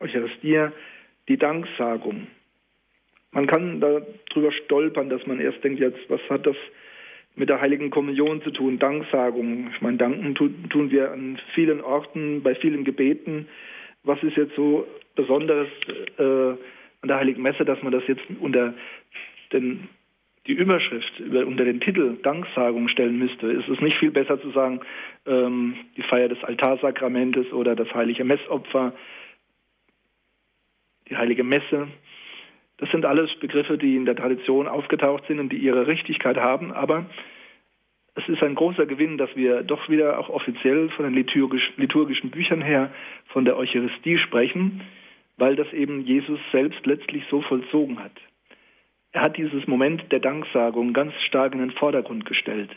Eucharistie, 0.00 0.68
die 1.28 1.36
Danksagung. 1.36 2.28
Man 3.32 3.46
kann 3.46 3.80
darüber 3.80 4.52
stolpern, 4.52 5.10
dass 5.10 5.26
man 5.26 5.40
erst 5.40 5.62
denkt, 5.62 5.80
jetzt, 5.80 6.08
was 6.08 6.20
hat 6.30 6.46
das 6.46 6.56
mit 7.34 7.50
der 7.50 7.60
Heiligen 7.60 7.90
Kommunion 7.90 8.40
zu 8.42 8.50
tun? 8.50 8.78
Danksagung. 8.78 9.70
Ich 9.74 9.82
meine, 9.82 9.98
danken 9.98 10.34
tun, 10.34 10.90
wir 10.90 11.12
an 11.12 11.38
vielen 11.54 11.82
Orten, 11.82 12.42
bei 12.42 12.54
vielen 12.54 12.84
Gebeten. 12.84 13.46
Was 14.04 14.22
ist 14.22 14.36
jetzt 14.36 14.54
so 14.54 14.86
Besonderes 15.16 15.68
äh, 16.18 16.54
an 17.06 17.08
der 17.08 17.18
Heiligen 17.18 17.42
Messe, 17.42 17.64
dass 17.64 17.80
man 17.82 17.92
das 17.92 18.02
jetzt 18.08 18.24
unter 18.40 18.74
den, 19.52 19.88
die 20.48 20.54
Überschrift, 20.54 21.20
über, 21.20 21.46
unter 21.46 21.64
den 21.64 21.80
Titel 21.80 22.16
Danksagung 22.20 22.88
stellen 22.88 23.16
müsste? 23.16 23.46
Ist 23.46 23.68
es 23.68 23.80
nicht 23.80 23.96
viel 23.96 24.10
besser 24.10 24.40
zu 24.40 24.50
sagen, 24.50 24.80
ähm, 25.24 25.76
die 25.96 26.02
Feier 26.02 26.28
des 26.28 26.42
Altarsakramentes 26.42 27.52
oder 27.52 27.76
das 27.76 27.94
heilige 27.94 28.24
Messopfer, 28.24 28.92
die 31.08 31.16
heilige 31.16 31.44
Messe? 31.44 31.86
Das 32.78 32.90
sind 32.90 33.04
alles 33.04 33.32
Begriffe, 33.36 33.78
die 33.78 33.94
in 33.94 34.04
der 34.04 34.16
Tradition 34.16 34.66
aufgetaucht 34.66 35.28
sind 35.28 35.38
und 35.38 35.50
die 35.52 35.58
ihre 35.58 35.86
Richtigkeit 35.86 36.38
haben, 36.38 36.72
aber 36.72 37.06
es 38.16 38.28
ist 38.28 38.42
ein 38.42 38.56
großer 38.56 38.86
Gewinn, 38.86 39.16
dass 39.16 39.30
wir 39.36 39.62
doch 39.62 39.88
wieder 39.88 40.18
auch 40.18 40.28
offiziell 40.28 40.88
von 40.88 41.04
den 41.04 41.14
liturgisch, 41.14 41.70
liturgischen 41.76 42.30
Büchern 42.30 42.62
her 42.62 42.90
von 43.28 43.44
der 43.44 43.56
Eucharistie 43.56 44.18
sprechen, 44.18 44.80
weil 45.36 45.56
das 45.56 45.72
eben 45.72 46.00
Jesus 46.00 46.40
selbst 46.52 46.84
letztlich 46.86 47.24
so 47.30 47.42
vollzogen 47.42 47.98
hat. 47.98 48.12
Er 49.12 49.22
hat 49.22 49.36
dieses 49.36 49.66
Moment 49.66 50.10
der 50.12 50.20
Danksagung 50.20 50.92
ganz 50.92 51.14
stark 51.22 51.52
in 51.52 51.60
den 51.60 51.70
Vordergrund 51.70 52.26
gestellt. 52.26 52.70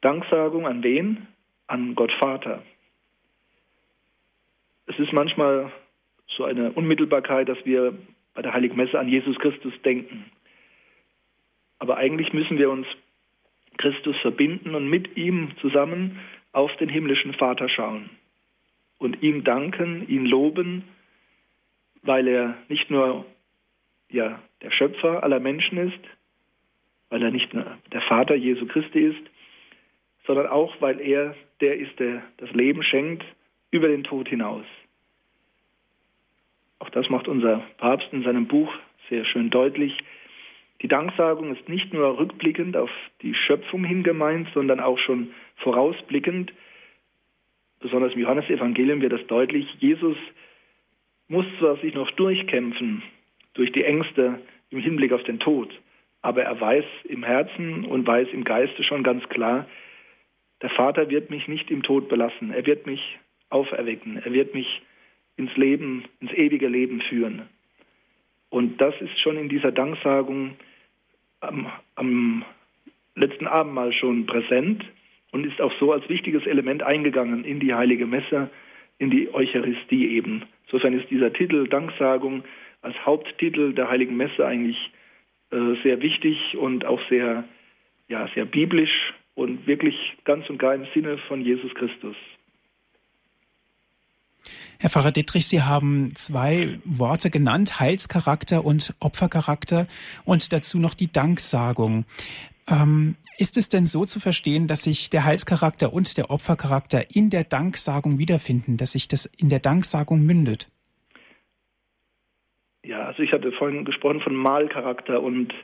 Danksagung 0.00 0.66
an 0.66 0.82
wen? 0.82 1.26
An 1.66 1.94
Gott 1.94 2.12
Vater. 2.12 2.62
Es 4.86 4.98
ist 4.98 5.12
manchmal 5.12 5.72
so 6.28 6.44
eine 6.44 6.70
Unmittelbarkeit, 6.72 7.48
dass 7.48 7.58
wir 7.64 7.98
bei 8.34 8.42
der 8.42 8.52
Heiligen 8.52 8.76
Messe 8.76 8.98
an 8.98 9.08
Jesus 9.08 9.36
Christus 9.38 9.72
denken. 9.84 10.30
Aber 11.78 11.96
eigentlich 11.96 12.32
müssen 12.32 12.58
wir 12.58 12.70
uns 12.70 12.86
Christus 13.78 14.16
verbinden 14.18 14.74
und 14.74 14.88
mit 14.88 15.16
ihm 15.16 15.50
zusammen 15.60 16.20
auf 16.52 16.74
den 16.76 16.88
himmlischen 16.88 17.34
Vater 17.34 17.68
schauen 17.68 18.10
und 18.98 19.22
ihm 19.22 19.44
danken, 19.44 20.08
ihn 20.08 20.26
loben, 20.26 20.84
weil 22.02 22.28
er 22.28 22.56
nicht 22.68 22.90
nur 22.90 23.26
ja, 24.10 24.40
der 24.62 24.70
Schöpfer 24.70 25.22
aller 25.22 25.40
Menschen 25.40 25.78
ist, 25.78 25.98
weil 27.10 27.22
er 27.22 27.30
nicht 27.30 27.52
nur 27.52 27.78
der 27.92 28.02
Vater 28.02 28.34
Jesu 28.34 28.66
Christi 28.66 29.00
ist, 29.00 29.30
sondern 30.26 30.46
auch, 30.46 30.80
weil 30.80 31.00
er 31.00 31.34
der 31.60 31.76
ist, 31.78 31.98
der 31.98 32.22
das 32.38 32.50
Leben 32.52 32.82
schenkt 32.82 33.24
über 33.70 33.88
den 33.88 34.04
Tod 34.04 34.28
hinaus. 34.28 34.64
Auch 36.78 36.90
das 36.90 37.08
macht 37.08 37.28
unser 37.28 37.62
Papst 37.78 38.08
in 38.12 38.22
seinem 38.22 38.46
Buch 38.46 38.72
sehr 39.08 39.24
schön 39.24 39.50
deutlich. 39.50 39.96
Die 40.82 40.88
Danksagung 40.88 41.54
ist 41.54 41.68
nicht 41.68 41.94
nur 41.94 42.18
rückblickend 42.18 42.76
auf 42.76 42.90
die 43.22 43.34
Schöpfung 43.34 43.84
hin 43.84 44.02
gemeint, 44.02 44.48
sondern 44.52 44.80
auch 44.80 44.98
schon 44.98 45.32
vorausblickend. 45.56 46.52
Besonders 47.86 48.14
im 48.14 48.22
Johannesevangelium 48.22 49.00
wird 49.00 49.12
das 49.12 49.24
deutlich. 49.28 49.64
Jesus 49.78 50.16
muss 51.28 51.46
zwar 51.60 51.76
sich 51.76 51.94
noch 51.94 52.10
durchkämpfen 52.10 53.00
durch 53.54 53.70
die 53.70 53.84
Ängste 53.84 54.40
im 54.70 54.80
Hinblick 54.80 55.12
auf 55.12 55.22
den 55.22 55.38
Tod, 55.38 55.72
aber 56.20 56.42
er 56.42 56.60
weiß 56.60 56.84
im 57.04 57.22
Herzen 57.22 57.84
und 57.84 58.04
weiß 58.04 58.26
im 58.32 58.42
Geiste 58.42 58.82
schon 58.82 59.04
ganz 59.04 59.22
klar, 59.28 59.68
der 60.62 60.70
Vater 60.70 61.10
wird 61.10 61.30
mich 61.30 61.46
nicht 61.46 61.70
im 61.70 61.84
Tod 61.84 62.08
belassen. 62.08 62.50
Er 62.50 62.66
wird 62.66 62.86
mich 62.86 63.20
auferwecken. 63.50 64.16
Er 64.16 64.32
wird 64.32 64.52
mich 64.52 64.82
ins 65.36 65.56
Leben, 65.56 66.06
ins 66.18 66.32
ewige 66.32 66.66
Leben 66.66 67.00
führen. 67.02 67.42
Und 68.50 68.80
das 68.80 69.00
ist 69.00 69.20
schon 69.20 69.36
in 69.36 69.48
dieser 69.48 69.70
Danksagung 69.70 70.56
am, 71.38 71.70
am 71.94 72.44
letzten 73.14 73.46
Abendmahl 73.46 73.92
schon 73.92 74.26
präsent 74.26 74.84
und 75.32 75.46
ist 75.46 75.60
auch 75.60 75.72
so 75.78 75.92
als 75.92 76.08
wichtiges 76.08 76.46
Element 76.46 76.82
eingegangen 76.82 77.44
in 77.44 77.60
die 77.60 77.74
heilige 77.74 78.06
Messe, 78.06 78.50
in 78.98 79.10
die 79.10 79.32
Eucharistie 79.32 80.08
eben. 80.08 80.44
Insofern 80.66 80.98
ist 80.98 81.10
dieser 81.10 81.32
Titel 81.32 81.68
Danksagung 81.68 82.44
als 82.82 82.96
Haupttitel 83.04 83.72
der 83.72 83.88
heiligen 83.88 84.16
Messe 84.16 84.46
eigentlich 84.46 84.76
äh, 85.50 85.74
sehr 85.82 86.00
wichtig 86.00 86.56
und 86.56 86.84
auch 86.84 87.00
sehr, 87.08 87.44
ja, 88.08 88.28
sehr 88.34 88.44
biblisch 88.44 89.14
und 89.34 89.66
wirklich 89.66 89.94
ganz 90.24 90.48
und 90.48 90.58
gar 90.58 90.74
im 90.74 90.86
Sinne 90.94 91.18
von 91.28 91.40
Jesus 91.40 91.74
Christus. 91.74 92.16
Herr 94.78 94.90
Pfarrer 94.90 95.12
Dittrich, 95.12 95.46
Sie 95.46 95.62
haben 95.62 96.14
zwei 96.16 96.78
Worte 96.84 97.30
genannt, 97.30 97.80
Heilscharakter 97.80 98.64
und 98.64 98.94
Opfercharakter 99.00 99.86
und 100.24 100.52
dazu 100.52 100.78
noch 100.78 100.94
die 100.94 101.10
Danksagung. 101.10 102.04
Ähm, 102.68 103.16
ist 103.38 103.56
es 103.56 103.68
denn 103.68 103.84
so 103.84 104.04
zu 104.06 104.18
verstehen, 104.18 104.66
dass 104.66 104.82
sich 104.82 105.10
der 105.10 105.24
Heilscharakter 105.24 105.92
und 105.92 106.18
der 106.18 106.30
Opfercharakter 106.30 107.14
in 107.14 107.30
der 107.30 107.44
Danksagung 107.44 108.18
wiederfinden, 108.18 108.76
dass 108.76 108.92
sich 108.92 109.06
das 109.08 109.26
in 109.26 109.48
der 109.48 109.60
Danksagung 109.60 110.24
mündet? 110.24 110.68
Ja, 112.84 113.04
also 113.04 113.22
ich 113.22 113.32
hatte 113.32 113.52
vorhin 113.52 113.84
gesprochen 113.84 114.20
von 114.20 114.34
Mahlcharakter 114.34 115.22
und 115.22 115.54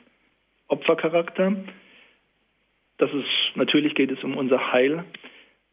Opfercharakter. 0.67 1.55
Das 2.97 3.11
ist 3.11 3.55
natürlich 3.55 3.95
geht 3.95 4.11
es 4.11 4.23
um 4.23 4.37
unser 4.37 4.71
Heil. 4.71 5.03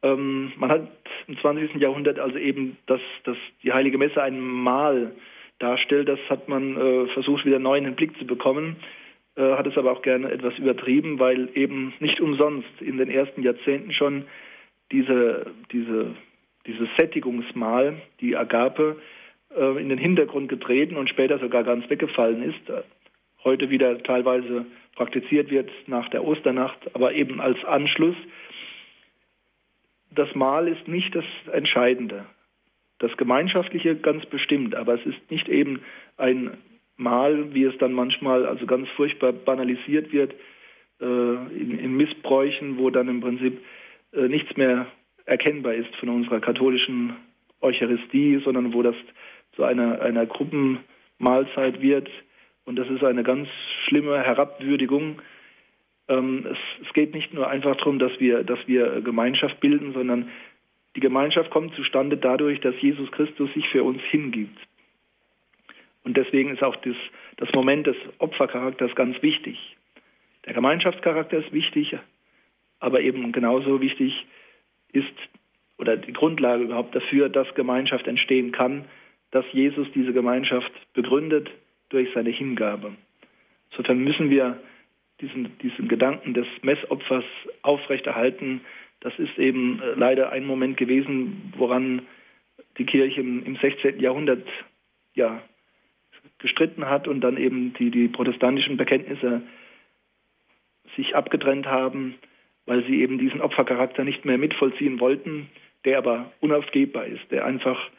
Ähm, 0.02 0.52
man 0.56 0.70
hat 0.70 0.88
im 1.26 1.38
20. 1.38 1.76
Jahrhundert 1.76 2.18
also 2.18 2.38
eben, 2.38 2.76
dass, 2.86 3.00
dass 3.24 3.36
die 3.62 3.72
Heilige 3.72 3.98
Messe 3.98 4.22
ein 4.22 4.40
Mahl 4.40 5.12
darstellt, 5.58 6.08
das 6.08 6.18
hat 6.28 6.48
man 6.48 6.76
äh, 6.76 7.06
versucht 7.08 7.44
wieder 7.44 7.58
neu 7.58 7.76
in 7.76 7.84
den 7.84 7.94
Blick 7.94 8.16
zu 8.18 8.26
bekommen, 8.26 8.76
äh, 9.40 9.56
hat 9.56 9.66
es 9.66 9.76
aber 9.78 9.92
auch 9.92 10.02
gerne 10.02 10.30
etwas 10.30 10.58
übertrieben, 10.58 11.18
weil 11.18 11.48
eben 11.54 11.94
nicht 11.98 12.20
umsonst 12.20 12.68
in 12.80 12.98
den 12.98 13.10
ersten 13.10 13.42
Jahrzehnten 13.42 13.92
schon 13.92 14.24
diese, 14.92 15.46
diese, 15.72 16.14
dieses 16.66 16.88
Sättigungsmahl, 16.98 18.02
die 18.20 18.36
Agape, 18.36 18.96
äh, 19.56 19.80
in 19.80 19.88
den 19.88 19.98
Hintergrund 19.98 20.48
getreten 20.48 20.96
und 20.96 21.08
später 21.08 21.38
sogar 21.38 21.64
ganz 21.64 21.88
weggefallen 21.88 22.42
ist. 22.42 22.84
Heute 23.42 23.70
wieder 23.70 24.02
teilweise 24.02 24.66
praktiziert 24.94 25.50
wird 25.50 25.70
nach 25.86 26.10
der 26.10 26.24
Osternacht, 26.24 26.94
aber 26.94 27.14
eben 27.14 27.40
als 27.40 27.64
Anschluss 27.64 28.16
das 30.12 30.34
Mahl 30.34 30.68
ist 30.68 30.88
nicht 30.88 31.14
das 31.14 31.24
Entscheidende. 31.52 32.26
Das 32.98 33.16
Gemeinschaftliche 33.16 33.96
ganz 33.96 34.26
bestimmt, 34.26 34.74
aber 34.74 34.94
es 34.94 35.06
ist 35.06 35.30
nicht 35.30 35.48
eben 35.48 35.80
ein 36.16 36.58
Mahl, 37.00 37.54
wie 37.54 37.64
es 37.64 37.76
dann 37.78 37.92
manchmal 37.92 38.46
also 38.46 38.66
ganz 38.66 38.88
furchtbar 38.90 39.32
banalisiert 39.32 40.12
wird 40.12 40.34
äh, 41.00 41.04
in, 41.04 41.78
in, 41.78 41.96
Missbräuchen, 41.96 42.78
wo 42.78 42.90
dann 42.90 43.08
im 43.08 43.20
Prinzip 43.20 43.60
äh, 44.12 44.28
nichts 44.28 44.56
mehr 44.56 44.86
erkennbar 45.24 45.74
ist 45.74 45.94
von 45.96 46.08
unserer 46.08 46.40
katholischen 46.40 47.16
Eucharistie, 47.60 48.40
sondern 48.44 48.72
wo 48.72 48.82
das 48.82 48.96
zu 49.56 49.64
einer, 49.64 50.00
einer 50.02 50.26
Gruppenmahlzeit 50.26 51.80
wird. 51.80 52.08
Und 52.64 52.76
das 52.76 52.88
ist 52.88 53.02
eine 53.02 53.22
ganz 53.22 53.48
schlimme 53.84 54.18
Herabwürdigung 54.22 55.20
ähm, 56.10 56.44
es, 56.50 56.86
es, 56.86 56.92
geht 56.92 57.14
nicht 57.14 57.32
nur 57.32 57.48
einfach 57.48 57.76
darum, 57.76 57.98
dass 57.98 58.12
wir, 58.18 58.42
dass 58.42 58.58
wir 58.66 59.00
Gemeinschaft 59.00 59.60
bilden, 59.60 59.92
sondern 59.92 60.28
die 60.96 61.00
Gemeinschaft 61.00 61.50
kommt 61.50 61.74
zustande 61.76 62.16
dadurch, 62.16 62.60
dass 62.60 62.74
Jesus 62.80 63.10
Christus 63.12 63.48
sich 63.54 63.68
für 63.68 63.84
uns 63.84 64.02
hingibt. 64.10 64.58
Und 66.04 66.16
deswegen 66.16 66.50
ist 66.50 66.62
auch 66.62 66.76
das, 66.76 66.96
das 67.36 67.48
Moment 67.54 67.86
des 67.86 67.96
Opfercharakters 68.18 68.94
ganz 68.94 69.20
wichtig. 69.22 69.76
Der 70.46 70.54
Gemeinschaftscharakter 70.54 71.38
ist 71.38 71.52
wichtig, 71.52 71.96
aber 72.78 73.00
eben 73.00 73.30
genauso 73.32 73.80
wichtig 73.80 74.26
ist 74.92 75.12
oder 75.78 75.96
die 75.96 76.12
Grundlage 76.12 76.64
überhaupt 76.64 76.94
dafür, 76.94 77.28
dass 77.28 77.54
Gemeinschaft 77.54 78.06
entstehen 78.06 78.52
kann, 78.52 78.84
dass 79.30 79.44
Jesus 79.52 79.88
diese 79.94 80.12
Gemeinschaft 80.12 80.72
begründet 80.92 81.50
durch 81.88 82.08
seine 82.14 82.30
Hingabe. 82.30 82.94
Insofern 83.70 83.98
müssen 83.98 84.30
wir 84.30 84.60
diesen, 85.20 85.56
diesen 85.58 85.88
Gedanken 85.88 86.34
des 86.34 86.46
Messopfers 86.62 87.24
aufrechterhalten. 87.62 88.62
Das 89.00 89.18
ist 89.18 89.38
eben 89.38 89.80
äh, 89.80 89.92
leider 89.96 90.30
ein 90.32 90.46
Moment 90.46 90.76
gewesen, 90.76 91.52
woran 91.56 92.02
die 92.78 92.86
Kirche 92.86 93.20
im 93.20 93.56
16. 93.56 94.00
Jahrhundert 94.00 94.46
ja, 95.14 95.42
gestritten 96.40 96.86
hat 96.86 97.06
und 97.06 97.20
dann 97.20 97.36
eben 97.36 97.74
die, 97.74 97.90
die 97.90 98.08
protestantischen 98.08 98.76
Bekenntnisse 98.76 99.42
sich 100.96 101.14
abgetrennt 101.14 101.66
haben, 101.66 102.16
weil 102.66 102.84
sie 102.86 103.02
eben 103.02 103.18
diesen 103.18 103.40
Opfercharakter 103.40 104.04
nicht 104.04 104.24
mehr 104.24 104.38
mitvollziehen 104.38 105.00
wollten, 105.00 105.48
der 105.84 105.98
aber 105.98 106.32
unaufgebbar 106.40 107.06
ist, 107.06 107.30
der 107.30 107.44
einfach 107.44 107.90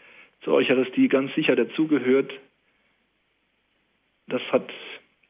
zur 0.41 0.53
Eucharistie 0.55 1.07
ganz 1.07 1.33
sicher 1.35 1.55
dazugehört. 1.55 2.31
Das 4.27 4.41
hat 4.51 4.69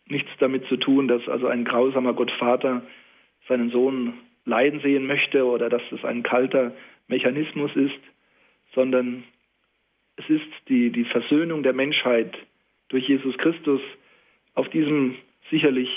nichts 0.05 0.29
damit 0.39 0.65
zu 0.67 0.77
tun, 0.77 1.07
dass 1.07 1.27
also 1.27 1.47
ein 1.47 1.65
grausamer 1.65 2.13
Gottvater 2.13 2.81
seinen 3.47 3.71
Sohn 3.71 4.13
leiden 4.45 4.81
sehen 4.81 5.05
möchte 5.05 5.45
oder 5.45 5.69
dass 5.69 5.81
es 5.91 6.03
ein 6.03 6.23
kalter 6.23 6.73
Mechanismus 7.07 7.75
ist, 7.75 7.99
sondern 8.73 9.23
es 10.17 10.29
ist 10.29 10.47
die, 10.67 10.91
die 10.91 11.05
Versöhnung 11.05 11.63
der 11.63 11.73
Menschheit 11.73 12.37
durch 12.91 13.07
Jesus 13.07 13.37
Christus 13.37 13.81
auf 14.53 14.69
diesem 14.69 15.15
sicherlich 15.49 15.89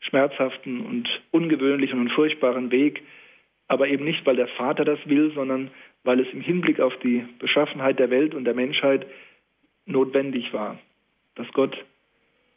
schmerzhaften 0.00 0.80
und 0.84 1.08
ungewöhnlichen 1.30 2.00
und 2.00 2.10
furchtbaren 2.10 2.70
Weg, 2.70 3.02
aber 3.68 3.88
eben 3.88 4.04
nicht, 4.04 4.26
weil 4.26 4.36
der 4.36 4.48
Vater 4.48 4.84
das 4.84 4.98
will, 5.06 5.32
sondern 5.34 5.70
weil 6.04 6.20
es 6.20 6.28
im 6.32 6.40
Hinblick 6.40 6.80
auf 6.80 6.96
die 6.98 7.24
Beschaffenheit 7.38 7.98
der 7.98 8.10
Welt 8.10 8.34
und 8.34 8.44
der 8.44 8.54
Menschheit 8.54 9.06
notwendig 9.86 10.52
war, 10.52 10.78
dass 11.36 11.46
Gott 11.52 11.76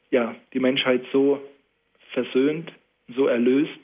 ja 0.10 0.36
die 0.54 0.60
Menschheit 0.60 1.04
so 1.12 1.41
versöhnt, 2.12 2.71
so 3.15 3.28
erlöst. 3.28 3.80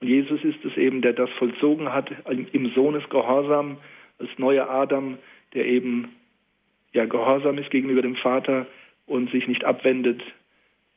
Und 0.00 0.08
Jesus 0.08 0.42
ist 0.44 0.64
es 0.64 0.76
eben, 0.76 1.02
der 1.02 1.14
das 1.14 1.30
vollzogen 1.38 1.92
hat 1.92 2.10
im 2.28 2.70
Sohnesgehorsam 2.74 3.78
als 4.18 4.30
neuer 4.38 4.68
Adam, 4.68 5.18
der 5.54 5.66
eben 5.66 6.14
ja 6.92 7.06
gehorsam 7.06 7.58
ist 7.58 7.70
gegenüber 7.70 8.02
dem 8.02 8.16
Vater 8.16 8.66
und 9.10 9.30
sich 9.32 9.48
nicht 9.48 9.64
abwendet 9.64 10.22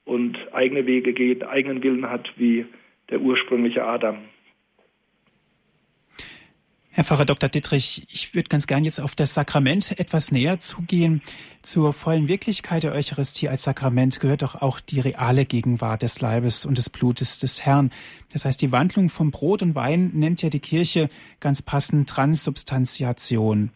und 0.06 0.38
eigene 0.54 0.86
Wege 0.86 1.13
geht, 1.13 1.43
eigenen 1.43 1.82
Willen 1.82 2.10
hat 2.10 2.32
wie 2.38 2.65
der 3.10 3.21
ursprüngliche 3.21 3.84
Adam. 3.84 4.19
Herr 6.95 7.04
Pfarrer 7.04 7.26
Dr. 7.26 7.49
Dittrich, 7.49 8.06
ich 8.12 8.36
würde 8.36 8.49
ganz 8.49 8.67
gern 8.67 8.86
jetzt 8.86 9.02
auf 9.02 9.15
das 9.15 9.34
Sakrament 9.34 9.99
etwas 9.99 10.32
näher 10.32 10.60
zugehen. 10.60 11.23
Zur 11.63 11.91
vollen 11.91 12.28
Wirklichkeit 12.28 12.84
der 12.84 12.93
Eucharistie 12.93 13.49
als 13.49 13.63
Sakrament 13.63 14.19
gehört 14.19 14.43
doch 14.43 14.54
auch 14.62 14.80
die 14.80 14.99
reale 14.99 15.45
Gegenwart 15.45 16.04
des 16.04 16.21
Leibes 16.21 16.67
und 16.67 16.78
des 16.78 16.91
Blutes 16.91 17.39
des 17.39 17.65
Herrn. 17.65 17.89
Das 18.32 18.45
heißt, 18.45 18.62
die 18.62 18.71
Wandlung 18.71 19.10
von 19.10 19.32
Brot 19.32 19.63
und 19.63 19.73
Wein 19.73 20.12
nennt 20.13 20.43
ja 20.43 20.52
die 20.52 20.60
Kirche 20.60 21.10
ganz 21.39 21.63
passend 21.63 22.08
Transubstantiation. 22.08 23.71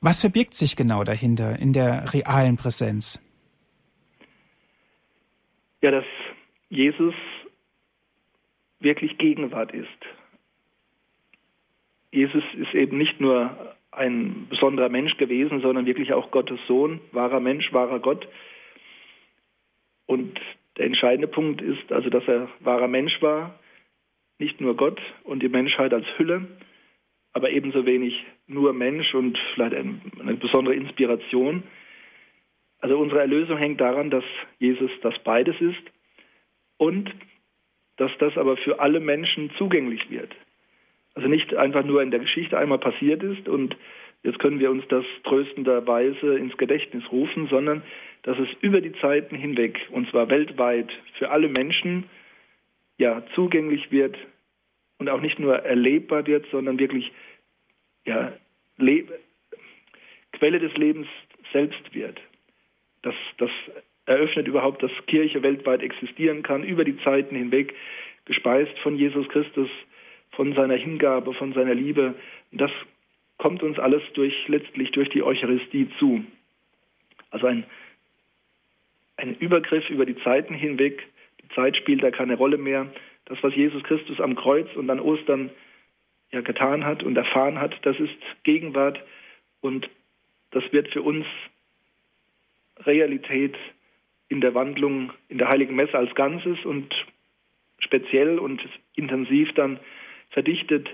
Was 0.00 0.20
verbirgt 0.20 0.54
sich 0.54 0.76
genau 0.76 1.02
dahinter 1.02 1.58
in 1.58 1.72
der 1.72 2.14
realen 2.14 2.56
Präsenz? 2.56 3.20
Ja, 5.80 5.90
dass 5.90 6.04
Jesus 6.68 7.14
wirklich 8.80 9.18
Gegenwart 9.18 9.72
ist. 9.72 9.88
Jesus 12.10 12.44
ist 12.54 12.74
eben 12.74 12.98
nicht 12.98 13.20
nur 13.20 13.76
ein 13.90 14.46
besonderer 14.48 14.88
Mensch 14.88 15.16
gewesen, 15.16 15.60
sondern 15.60 15.86
wirklich 15.86 16.12
auch 16.12 16.30
Gottes 16.30 16.58
Sohn, 16.66 17.00
wahrer 17.12 17.40
Mensch, 17.40 17.72
wahrer 17.72 18.00
Gott. 18.00 18.28
Und 20.06 20.40
der 20.76 20.86
entscheidende 20.86 21.28
Punkt 21.28 21.60
ist 21.60 21.92
also, 21.92 22.08
dass 22.08 22.26
er 22.26 22.48
wahrer 22.60 22.88
Mensch 22.88 23.20
war, 23.20 23.58
nicht 24.38 24.60
nur 24.60 24.76
Gott 24.76 25.00
und 25.24 25.42
die 25.42 25.48
Menschheit 25.48 25.92
als 25.92 26.06
Hülle, 26.16 26.46
aber 27.32 27.50
ebenso 27.50 27.84
wenig 27.84 28.24
nur 28.46 28.72
Mensch 28.72 29.14
und 29.14 29.38
vielleicht 29.54 29.74
eine 29.74 30.34
besondere 30.34 30.74
Inspiration. 30.74 31.62
Also 32.80 32.98
unsere 32.98 33.20
Erlösung 33.20 33.58
hängt 33.58 33.80
daran, 33.80 34.10
dass 34.10 34.24
Jesus 34.58 34.90
das 35.02 35.14
beides 35.24 35.56
ist 35.60 35.82
und 36.76 37.12
dass 37.96 38.10
das 38.18 38.36
aber 38.36 38.56
für 38.56 38.80
alle 38.80 39.00
Menschen 39.00 39.50
zugänglich 39.58 40.08
wird. 40.10 40.34
Also 41.14 41.28
nicht 41.28 41.54
einfach 41.54 41.84
nur 41.84 42.02
in 42.02 42.12
der 42.12 42.20
Geschichte 42.20 42.56
einmal 42.56 42.78
passiert 42.78 43.22
ist 43.22 43.48
und 43.48 43.76
jetzt 44.22 44.38
können 44.38 44.60
wir 44.60 44.70
uns 44.70 44.84
das 44.88 45.04
tröstenderweise 45.24 46.38
ins 46.38 46.56
Gedächtnis 46.56 47.02
rufen, 47.10 47.48
sondern 47.48 47.82
dass 48.22 48.38
es 48.38 48.48
über 48.60 48.80
die 48.80 48.92
Zeiten 49.00 49.34
hinweg, 49.34 49.78
und 49.90 50.08
zwar 50.10 50.30
weltweit, 50.30 50.90
für 51.14 51.30
alle 51.30 51.48
Menschen 51.48 52.04
ja 52.98 53.24
zugänglich 53.34 53.90
wird 53.90 54.16
und 54.98 55.08
auch 55.08 55.20
nicht 55.20 55.38
nur 55.38 55.56
erlebbar 55.56 56.26
wird, 56.26 56.46
sondern 56.50 56.78
wirklich 56.78 57.10
ja, 58.04 58.32
Le 58.76 59.04
Quelle 60.32 60.60
des 60.60 60.74
Lebens 60.76 61.08
selbst 61.52 61.94
wird. 61.94 62.20
Das, 63.02 63.14
das 63.38 63.50
eröffnet 64.06 64.48
überhaupt, 64.48 64.82
dass 64.82 64.90
Kirche 65.06 65.42
weltweit 65.42 65.82
existieren 65.82 66.42
kann, 66.42 66.64
über 66.64 66.84
die 66.84 66.98
Zeiten 66.98 67.36
hinweg, 67.36 67.74
gespeist 68.24 68.76
von 68.78 68.96
Jesus 68.96 69.28
Christus, 69.28 69.68
von 70.30 70.54
seiner 70.54 70.76
Hingabe, 70.76 71.34
von 71.34 71.52
seiner 71.52 71.74
Liebe. 71.74 72.14
Das 72.52 72.70
kommt 73.38 73.62
uns 73.62 73.78
alles 73.78 74.02
durch, 74.14 74.34
letztlich 74.48 74.90
durch 74.92 75.08
die 75.10 75.22
Eucharistie 75.22 75.88
zu. 75.98 76.24
Also 77.30 77.46
ein, 77.46 77.64
ein 79.16 79.36
Übergriff 79.36 79.88
über 79.90 80.06
die 80.06 80.16
Zeiten 80.22 80.54
hinweg. 80.54 81.06
Die 81.42 81.48
Zeit 81.54 81.76
spielt 81.76 82.02
da 82.02 82.10
keine 82.10 82.36
Rolle 82.36 82.58
mehr. 82.58 82.86
Das, 83.26 83.38
was 83.42 83.54
Jesus 83.54 83.82
Christus 83.82 84.20
am 84.20 84.36
Kreuz 84.36 84.68
und 84.74 84.88
an 84.90 85.00
Ostern 85.00 85.50
ja 86.30 86.40
getan 86.40 86.84
hat 86.84 87.02
und 87.02 87.16
erfahren 87.16 87.58
hat, 87.60 87.74
das 87.82 87.98
ist 87.98 88.14
Gegenwart 88.42 89.02
und 89.60 89.88
das 90.50 90.64
wird 90.72 90.88
für 90.92 91.02
uns 91.02 91.26
Realität 92.88 93.56
in 94.28 94.40
der 94.40 94.54
Wandlung 94.54 95.12
in 95.28 95.38
der 95.38 95.48
Heiligen 95.48 95.76
Messe 95.76 95.96
als 95.96 96.14
Ganzes 96.14 96.64
und 96.64 96.92
speziell 97.78 98.38
und 98.38 98.60
intensiv 98.96 99.52
dann 99.54 99.78
verdichtet 100.30 100.88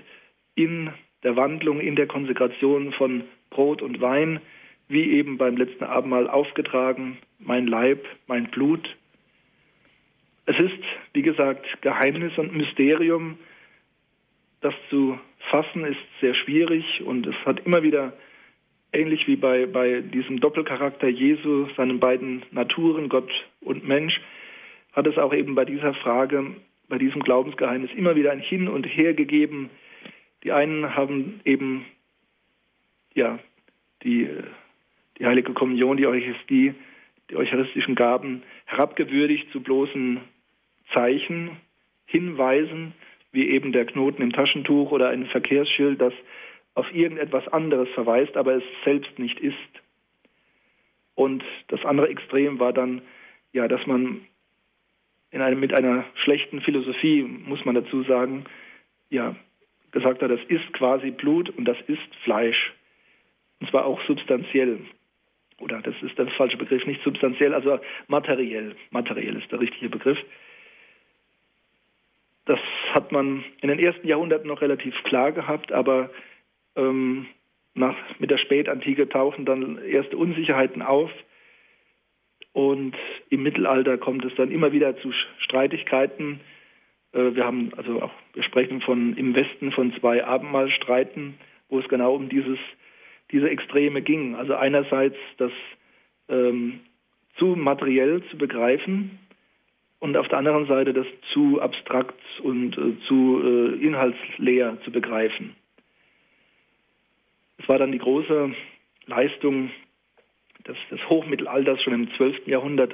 in 0.53 0.91
der 1.23 1.35
Wandlung, 1.35 1.79
in 1.79 1.95
der 1.95 2.07
Konsekration 2.07 2.93
von 2.93 3.23
Brot 3.49 3.81
und 3.81 3.99
Wein, 3.99 4.39
wie 4.87 5.11
eben 5.13 5.37
beim 5.37 5.57
letzten 5.57 5.83
Abendmahl 5.83 6.29
aufgetragen, 6.29 7.17
mein 7.39 7.67
Leib, 7.67 8.05
mein 8.27 8.45
Blut. 8.51 8.87
Es 10.45 10.57
ist, 10.57 10.83
wie 11.13 11.23
gesagt, 11.23 11.65
Geheimnis 11.81 12.37
und 12.37 12.55
Mysterium, 12.55 13.39
das 14.61 14.75
zu 14.89 15.19
fassen 15.49 15.85
ist 15.85 15.99
sehr 16.21 16.35
schwierig 16.35 17.01
und 17.03 17.25
es 17.25 17.35
hat 17.45 17.65
immer 17.65 17.83
wieder, 17.83 18.13
ähnlich 18.95 19.27
wie 19.27 19.35
bei, 19.35 19.65
bei 19.65 20.01
diesem 20.01 20.39
Doppelcharakter 20.39 21.07
Jesu, 21.07 21.67
seinen 21.77 21.99
beiden 21.99 22.43
Naturen, 22.51 23.09
Gott 23.09 23.31
und 23.61 23.87
Mensch, 23.87 24.19
hat 24.93 25.07
es 25.07 25.17
auch 25.17 25.33
eben 25.33 25.55
bei 25.55 25.65
dieser 25.65 25.93
Frage, 25.93 26.55
bei 26.87 26.97
diesem 26.97 27.21
Glaubensgeheimnis 27.21 27.91
immer 27.95 28.15
wieder 28.15 28.31
ein 28.31 28.39
Hin 28.39 28.67
und 28.67 28.85
Her 28.85 29.13
gegeben. 29.13 29.69
Die 30.43 30.51
einen 30.51 30.95
haben 30.95 31.41
eben 31.43 31.85
ja, 33.13 33.39
die, 34.03 34.29
die 35.17 35.25
Heilige 35.25 35.53
Kommunion, 35.53 35.97
die 35.97 36.07
Eucharistie, 36.07 36.73
die 37.29 37.35
eucharistischen 37.35 37.95
Gaben 37.95 38.43
herabgewürdigt 38.65 39.51
zu 39.51 39.61
bloßen 39.61 40.19
Zeichen, 40.93 41.51
Hinweisen, 42.05 42.93
wie 43.31 43.49
eben 43.49 43.71
der 43.71 43.85
Knoten 43.85 44.21
im 44.21 44.31
Taschentuch 44.31 44.91
oder 44.91 45.09
ein 45.09 45.25
Verkehrsschild, 45.25 45.99
das 45.99 46.13
auf 46.75 46.93
irgendetwas 46.93 47.47
anderes 47.47 47.89
verweist, 47.89 48.37
aber 48.37 48.55
es 48.55 48.63
selbst 48.83 49.17
nicht 49.17 49.39
ist. 49.39 49.55
Und 51.15 51.43
das 51.69 51.83
andere 51.85 52.09
Extrem 52.09 52.59
war 52.59 52.73
dann, 52.73 53.01
ja, 53.53 53.67
dass 53.67 53.85
man 53.87 54.21
in 55.31 55.41
einem, 55.41 55.59
mit 55.59 55.73
einer 55.73 56.05
schlechten 56.15 56.61
Philosophie, 56.61 57.23
muss 57.23 57.63
man 57.65 57.75
dazu 57.75 58.03
sagen, 58.03 58.45
ja, 59.09 59.35
gesagt 59.91 60.21
hat, 60.21 60.29
das 60.29 60.43
ist 60.49 60.73
quasi 60.73 61.11
Blut 61.11 61.49
und 61.49 61.65
das 61.65 61.77
ist 61.87 62.15
Fleisch. 62.23 62.73
Und 63.61 63.69
zwar 63.69 63.85
auch 63.85 64.01
substanziell. 64.05 64.79
Oder 65.59 65.81
das 65.81 65.95
ist 66.01 66.17
der 66.17 66.27
falsche 66.27 66.57
Begriff, 66.57 66.85
nicht 66.85 67.01
substanziell, 67.03 67.53
also 67.53 67.79
materiell. 68.07 68.75
Materiell 68.91 69.37
ist 69.37 69.49
der 69.51 69.61
richtige 69.61 69.89
Begriff. 69.89 70.17
Das 72.45 72.59
hat 72.93 73.13
man 73.13 73.43
in 73.61 73.69
den 73.69 73.79
ersten 73.79 74.05
Jahrhunderten 74.05 74.47
noch 74.47 74.61
relativ 74.61 74.93
klar 75.03 75.31
gehabt, 75.31 75.71
aber 75.71 76.09
ähm, 76.75 77.27
nach, 77.73 77.95
mit 78.19 78.31
der 78.31 78.37
Spätantike 78.37 79.09
tauchen 79.09 79.45
dann 79.45 79.77
erste 79.77 80.17
Unsicherheiten 80.17 80.81
auf. 80.81 81.11
Und 82.53 82.95
im 83.29 83.43
Mittelalter 83.43 83.97
kommt 83.97 84.23
es 84.23 84.33
dann 84.35 84.51
immer 84.51 84.71
wieder 84.71 84.97
zu 84.97 85.11
Streitigkeiten, 85.39 86.39
Äh, 87.15 87.35
wir 87.35 87.45
haben 87.45 87.71
also 87.77 88.01
auch, 88.01 88.11
wir 88.33 88.43
sprechen 88.43 88.81
von 88.81 89.15
im 89.17 89.33
Westen 89.35 89.71
von 89.71 89.93
zwei 89.99 90.23
Abendmahlstreiten, 90.23 91.35
wo 91.69 91.79
es 91.79 91.87
genau 91.87 92.13
um 92.13 92.29
dieses, 92.29 92.59
diese 93.31 93.49
Extreme 93.49 94.01
ging. 94.01 94.35
Also 94.35 94.55
einerseits 94.55 95.17
das 95.37 95.51
ähm, 96.29 96.81
zu 97.37 97.55
materiell 97.55 98.21
zu 98.29 98.37
begreifen 98.37 99.19
und 99.99 100.17
auf 100.17 100.27
der 100.27 100.37
anderen 100.37 100.67
Seite 100.67 100.93
das 100.93 101.07
zu 101.33 101.61
abstrakt 101.61 102.19
und 102.43 102.77
äh, 102.77 102.99
zu 103.07 103.41
äh, 103.43 103.85
inhaltsleer 103.85 104.77
zu 104.83 104.91
begreifen. 104.91 105.55
Es 107.65 107.69
war 107.69 107.79
dann 107.79 107.91
die 107.91 107.97
große 107.97 108.53
Leistung 109.07 109.71
des, 110.67 110.77
des 110.91 111.09
Hochmittelalters 111.09 111.81
schon 111.81 111.93
im 111.93 112.11
12. 112.15 112.45
Jahrhundert 112.45 112.93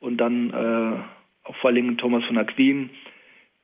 und 0.00 0.18
dann 0.18 0.50
äh, 0.50 1.48
auch 1.48 1.56
vor 1.56 1.70
allem 1.70 1.96
Thomas 1.96 2.22
von 2.26 2.36
Aquin, 2.36 2.90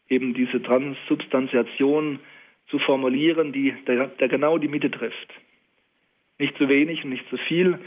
eben 0.09 0.33
diese 0.33 0.63
Transsubstantiation 0.63 2.21
zu 2.71 2.79
formulieren, 2.79 3.53
die 3.53 3.75
der, 3.87 4.07
der 4.07 4.29
genau 4.29 4.57
die 4.57 4.69
Mitte 4.69 4.91
trifft. 4.91 5.35
Nicht 6.39 6.57
zu 6.57 6.67
wenig 6.71 7.05
und 7.05 7.11
nicht 7.11 7.29
zu 7.29 7.37
viel. 7.37 7.79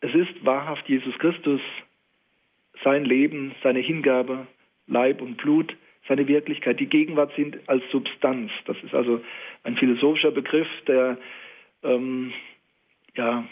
Es 0.00 0.14
ist 0.14 0.46
wahrhaft 0.46 0.88
Jesus 0.88 1.18
Christus, 1.18 1.60
sein 2.84 3.04
Leben, 3.04 3.54
seine 3.62 3.80
Hingabe, 3.80 4.46
Leib 4.86 5.20
und 5.20 5.36
Blut, 5.36 5.76
seine 6.08 6.26
Wirklichkeit. 6.26 6.80
Die 6.80 6.86
Gegenwart 6.86 7.34
sind 7.36 7.58
als 7.68 7.84
Substanz. 7.92 8.50
Das 8.64 8.78
ist 8.82 8.94
also 8.94 9.20
ein 9.62 9.76
philosophischer 9.76 10.30
Begriff, 10.30 10.68
der 10.86 11.18
ähm, 11.86 12.32
ja, 13.16 13.44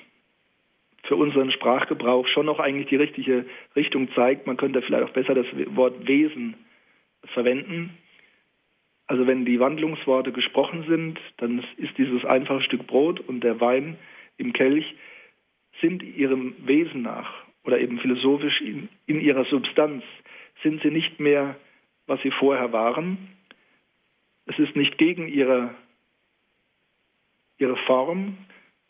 für 1.05 1.17
unseren 1.17 1.51
Sprachgebrauch 1.51 2.27
schon 2.29 2.47
noch 2.47 2.61
eigentlich 2.61 2.89
die 2.89 2.97
richtige 2.97 3.47
Richtung 3.77 4.09
zeigt. 4.15 4.47
Man 4.47 4.57
könnte 4.57 4.83
vielleicht 4.83 5.05
auch 5.05 5.13
besser 5.13 5.35
das 5.35 5.47
Wort 5.75 6.07
Wesen 6.07 6.55
verwenden. 7.33 7.97
Also 9.07 9.27
wenn 9.27 9.45
die 9.45 9.61
Wandlungsworte 9.61 10.33
gesprochen 10.33 10.85
sind, 10.89 11.21
dann 11.37 11.65
ist 11.77 11.97
dieses 11.99 12.25
einfache 12.25 12.63
Stück 12.63 12.87
Brot 12.87 13.21
und 13.21 13.41
der 13.41 13.61
Wein 13.61 13.99
im 14.39 14.53
Kelch 14.53 14.95
sind 15.81 16.03
ihrem 16.03 16.55
Wesen 16.65 17.03
nach 17.03 17.45
oder 17.65 17.79
eben 17.79 17.99
philosophisch 17.99 18.61
in, 18.61 18.89
in 19.07 19.21
ihrer 19.21 19.45
Substanz 19.45 20.05
sind 20.63 20.83
sie 20.83 20.91
nicht 20.91 21.21
mehr, 21.21 21.57
was 22.07 22.21
sie 22.23 22.31
vorher 22.31 22.73
waren. 22.73 23.19
Es 24.47 24.59
ist 24.59 24.77
nicht 24.77 24.99
gegen 24.99 25.29
ihre, 25.29 25.75
ihre 27.59 27.77
Form, 27.77 28.39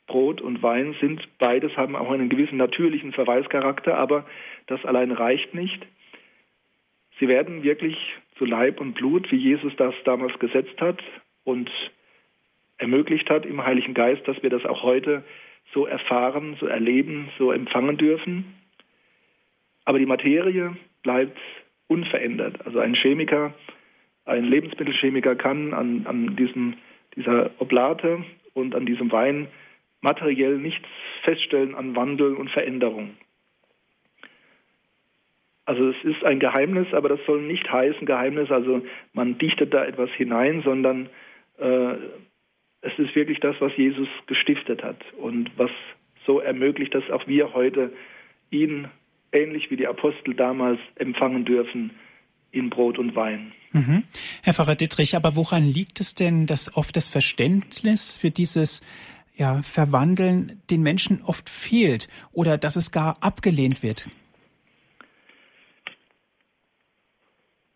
Brot 0.07 0.41
und 0.41 0.63
Wein 0.63 0.95
sind 1.01 1.27
beides, 1.39 1.77
haben 1.77 1.97
auch 1.97 2.11
einen 2.11 2.29
gewissen 2.29 2.59
natürlichen 2.59 3.13
Verweischarakter, 3.13 3.97
aber 3.97 4.27
das 4.67 4.85
allein 4.85 5.11
reicht 5.11 5.55
nicht. 5.55 5.87
Sie 7.19 7.29
werden 7.29 7.63
wirklich 7.63 7.97
zu 8.37 8.45
Leib 8.45 8.81
und 8.81 8.95
Blut, 8.95 9.31
wie 9.31 9.37
Jesus 9.37 9.75
das 9.77 9.95
damals 10.05 10.39
gesetzt 10.39 10.81
hat 10.81 11.03
und 11.45 11.71
ermöglicht 12.79 13.31
hat 13.31 13.47
im 13.47 13.65
Heiligen 13.65 13.95
Geist, 13.95 14.27
dass 14.27 14.43
wir 14.43 14.51
das 14.51 14.65
auch 14.67 14.83
heute 14.83 15.25
so 15.73 15.87
erfahren, 15.87 16.57
so 16.61 16.67
erleben, 16.67 17.31
so 17.39 17.53
empfangen 17.53 17.97
dürfen. 17.97 18.55
Aber 19.85 19.99
die 19.99 20.07
Materie 20.07 20.77
bleibt 21.03 21.39
unverändert. 21.87 22.67
Also 22.67 22.81
ein 22.81 22.95
Chemiker, 22.95 23.55
ein 24.25 24.45
Lebensmittelchemiker 24.45 25.37
kann 25.37 25.73
an, 25.73 26.07
an 26.07 26.37
diesem, 26.37 26.75
dieser 27.15 27.51
Oblate 27.59 28.25
und 28.55 28.75
an 28.75 28.87
diesem 28.87 29.13
Wein 29.13 29.49
materiell 30.01 30.59
nichts 30.59 30.87
feststellen 31.23 31.75
an 31.75 31.97
Wandel 31.97 32.35
und 32.35 32.51
Veränderung. 32.51 33.17
Also 35.67 35.89
es 35.89 36.05
ist 36.05 36.25
ein 36.25 36.41
Geheimnis, 36.41 36.93
aber 36.93 37.09
das 37.09 37.21
soll 37.27 37.41
nicht 37.43 37.71
heißen 37.71 38.07
Geheimnis, 38.07 38.51
also 38.51 38.83
man 39.15 39.39
dichtet 39.39 39.73
da 39.73 39.85
etwas 39.85 40.11
hinein, 40.11 40.63
sondern 40.63 41.09
äh, 41.59 41.95
es 42.83 42.99
ist 42.99 43.15
wirklich 43.17 43.41
das, 43.41 43.57
was 43.61 43.75
Jesus 43.77 44.09
gestiftet 44.27 44.83
hat 44.83 45.03
und 45.17 45.51
was 45.57 45.71
so 46.27 46.39
ermöglicht, 46.41 46.95
dass 46.95 47.11
auch 47.11 47.27
wir 47.27 47.55
heute 47.55 47.93
ihn 48.51 48.89
ähnlich 49.33 49.71
wie 49.71 49.77
die 49.77 49.87
Apostel 49.87 50.35
damals 50.35 50.79
empfangen 50.97 51.47
dürfen 51.47 51.93
in 52.55 52.71
Brot 52.71 52.99
und 52.99 53.15
Wein. 53.15 53.53
Mhm. 53.73 54.05
Herr 54.43 54.55
Pfarrer 54.55 54.77
Dittrich, 54.77 55.17
aber 55.17 55.35
woran 55.35 55.65
liegt 55.65 56.01
es 56.01 56.15
denn, 56.15 56.47
dass 56.47 56.77
oft 56.77 56.95
das 56.97 57.09
Verständnis 57.09 58.17
für 58.17 58.31
dieses 58.31 58.83
ja, 59.37 59.63
Verwandeln 59.63 60.63
den 60.71 60.83
Menschen 60.83 61.23
oft 61.25 61.51
fehlt 61.51 62.09
oder 62.33 62.57
dass 62.57 62.77
es 62.77 62.93
gar 62.93 63.17
abgelehnt 63.21 63.83
wird? 63.83 64.09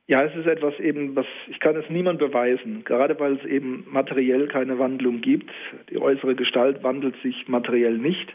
Ja, 0.07 0.23
es 0.23 0.35
ist 0.35 0.47
etwas 0.47 0.79
eben, 0.81 1.15
was 1.17 1.27
ich 1.49 1.61
kann 1.61 1.77
es 1.77 1.91
niemand 1.91 2.19
beweisen, 2.19 2.83
gerade 2.85 3.21
weil 3.21 3.35
es 3.35 3.45
eben 3.45 3.85
materiell 3.91 4.49
keine 4.49 4.79
Wandlung 4.79 5.21
gibt. 5.21 5.51
Die 5.91 5.99
äußere 5.99 6.35
Gestalt 6.35 6.83
wandelt 6.83 7.15
sich 7.23 7.47
materiell 7.47 7.99
nicht. 7.99 8.33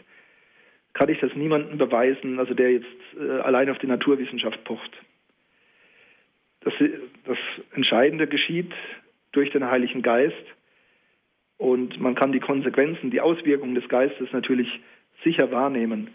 Kann 0.92 1.08
ich 1.08 1.18
das 1.18 1.34
niemandem 1.34 1.76
beweisen, 1.76 2.38
also 2.38 2.54
der 2.54 2.70
jetzt 2.70 2.86
äh, 3.18 3.40
allein 3.40 3.68
auf 3.70 3.78
die 3.78 3.88
Naturwissenschaft 3.88 4.62
pocht. 4.62 4.92
Das, 6.64 6.74
das 7.26 7.38
Entscheidende 7.74 8.26
geschieht 8.26 8.72
durch 9.32 9.50
den 9.50 9.64
Heiligen 9.64 10.02
Geist 10.02 10.44
und 11.56 12.00
man 12.00 12.14
kann 12.14 12.32
die 12.32 12.40
Konsequenzen, 12.40 13.10
die 13.10 13.20
Auswirkungen 13.20 13.74
des 13.74 13.88
Geistes 13.88 14.32
natürlich 14.32 14.80
sicher 15.22 15.50
wahrnehmen. 15.50 16.10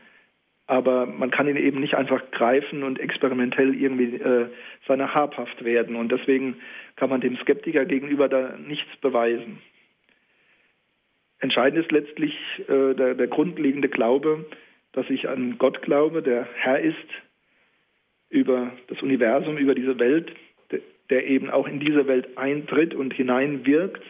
Aber 0.68 1.08
man 1.08 1.32
kann 1.32 1.48
ihn 1.48 1.56
eben 1.56 1.80
nicht 1.80 1.96
einfach 1.96 2.30
greifen 2.32 2.84
und 2.84 3.00
experimentell 3.00 3.74
irgendwie 3.74 4.18
äh, 4.18 4.50
seiner 4.88 5.16
habhaft 5.16 5.64
werden. 5.64 5.96
Und 5.96 6.12
deswegen 6.12 6.58
kann 6.96 7.10
man 7.10 7.22
dem 7.22 7.38
Skeptiker 7.38 7.86
gegenüber 7.86 8.30
da 8.30 8.56
nichts 8.58 8.96
beweisen. 9.02 9.60
Entscheidend 11.40 11.84
ist 11.84 11.92
letztlich 11.92 12.36
äh, 12.68 12.94
der, 12.94 13.16
der 13.16 13.28
grundlegende 13.28 13.90
Glaube, 13.90 14.46
dass 14.92 15.10
ich 15.10 15.28
an 15.28 15.58
Gott 15.58 15.82
glaube, 15.82 16.22
der 16.22 16.48
Herr 16.54 16.80
ist 16.80 16.98
über 18.30 18.72
das 18.88 19.02
Universum, 19.02 19.58
über 19.58 19.76
diese 19.76 20.00
Welt, 20.00 20.32
der 21.10 21.28
eben 21.28 21.50
auch 21.50 21.68
in 21.68 21.80
diese 21.80 22.08
Welt 22.08 22.38
eintritt 22.38 22.94
und 22.94 23.14
hineinwirkt 23.14 24.04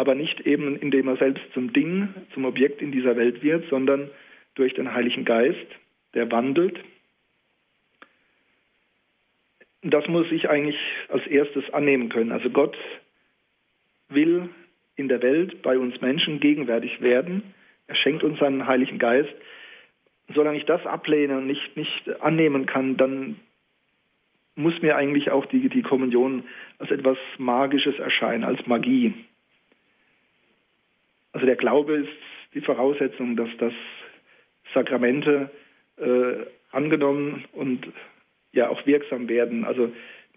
aber 0.00 0.14
nicht 0.14 0.40
eben, 0.46 0.76
indem 0.76 1.08
er 1.08 1.18
selbst 1.18 1.44
zum 1.52 1.74
Ding, 1.74 2.08
zum 2.32 2.46
Objekt 2.46 2.80
in 2.80 2.90
dieser 2.90 3.16
Welt 3.16 3.42
wird, 3.42 3.68
sondern 3.68 4.10
durch 4.54 4.72
den 4.72 4.94
Heiligen 4.94 5.26
Geist, 5.26 5.66
der 6.14 6.32
wandelt. 6.32 6.80
Das 9.82 10.08
muss 10.08 10.26
ich 10.32 10.48
eigentlich 10.48 10.78
als 11.10 11.26
erstes 11.26 11.68
annehmen 11.74 12.08
können. 12.08 12.32
Also 12.32 12.48
Gott 12.48 12.78
will 14.08 14.48
in 14.96 15.08
der 15.08 15.20
Welt 15.20 15.60
bei 15.60 15.76
uns 15.76 16.00
Menschen 16.00 16.40
gegenwärtig 16.40 17.02
werden. 17.02 17.52
Er 17.86 17.94
schenkt 17.94 18.24
uns 18.24 18.38
seinen 18.38 18.66
Heiligen 18.66 18.98
Geist. 18.98 19.34
Solange 20.34 20.58
ich 20.58 20.64
das 20.64 20.84
ablehne 20.86 21.38
und 21.38 21.46
nicht, 21.46 21.76
nicht 21.76 22.20
annehmen 22.20 22.66
kann, 22.66 22.96
dann 22.96 23.36
muss 24.54 24.80
mir 24.82 24.96
eigentlich 24.96 25.30
auch 25.30 25.46
die, 25.46 25.68
die 25.68 25.82
Kommunion 25.82 26.44
als 26.78 26.90
etwas 26.90 27.18
Magisches 27.38 27.98
erscheinen, 27.98 28.44
als 28.44 28.66
Magie. 28.66 29.14
Also 31.32 31.46
der 31.46 31.56
Glaube 31.56 31.94
ist 31.94 32.08
die 32.54 32.60
Voraussetzung, 32.60 33.36
dass 33.36 33.48
das 33.58 33.72
Sakramente 34.74 35.50
äh, 35.96 36.46
angenommen 36.72 37.44
und 37.52 37.86
ja 38.52 38.68
auch 38.68 38.84
wirksam 38.86 39.28
werden. 39.28 39.64
Also 39.64 39.92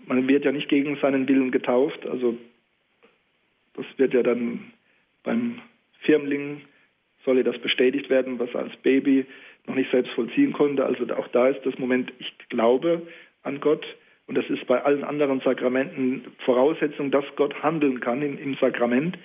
man 0.06 0.28
wird 0.28 0.46
ja 0.46 0.52
nicht 0.52 0.70
gegen 0.70 0.98
seinen 0.98 1.28
Willen 1.28 1.52
getauft. 1.52 2.06
Also 2.06 2.38
das 3.74 3.86
wird 3.98 4.14
ja 4.14 4.24
dann 4.24 4.72
beim 5.24 5.62
Firmling 6.02 6.62
solle 7.26 7.44
das 7.44 7.58
bestätigt 7.60 8.10
werden, 8.10 8.40
was 8.40 8.54
als 8.56 8.76
Baby 8.78 9.26
noch 9.66 9.76
nicht 9.76 9.92
selbst 9.92 10.12
vollziehen 10.14 10.54
konnte. 10.54 10.86
Also 10.86 11.06
auch 11.16 11.28
da 11.30 11.48
ist 11.48 11.66
das 11.66 11.78
Moment, 11.78 12.12
ich 12.20 12.34
glaube 12.50 13.02
an 13.44 13.60
Gott. 13.60 13.86
Und 14.26 14.36
das 14.36 14.50
ist 14.50 14.66
bei 14.68 14.82
allen 14.82 15.04
anderen 15.04 15.42
Sakramenten 15.42 16.26
Voraussetzung, 16.46 17.12
dass 17.12 17.26
Gott 17.36 17.62
handeln 17.62 18.00
kann 18.00 18.22
im, 18.22 18.38
im 18.38 18.56
Sakrament 18.56 19.18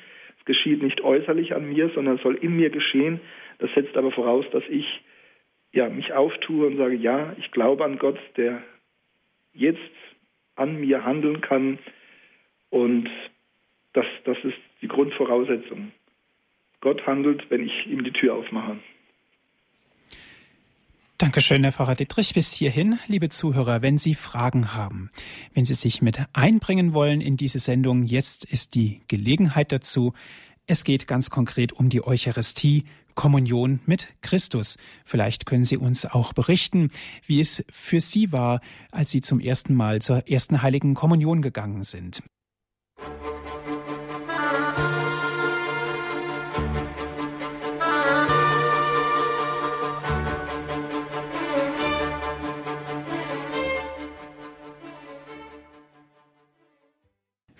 geschieht 0.48 0.82
nicht 0.82 1.02
äußerlich 1.02 1.54
an 1.54 1.68
mir, 1.68 1.90
sondern 1.94 2.18
soll 2.18 2.34
in 2.36 2.56
mir 2.56 2.70
geschehen. 2.70 3.20
Das 3.58 3.70
setzt 3.74 3.96
aber 3.96 4.10
voraus, 4.10 4.46
dass 4.50 4.64
ich 4.68 4.86
ja, 5.72 5.90
mich 5.90 6.14
auftue 6.14 6.66
und 6.66 6.78
sage, 6.78 6.94
ja, 6.94 7.36
ich 7.38 7.50
glaube 7.50 7.84
an 7.84 7.98
Gott, 7.98 8.18
der 8.38 8.62
jetzt 9.52 9.78
an 10.56 10.80
mir 10.80 11.04
handeln 11.04 11.42
kann. 11.42 11.78
Und 12.70 13.10
das, 13.92 14.06
das 14.24 14.38
ist 14.42 14.56
die 14.80 14.88
Grundvoraussetzung. 14.88 15.92
Gott 16.80 17.06
handelt, 17.06 17.50
wenn 17.50 17.66
ich 17.66 17.86
ihm 17.86 18.02
die 18.02 18.12
Tür 18.12 18.34
aufmache. 18.34 18.78
Dankeschön, 21.20 21.64
Herr 21.64 21.72
Pfarrer 21.72 21.96
Dittrich. 21.96 22.32
Bis 22.32 22.52
hierhin, 22.52 23.00
liebe 23.08 23.28
Zuhörer, 23.28 23.82
wenn 23.82 23.98
Sie 23.98 24.14
Fragen 24.14 24.72
haben, 24.74 25.10
wenn 25.52 25.64
Sie 25.64 25.74
sich 25.74 26.00
mit 26.00 26.20
einbringen 26.32 26.92
wollen 26.92 27.20
in 27.20 27.36
diese 27.36 27.58
Sendung, 27.58 28.04
jetzt 28.04 28.44
ist 28.44 28.76
die 28.76 29.00
Gelegenheit 29.08 29.72
dazu. 29.72 30.12
Es 30.68 30.84
geht 30.84 31.08
ganz 31.08 31.28
konkret 31.28 31.72
um 31.72 31.88
die 31.88 32.06
Eucharistie, 32.06 32.84
Kommunion 33.16 33.80
mit 33.84 34.14
Christus. 34.20 34.76
Vielleicht 35.04 35.44
können 35.44 35.64
Sie 35.64 35.76
uns 35.76 36.06
auch 36.06 36.34
berichten, 36.34 36.92
wie 37.26 37.40
es 37.40 37.64
für 37.68 37.98
Sie 37.98 38.30
war, 38.30 38.60
als 38.92 39.10
Sie 39.10 39.20
zum 39.20 39.40
ersten 39.40 39.74
Mal 39.74 40.00
zur 40.00 40.28
ersten 40.28 40.62
heiligen 40.62 40.94
Kommunion 40.94 41.42
gegangen 41.42 41.82
sind. 41.82 42.22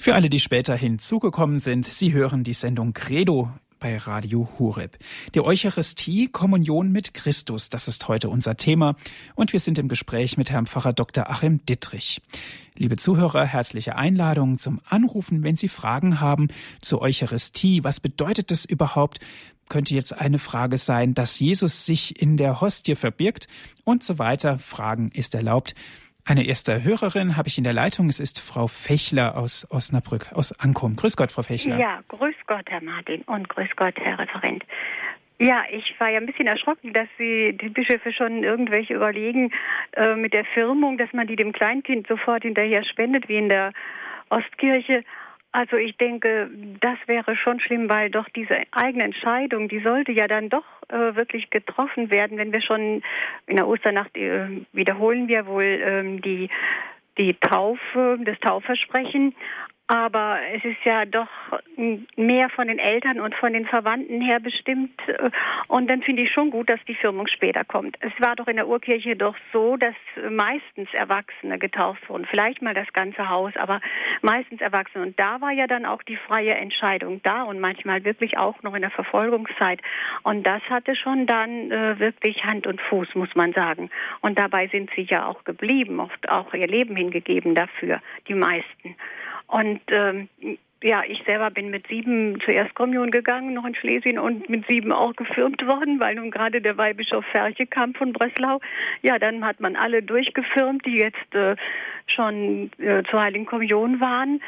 Für 0.09 0.15
alle, 0.15 0.31
die 0.31 0.39
später 0.39 0.75
hinzugekommen 0.75 1.59
sind, 1.59 1.85
Sie 1.85 2.15
hören 2.15 2.43
die 2.43 2.55
Sendung 2.55 2.95
Credo 2.95 3.51
bei 3.79 3.99
Radio 3.99 4.49
Hureb. 4.59 4.97
Die 5.35 5.43
Eucharistie, 5.43 6.29
Kommunion 6.29 6.91
mit 6.91 7.13
Christus, 7.13 7.69
das 7.69 7.89
ist 7.89 8.09
heute 8.09 8.31
unser 8.31 8.57
Thema 8.57 8.97
und 9.35 9.53
wir 9.53 9.61
sind 9.61 9.79
im 9.79 9.87
Gespräch 9.87 10.39
mit 10.39 10.51
Herrn 10.51 10.65
Pfarrer 10.65 10.95
Dr. 10.95 11.29
Achim 11.29 11.63
Dittrich. 11.67 12.23
Liebe 12.75 12.97
Zuhörer, 12.97 13.45
herzliche 13.45 13.97
Einladung 13.97 14.57
zum 14.57 14.81
Anrufen, 14.89 15.43
wenn 15.43 15.57
Sie 15.57 15.69
Fragen 15.69 16.21
haben 16.21 16.49
zur 16.81 17.03
Eucharistie. 17.03 17.85
Was 17.85 18.01
bedeutet 18.01 18.51
das 18.51 18.65
überhaupt? 18.65 19.21
Könnte 19.69 19.95
jetzt 19.95 20.19
eine 20.19 20.39
Frage 20.39 20.79
sein, 20.79 21.13
dass 21.13 21.39
Jesus 21.39 21.85
sich 21.85 22.19
in 22.19 22.39
der 22.39 22.63
Hostie 22.63 22.95
verbirgt 22.95 23.47
und 23.85 24.03
so 24.03 24.19
weiter. 24.19 24.59
Fragen 24.59 25.11
ist 25.11 25.35
erlaubt. 25.35 25.75
Eine 26.29 26.47
erste 26.47 26.85
Hörerin 26.85 27.39
habe 27.39 27.49
ich 27.49 27.57
in 27.57 27.65
der 27.65 27.73
Leitung. 27.73 28.11
Es 28.11 28.21
ist 28.21 28.41
Frau 28.41 28.67
Fechler 28.67 29.39
aus 29.39 29.67
Osnabrück, 29.71 30.31
aus 30.35 30.53
Ankum. 30.61 30.95
Grüß 30.95 31.17
Gott, 31.17 31.33
Frau 31.33 31.43
Fechler. 31.43 31.79
Ja, 31.79 32.01
grüß 32.09 32.35
Gott, 32.47 32.67
Herr 32.69 32.83
Martin 32.83 33.23
und 33.23 33.49
grüß 33.49 33.71
Gott, 33.77 33.95
Herr 33.99 34.19
Referent. 34.19 34.63
Ja, 35.39 35.63
ich 35.73 35.95
war 35.99 36.11
ja 36.11 36.21
ein 36.21 36.27
bisschen 36.27 36.47
erschrocken, 36.47 36.93
dass 36.93 37.09
Sie, 37.17 37.57
die 37.59 37.71
Bischöfe 37.71 38.13
schon 38.13 38.45
irgendwelche 38.45 38.93
überlegen 38.93 39.53
äh, 39.93 40.17
mit 40.17 40.35
der 40.35 40.45
Firmung, 40.45 40.99
dass 40.99 41.11
man 41.15 41.29
die 41.29 41.37
dem 41.37 41.53
Kleinkind 41.53 42.07
sofort 42.07 42.43
hinterher 42.43 42.85
spendet, 42.85 43.31
wie 43.31 43.39
in 43.39 43.49
der 43.49 43.73
Ostkirche. 44.29 45.05
Also 45.51 45.77
ich 45.77 45.97
denke, 45.97 46.51
das 46.81 46.99
wäre 47.07 47.35
schon 47.35 47.59
schlimm, 47.61 47.89
weil 47.89 48.11
doch 48.11 48.29
diese 48.29 48.57
eigene 48.71 49.05
Entscheidung, 49.05 49.69
die 49.69 49.81
sollte 49.81 50.13
ja 50.13 50.29
dann 50.29 50.51
doch 50.51 50.65
äh, 50.89 51.15
wirklich 51.17 51.49
getroffen 51.51 52.11
werden, 52.11 52.37
wenn 52.37 52.53
wir 52.53 52.61
schon 52.61 53.03
in 53.47 53.57
der 53.57 53.67
Osternacht 53.67 54.15
äh, 54.17 54.47
wiederholen 54.73 55.27
wir 55.29 55.47
wohl 55.47 55.65
ähm, 55.65 56.21
die 56.21 56.51
die 57.19 57.35
Taufe, 57.35 58.19
das 58.25 58.39
Taufversprechen. 58.39 59.35
Aber 59.91 60.39
es 60.55 60.63
ist 60.67 60.85
ja 60.85 61.07
doch 61.07 61.29
mehr 62.15 62.51
von 62.51 62.69
den 62.69 62.79
Eltern 62.79 63.21
und 63.21 63.35
von 63.35 63.55
den 63.55 63.65
Verwandten 63.65 64.21
her 64.21 64.39
bestimmt. 64.39 65.01
Und 65.67 65.89
dann 65.89 66.03
finde 66.03 66.23
ich 66.23 66.31
schon 66.31 66.51
gut, 66.51 66.69
dass 66.69 66.79
die 66.87 66.95
Firmung 66.95 67.27
später 67.27 67.65
kommt. 67.65 67.97
Es 68.01 68.13
war 68.19 68.37
doch 68.37 68.49
in 68.49 68.57
der 68.57 68.69
Urkirche 68.69 69.17
doch 69.17 69.35
so, 69.51 69.79
dass 69.79 69.95
meistens 70.29 70.93
Erwachsene 70.93 71.59
getauft 71.59 72.07
wurden. 72.11 72.27
Vielleicht 72.27 72.61
mal 72.61 72.75
das 72.75 72.93
ganze 72.93 73.31
Haus, 73.31 73.57
aber 73.57 73.81
meistens 74.21 74.61
Erwachsene. 74.61 75.07
Und 75.07 75.19
da 75.19 75.41
war 75.41 75.53
ja 75.53 75.67
dann 75.67 75.87
auch 75.87 76.03
die 76.03 76.17
freie 76.17 76.55
Entscheidung 76.55 77.23
da 77.23 77.45
und 77.45 77.59
manchmal 77.59 78.05
wirklich 78.05 78.37
auch 78.37 78.63
noch 78.63 78.75
in 78.75 78.83
der 78.83 78.91
Verfolgungszeit. 78.91 79.81
Und 80.23 80.47
das 80.47 80.61
hatte 80.69 80.97
schon 80.97 81.27
dann 81.27 81.71
äh, 81.71 81.99
wirklich 81.99 82.45
Hand 82.45 82.67
und 82.67 82.79
Fuß, 82.83 83.15
muss 83.15 83.35
man 83.35 83.55
sagen. 83.55 83.89
Und 84.21 84.39
dabei 84.39 84.67
sind 84.67 84.91
sie 84.95 85.07
ja 85.09 85.25
auch 85.25 85.45
geblieben, 85.45 85.99
oft 85.99 86.29
auch 86.29 86.53
ihr 86.53 86.67
Leben 86.67 86.95
hingegeben 86.95 87.55
dafür, 87.55 88.03
die 88.29 88.35
meisten. 88.35 88.95
Und 89.49 89.81
ähm, 89.89 90.29
ja, 90.83 91.03
ich 91.07 91.23
selber 91.25 91.51
bin 91.51 91.71
mit 91.71 91.89
sieben 91.89 92.41
zur 92.45 92.55
Erstkommunion 92.55 93.11
gegangen, 93.11 93.55
noch 93.55 93.65
in 93.65 93.75
Schlesien 93.75 94.19
und 94.19 94.49
mit 94.49 94.67
sieben 94.69 94.93
auch 94.93 95.15
gefirmt 95.17 95.67
worden, 95.67 95.99
weil 95.99 96.15
nun 96.15 96.31
gerade 96.31 96.61
der 96.61 96.77
Weihbischof 96.77 97.25
Ferche 97.33 97.67
kam 97.67 97.95
von 97.95 98.13
Breslau. 98.13 98.61
Ja, 99.03 99.19
dann 99.19 99.45
hat 99.45 99.59
man 99.59 99.75
alle 99.75 100.03
durchgefirmt, 100.03 100.87
die 100.87 100.99
jetzt 100.99 101.35
äh, 101.35 101.57
schon 102.07 102.71
äh, 102.79 103.03
zur 103.11 103.21
Heiligen 103.21 103.47
Kommunion 103.47 104.01
waren. 104.01 104.41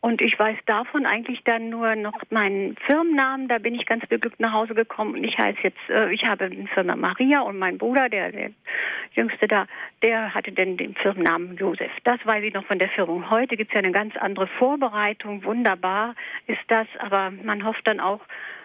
Und 0.00 0.22
ich 0.22 0.38
weiß 0.38 0.56
davon 0.66 1.06
eigentlich 1.06 1.42
dann 1.42 1.70
nur 1.70 1.96
noch 1.96 2.14
meinen 2.30 2.76
Firmennamen. 2.86 3.48
Da 3.48 3.58
bin 3.58 3.74
ich 3.74 3.84
ganz 3.84 4.06
beglückt 4.06 4.38
nach 4.38 4.52
Hause 4.52 4.74
gekommen. 4.74 5.14
Und 5.14 5.24
ich 5.24 5.36
heiße 5.36 5.58
jetzt, 5.62 5.90
äh, 5.90 6.12
ich 6.12 6.24
habe 6.24 6.44
eine 6.44 6.68
Firma 6.68 6.94
Maria 6.94 7.40
und 7.40 7.58
mein 7.58 7.78
Bruder, 7.78 8.08
der, 8.08 8.30
der 8.30 8.50
Jüngste 9.14 9.48
da, 9.48 9.66
der 10.02 10.34
hatte 10.34 10.52
denn 10.52 10.76
den 10.76 10.94
Firmennamen 10.94 11.56
Josef. 11.56 11.90
Das 12.04 12.24
weiß 12.24 12.44
ich 12.44 12.54
noch 12.54 12.64
von 12.66 12.78
der 12.78 12.90
Firmung. 12.90 13.28
Heute 13.28 13.56
gibt 13.56 13.70
es 13.70 13.74
ja 13.74 13.80
eine 13.80 13.90
ganz 13.90 14.16
andere 14.16 14.46
Vorbereitung. 14.46 15.42
Wunderbar 15.42 16.14
ist 16.46 16.62
das. 16.68 16.86
Aber 17.00 17.32
man 17.42 17.64
hofft 17.64 17.84
dann 17.84 17.98
auch, 17.98 18.20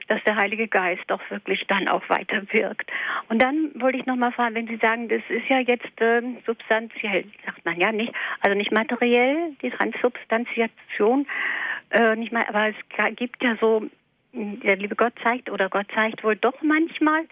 dass 0.08 0.24
der 0.24 0.36
Heilige 0.36 0.68
Geist 0.68 1.12
auch 1.12 1.22
wirklich 1.30 1.66
dann 1.68 1.88
auch 1.88 2.08
weiter 2.10 2.42
wirkt. 2.52 2.92
Und 3.30 3.42
dann 3.42 3.72
wollte 3.76 3.98
ich 3.98 4.06
noch 4.06 4.16
mal 4.16 4.32
fragen, 4.32 4.56
wenn 4.56 4.68
Sie 4.68 4.78
sagen, 4.78 5.10
das 5.10 5.22
ist 5.30 5.48
ja 5.48 5.60
jetzt 5.60 6.02
äh, 6.02 6.22
substanziell, 6.46 7.26
sagt 7.46 7.66
man 7.66 7.80
ja 7.80 7.92
nicht, 7.92 8.14
also 8.42 8.56
nicht 8.58 8.72
materiell, 8.72 9.56
die 9.62 9.72
Transsubstantiation, 9.72 11.28
äh, 11.92 12.16
nicht 12.16 12.32
mal, 12.32 12.44
aber 12.48 12.70
es 12.70 13.16
gibt 13.16 13.44
ja 13.44 13.56
so, 13.60 13.84
der 14.34 14.78
liebe 14.78 14.96
Gott 14.96 15.14
zeigt 15.22 15.50
oder 15.50 15.70
Gott 15.70 15.88
zeigt 15.94 16.24
wohl 16.24 16.36
doch 16.36 16.62
manchmal 16.62 17.26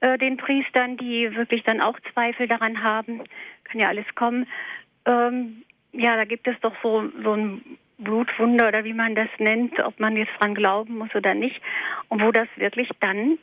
äh, 0.00 0.18
den 0.18 0.36
Priestern, 0.36 0.96
die 0.96 1.34
wirklich 1.36 1.62
dann 1.62 1.80
auch 1.80 1.98
Zweifel 2.12 2.48
daran 2.48 2.82
haben, 2.82 3.22
kann 3.64 3.80
ja 3.80 3.88
alles 3.88 4.06
kommen. 4.14 4.46
Ähm, 5.04 5.62
ja, 5.92 6.16
da 6.16 6.24
gibt 6.24 6.48
es 6.48 6.58
doch 6.60 6.74
so, 6.82 7.10
so 7.22 7.34
ein 7.34 7.78
Blutwunder 8.02 8.68
oder 8.68 8.84
wie 8.84 8.92
man 8.92 9.14
das 9.14 9.28
nennt, 9.38 9.78
ob 9.80 9.98
man 10.00 10.16
jetzt 10.16 10.32
dran 10.38 10.54
glauben 10.54 10.98
muss 10.98 11.14
oder 11.14 11.34
nicht. 11.34 11.60
Und 12.08 12.22
wo 12.22 12.30
das 12.30 12.48
wirklich 12.56 12.88
dann 13.00 13.38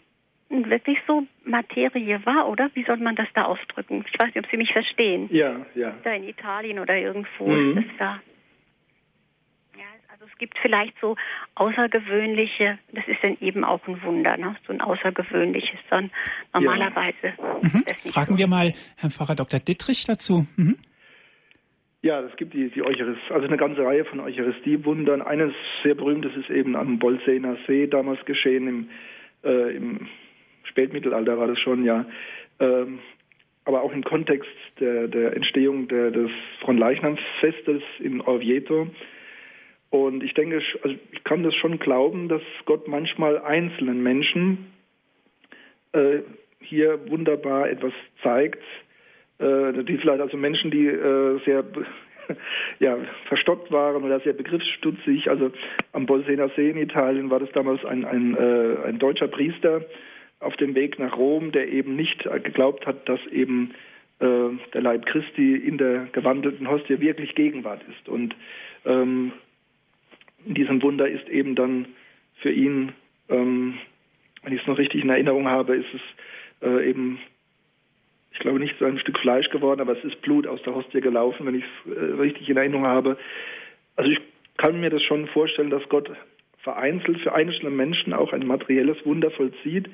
wirklich 0.49 0.97
so 1.07 1.23
Materie 1.45 2.25
war, 2.25 2.49
oder? 2.49 2.69
Wie 2.73 2.83
soll 2.83 2.97
man 2.97 3.15
das 3.15 3.27
da 3.35 3.43
ausdrücken? 3.43 4.03
Ich 4.11 4.19
weiß 4.19 4.33
nicht, 4.33 4.43
ob 4.43 4.49
Sie 4.49 4.57
mich 4.57 4.71
verstehen. 4.73 5.29
Ja, 5.31 5.65
ja. 5.75 5.95
Da 6.03 6.11
in 6.11 6.27
Italien 6.27 6.79
oder 6.79 6.97
irgendwo 6.97 7.47
mhm. 7.47 7.77
ist 7.77 7.87
das 7.87 7.97
da. 7.99 8.21
Ja, 9.77 9.85
also 10.11 10.25
es 10.25 10.37
gibt 10.39 10.57
vielleicht 10.59 10.95
so 10.99 11.15
außergewöhnliche, 11.55 12.79
das 12.91 13.07
ist 13.07 13.23
dann 13.23 13.37
eben 13.39 13.63
auch 13.63 13.87
ein 13.87 14.01
Wunder, 14.03 14.37
ne? 14.37 14.55
so 14.65 14.73
ein 14.73 14.81
außergewöhnliches, 14.81 15.79
dann 15.89 16.09
normalerweise. 16.53 17.33
Ja. 17.37 17.59
Mhm. 17.61 17.83
Fragen 18.11 18.33
so. 18.33 18.37
wir 18.37 18.47
mal 18.47 18.73
Herrn 18.97 19.11
Pfarrer 19.11 19.35
Dr. 19.35 19.59
Dittrich 19.59 20.05
dazu. 20.05 20.47
Mhm. 20.57 20.77
Ja, 22.01 22.21
es 22.21 22.35
gibt 22.37 22.53
die, 22.53 22.69
die 22.69 22.81
Eucharistie, 22.81 23.33
also 23.33 23.45
eine 23.45 23.57
ganze 23.57 23.83
Reihe 23.83 24.05
von 24.05 24.21
Eucharistiewundern. 24.21 25.21
Eines 25.21 25.53
sehr 25.83 25.95
berühmtes 25.95 26.31
ist 26.37 26.49
eben 26.49 26.77
am 26.77 26.97
Bolsener 26.97 27.57
See 27.67 27.87
damals 27.87 28.23
geschehen, 28.23 28.67
im, 28.67 28.89
äh, 29.43 29.75
im 29.75 30.07
Spätmittelalter 30.63 31.37
war 31.37 31.47
das 31.47 31.59
schon, 31.59 31.83
ja. 31.83 32.05
Ähm, 32.61 32.99
aber 33.65 33.81
auch 33.81 33.91
im 33.91 34.03
Kontext 34.03 34.49
der, 34.79 35.09
der 35.09 35.35
Entstehung 35.35 35.89
der, 35.89 36.11
des 36.11 36.31
Fronleichnamsfestes 36.61 37.83
in 37.99 38.21
Orvieto. 38.21 38.87
Und 39.89 40.23
ich 40.23 40.33
denke, 40.33 40.61
also 40.83 40.95
ich 41.11 41.23
kann 41.25 41.43
das 41.43 41.55
schon 41.55 41.79
glauben, 41.79 42.29
dass 42.29 42.41
Gott 42.65 42.87
manchmal 42.87 43.39
einzelnen 43.39 44.01
Menschen 44.01 44.71
äh, 45.91 46.19
hier 46.61 47.09
wunderbar 47.09 47.69
etwas 47.69 47.93
zeigt, 48.23 48.63
die 49.39 49.97
vielleicht 49.97 50.21
also 50.21 50.37
Menschen, 50.37 50.71
die 50.71 50.85
äh, 50.87 51.39
sehr 51.45 51.63
ja, 52.79 52.97
verstockt 53.27 53.71
waren 53.71 54.03
oder 54.03 54.19
sehr 54.19 54.33
begriffsstutzig. 54.33 55.29
Also 55.29 55.51
am 55.93 56.05
Bolsener 56.05 56.49
See 56.55 56.69
in 56.69 56.77
Italien 56.77 57.29
war 57.29 57.39
das 57.39 57.51
damals 57.51 57.83
ein, 57.85 58.05
ein, 58.05 58.35
äh, 58.35 58.87
ein 58.87 58.99
deutscher 58.99 59.27
Priester 59.27 59.85
auf 60.39 60.55
dem 60.57 60.75
Weg 60.75 60.99
nach 60.99 61.17
Rom, 61.17 61.51
der 61.51 61.69
eben 61.69 61.95
nicht 61.95 62.23
geglaubt 62.43 62.85
hat, 62.85 63.07
dass 63.09 63.19
eben 63.27 63.71
äh, 64.19 64.49
der 64.73 64.81
Leib 64.81 65.05
Christi 65.05 65.55
in 65.55 65.77
der 65.77 66.07
gewandelten 66.11 66.69
Hostie 66.69 66.99
wirklich 66.99 67.35
Gegenwart 67.35 67.81
ist. 67.89 68.07
Und 68.07 68.35
ähm, 68.85 69.33
in 70.45 70.53
diesem 70.53 70.81
Wunder 70.81 71.07
ist 71.07 71.27
eben 71.27 71.55
dann 71.55 71.87
für 72.41 72.51
ihn, 72.51 72.93
ähm, 73.29 73.77
wenn 74.43 74.53
ich 74.53 74.61
es 74.61 74.67
noch 74.67 74.77
richtig 74.77 75.03
in 75.03 75.09
Erinnerung 75.09 75.47
habe, 75.47 75.75
ist 75.75 75.93
es 75.93 76.01
äh, 76.67 76.89
eben 76.89 77.19
ich 78.39 78.43
glaube 78.43 78.59
nicht 78.59 78.75
so 78.79 78.85
ein 78.85 78.97
Stück 78.99 79.19
Fleisch 79.19 79.49
geworden, 79.49 79.81
aber 79.81 79.97
es 79.97 80.03
ist 80.05 80.21
Blut 80.21 80.47
aus 80.47 80.61
der 80.63 80.73
Hostie 80.73 81.01
gelaufen, 81.01 81.45
wenn 81.45 81.55
ich 81.55 81.65
es 81.85 81.91
äh, 81.91 82.21
richtig 82.21 82.47
in 82.47 82.55
Erinnerung 82.55 82.87
habe. 82.87 83.17
Also 83.97 84.09
ich 84.09 84.19
kann 84.55 84.79
mir 84.79 84.89
das 84.89 85.03
schon 85.03 85.27
vorstellen, 85.27 85.69
dass 85.69 85.83
Gott 85.89 86.09
vereinzelt 86.59 87.19
für 87.19 87.33
einzelne 87.33 87.69
Menschen 87.69 88.13
auch 88.13 88.31
ein 88.31 88.47
materielles 88.47 88.97
Wunder 89.05 89.29
vollzieht, 89.29 89.89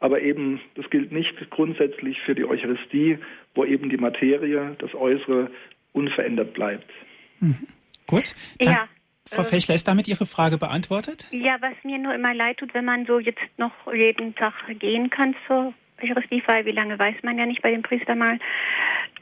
aber 0.00 0.22
eben 0.22 0.60
das 0.74 0.90
gilt 0.90 1.12
nicht 1.12 1.34
grundsätzlich 1.50 2.20
für 2.22 2.34
die 2.34 2.44
Eucharistie, 2.44 3.18
wo 3.54 3.64
eben 3.64 3.90
die 3.90 3.96
Materie, 3.96 4.74
das 4.78 4.92
Äußere 4.92 5.52
unverändert 5.92 6.52
bleibt. 6.52 6.90
Mhm. 7.38 7.68
Gut. 8.08 8.34
Dann 8.58 8.72
ja. 8.72 8.88
Frau 9.26 9.42
äh, 9.42 9.44
Fechler, 9.44 9.76
ist 9.76 9.86
damit 9.86 10.08
Ihre 10.08 10.26
Frage 10.26 10.58
beantwortet? 10.58 11.28
Ja, 11.30 11.58
was 11.60 11.74
mir 11.84 11.98
nur 11.98 12.12
immer 12.12 12.34
leid 12.34 12.58
tut, 12.58 12.74
wenn 12.74 12.86
man 12.86 13.06
so 13.06 13.20
jetzt 13.20 13.38
noch 13.56 13.72
jeden 13.94 14.34
Tag 14.34 14.54
gehen 14.80 15.10
kann 15.10 15.36
zur 15.46 15.72
Eucharistiefeier, 16.02 16.64
wie 16.64 16.72
lange 16.72 16.98
weiß 16.98 17.16
man 17.22 17.38
ja 17.38 17.46
nicht 17.46 17.62
bei 17.62 17.70
dem 17.70 17.82
Priester 17.82 18.14
mal, 18.14 18.38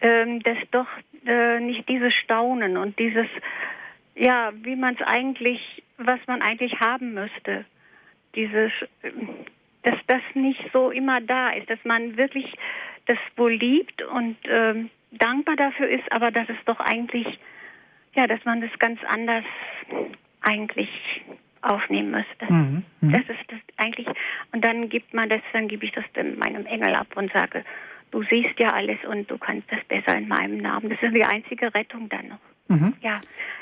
ähm, 0.01 0.43
dass 0.43 0.59
doch 0.71 0.87
äh, 1.27 1.61
nicht 1.61 1.89
dieses 1.89 2.15
Staunen 2.15 2.77
und 2.77 2.99
dieses, 2.99 3.27
ja, 4.15 4.53
wie 4.63 4.77
man 4.77 4.95
es 4.95 5.07
eigentlich, 5.07 5.83
was 5.99 6.21
man 6.27 6.43
eigentlich 6.43 6.81
haben 6.81 7.15
müsste, 7.15 7.65
dieses, 8.35 8.73
dass 9.83 9.97
das 10.07 10.23
nicht 10.35 10.63
so 10.73 10.91
immer 10.91 11.21
da 11.21 11.51
ist, 11.51 11.69
dass 11.69 11.85
man 11.85 12.17
wirklich 12.17 12.53
das 13.07 13.19
wohl 13.37 13.53
liebt 13.53 14.03
und 14.03 14.37
ähm, 14.45 14.91
dankbar 15.11 15.57
dafür 15.57 15.89
ist, 15.89 16.11
aber 16.11 16.31
dass 16.31 16.49
es 16.49 16.65
doch 16.65 16.81
eigentlich, 16.81 17.27
ja, 18.15 18.27
dass 18.27 18.45
man 18.45 18.61
das 18.61 18.71
ganz 18.79 19.01
anders 19.05 19.45
eigentlich 20.41 20.91
aufnehmen 21.63 22.11
müsste. 22.11 22.53
Mhm, 22.53 22.83
mh. 23.01 23.19
Das 23.19 23.29
ist 23.29 23.45
das 23.49 23.59
eigentlich. 23.77 24.07
Und 24.53 24.65
dann 24.65 24.89
gibt 24.89 25.15
man 25.15 25.29
das, 25.29 25.41
dann 25.53 25.69
gebe 25.69 25.87
ich 25.87 25.93
das 25.93 26.05
meinem 26.37 26.67
Engel 26.67 26.95
ab 26.95 27.09
und 27.17 27.33
sage, 27.33 27.65
du 28.11 28.23
siehst 28.25 28.59
ja 28.59 28.69
alles 28.69 28.99
und 29.09 29.31
du 29.31 29.39
kannst 29.39 29.71
das 29.71 29.83
besser 29.85 30.19
in 30.19 30.29
meinem 30.29 30.59
Namen. 30.59 30.91
Das 30.91 31.03
ist 31.03 31.15
die 31.15 31.25
einzige 31.25 31.75
Rettung 31.75 32.09
dann 32.09 32.29
noch. 32.29 32.39
Mhm. 32.69 32.95
Ja, 33.01 33.21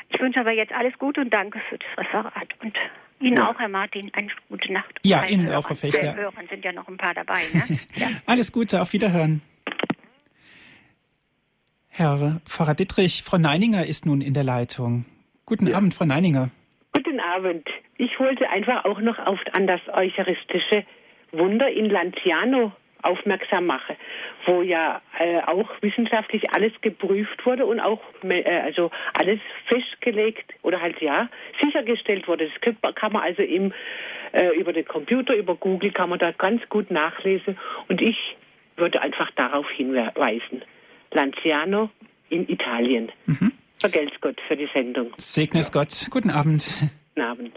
ich 0.08 0.20
wünsche 0.20 0.40
aber 0.40 0.52
jetzt 0.52 0.72
alles 0.72 0.96
Gute 0.98 1.20
und 1.20 1.32
danke 1.32 1.60
für 1.68 1.78
das 1.78 1.88
Referat. 1.98 2.48
Und 2.62 2.76
Ihnen 3.20 3.36
ja. 3.36 3.50
auch, 3.50 3.58
Herr 3.58 3.68
Martin, 3.68 4.10
eine 4.14 4.28
gute 4.48 4.72
Nacht. 4.72 4.98
Ja, 5.02 5.24
Ihnen 5.24 5.52
auch, 5.52 5.66
Frau 5.66 5.74
Fech. 5.74 5.94
Ja. 5.94 6.14
Hörern 6.14 6.46
sind 6.48 6.64
ja 6.64 6.72
noch 6.72 6.88
ein 6.88 6.96
paar 6.96 7.14
dabei. 7.14 7.42
Ne? 7.52 7.78
ja. 7.94 8.08
Alles 8.26 8.50
Gute, 8.52 8.80
auf 8.80 8.92
Wiederhören. 8.92 9.42
Herr 11.88 12.40
Pfarrer 12.46 12.74
Dittrich, 12.74 13.22
Frau 13.22 13.36
Neininger 13.36 13.84
ist 13.84 14.06
nun 14.06 14.20
in 14.20 14.32
der 14.32 14.44
Leitung. 14.44 15.04
Guten. 15.44 15.72
Abend, 15.74 15.92
Frau 15.92 16.06
Neininger. 16.06 16.50
Guten 17.30 17.46
Abend. 17.46 17.68
Ich 17.96 18.18
wollte 18.18 18.48
einfach 18.50 18.84
auch 18.84 19.00
noch 19.00 19.18
auf 19.18 19.38
an 19.52 19.66
das 19.66 19.80
eucharistische 19.92 20.84
Wunder 21.32 21.70
in 21.70 21.88
Lanciano 21.88 22.72
aufmerksam 23.02 23.66
mache, 23.66 23.96
wo 24.46 24.62
ja 24.62 25.00
äh, 25.18 25.40
auch 25.46 25.70
wissenschaftlich 25.80 26.50
alles 26.52 26.72
geprüft 26.80 27.46
wurde 27.46 27.66
und 27.66 27.78
auch 27.78 28.00
äh, 28.24 28.42
also 28.60 28.90
alles 29.18 29.38
festgelegt 29.68 30.52
oder 30.62 30.80
halt 30.80 31.00
ja 31.00 31.28
sichergestellt 31.62 32.26
wurde. 32.26 32.50
Das 32.64 32.94
kann 32.96 33.12
man 33.12 33.22
also 33.22 33.42
im, 33.42 33.72
äh, 34.32 34.48
über 34.58 34.72
den 34.72 34.84
Computer, 34.86 35.34
über 35.34 35.54
Google 35.54 35.92
kann 35.92 36.10
man 36.10 36.18
da 36.18 36.32
ganz 36.32 36.62
gut 36.68 36.90
nachlesen 36.90 37.56
und 37.88 38.02
ich 38.02 38.18
würde 38.76 39.00
einfach 39.00 39.30
darauf 39.36 39.70
hinweisen. 39.70 40.62
Lanciano 41.12 41.90
in 42.28 42.48
Italien. 42.48 43.12
Mhm. 43.26 43.52
Vergelt's 43.78 44.16
Gott 44.20 44.36
für 44.48 44.56
die 44.56 44.68
Sendung. 44.74 45.12
Segne 45.16 45.60
es 45.60 45.68
ja. 45.72 45.80
Gott. 45.80 46.08
Guten 46.10 46.30
Abend. 46.30 46.70
Guten 47.14 47.26
Abend. 47.26 47.52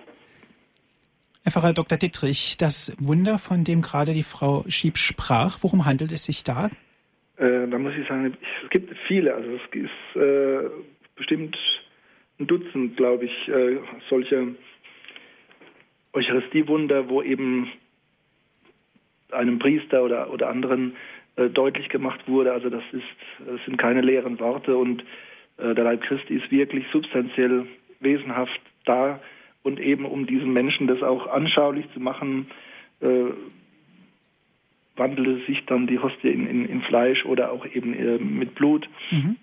Herr 1.44 1.52
Pfarrer 1.52 1.74
Dr. 1.74 1.98
Dittrich, 1.98 2.58
das 2.58 2.96
Wunder, 3.00 3.38
von 3.38 3.64
dem 3.64 3.82
gerade 3.82 4.14
die 4.14 4.24
Frau 4.24 4.64
Schieb 4.68 4.98
sprach, 4.98 5.60
worum 5.62 5.86
handelt 5.86 6.12
es 6.12 6.26
sich 6.26 6.44
da? 6.44 6.70
Äh, 7.38 7.68
da 7.68 7.78
muss 7.78 7.94
ich 8.00 8.08
sagen, 8.08 8.36
es 8.64 8.70
gibt 8.70 8.96
viele. 9.08 9.36
Also 9.36 9.50
es 9.52 9.62
ist 9.74 10.22
äh, 10.22 10.70
bestimmt 11.16 11.58
ein 12.40 12.48
Dutzend, 12.48 12.98
glaube 12.98 13.26
ich, 13.26 13.48
äh, 13.48 13.78
solche 14.10 14.56
Eucharistiewunder, 16.14 17.10
wo 17.10 17.22
eben 17.22 17.72
einem 19.32 19.60
Priester 19.60 20.04
oder, 20.04 20.32
oder 20.32 20.50
anderen 20.50 20.96
äh, 21.36 21.50
deutlich 21.50 21.90
gemacht 21.90 22.22
wurde. 22.28 22.54
Also 22.54 22.70
das 22.70 22.84
ist, 22.92 23.04
das 23.46 23.60
sind 23.66 23.78
keine 23.78 24.02
leeren 24.02 24.40
Worte 24.40 24.78
und 24.78 25.04
äh, 25.58 25.74
der 25.76 25.84
Leib 25.84 26.02
Christi 26.02 26.36
ist 26.36 26.52
wirklich 26.52 26.86
substanziell 26.92 27.68
wesenhaft 28.00 28.62
da 28.86 29.20
und 29.64 29.80
eben 29.80 30.06
um 30.06 30.28
diesen 30.28 30.54
Menschen 30.54 30.88
das 30.88 31.02
auch 31.02 31.28
anschaulich 31.28 31.86
zu 31.94 32.00
machen, 32.00 32.48
äh, 33.02 33.32
wandelte 34.96 35.46
sich 35.46 35.66
dann 35.66 35.88
die 35.88 36.00
Hostie 36.00 36.30
in, 36.30 36.48
in, 36.48 36.66
in 36.66 36.82
Fleisch 36.82 37.26
oder 37.26 37.52
auch 37.52 37.66
eben 37.66 37.94
äh, 37.94 38.18
mit 38.20 38.56
Blut. 38.56 38.88
Mhm. 39.12 39.38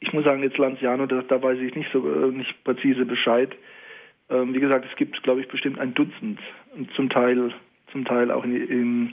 Ich 0.00 0.12
muss 0.12 0.24
sagen, 0.24 0.42
jetzt 0.42 0.58
Lanciano, 0.58 1.06
da, 1.06 1.22
da 1.22 1.42
weiß 1.42 1.58
ich 1.58 1.74
nicht 1.74 1.90
so 1.92 2.06
äh, 2.10 2.32
nicht 2.32 2.64
präzise 2.64 3.04
Bescheid. 3.04 3.54
Ähm, 4.30 4.54
wie 4.54 4.60
gesagt, 4.60 4.86
es 4.90 4.96
gibt, 4.96 5.22
glaube 5.22 5.40
ich, 5.40 5.48
bestimmt 5.48 5.78
ein 5.78 5.94
Dutzend 5.94 6.40
und 6.74 6.92
zum 6.94 7.10
Teil, 7.10 7.52
zum 7.92 8.04
Teil 8.04 8.30
auch 8.30 8.44
in, 8.44 8.56
in 8.56 9.12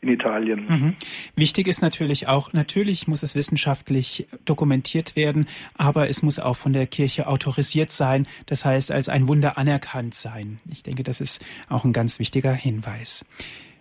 in 0.00 0.08
Italien. 0.08 0.66
Mhm. 0.68 0.96
Wichtig 1.34 1.66
ist 1.66 1.82
natürlich 1.82 2.28
auch, 2.28 2.52
natürlich 2.52 3.08
muss 3.08 3.22
es 3.22 3.34
wissenschaftlich 3.34 4.28
dokumentiert 4.44 5.16
werden, 5.16 5.48
aber 5.76 6.08
es 6.08 6.22
muss 6.22 6.38
auch 6.38 6.54
von 6.54 6.72
der 6.72 6.86
Kirche 6.86 7.26
autorisiert 7.26 7.90
sein, 7.90 8.26
das 8.46 8.64
heißt 8.64 8.92
als 8.92 9.08
ein 9.08 9.26
Wunder 9.26 9.58
anerkannt 9.58 10.14
sein. 10.14 10.60
Ich 10.70 10.82
denke, 10.82 11.02
das 11.02 11.20
ist 11.20 11.44
auch 11.68 11.84
ein 11.84 11.92
ganz 11.92 12.18
wichtiger 12.18 12.52
Hinweis. 12.52 13.24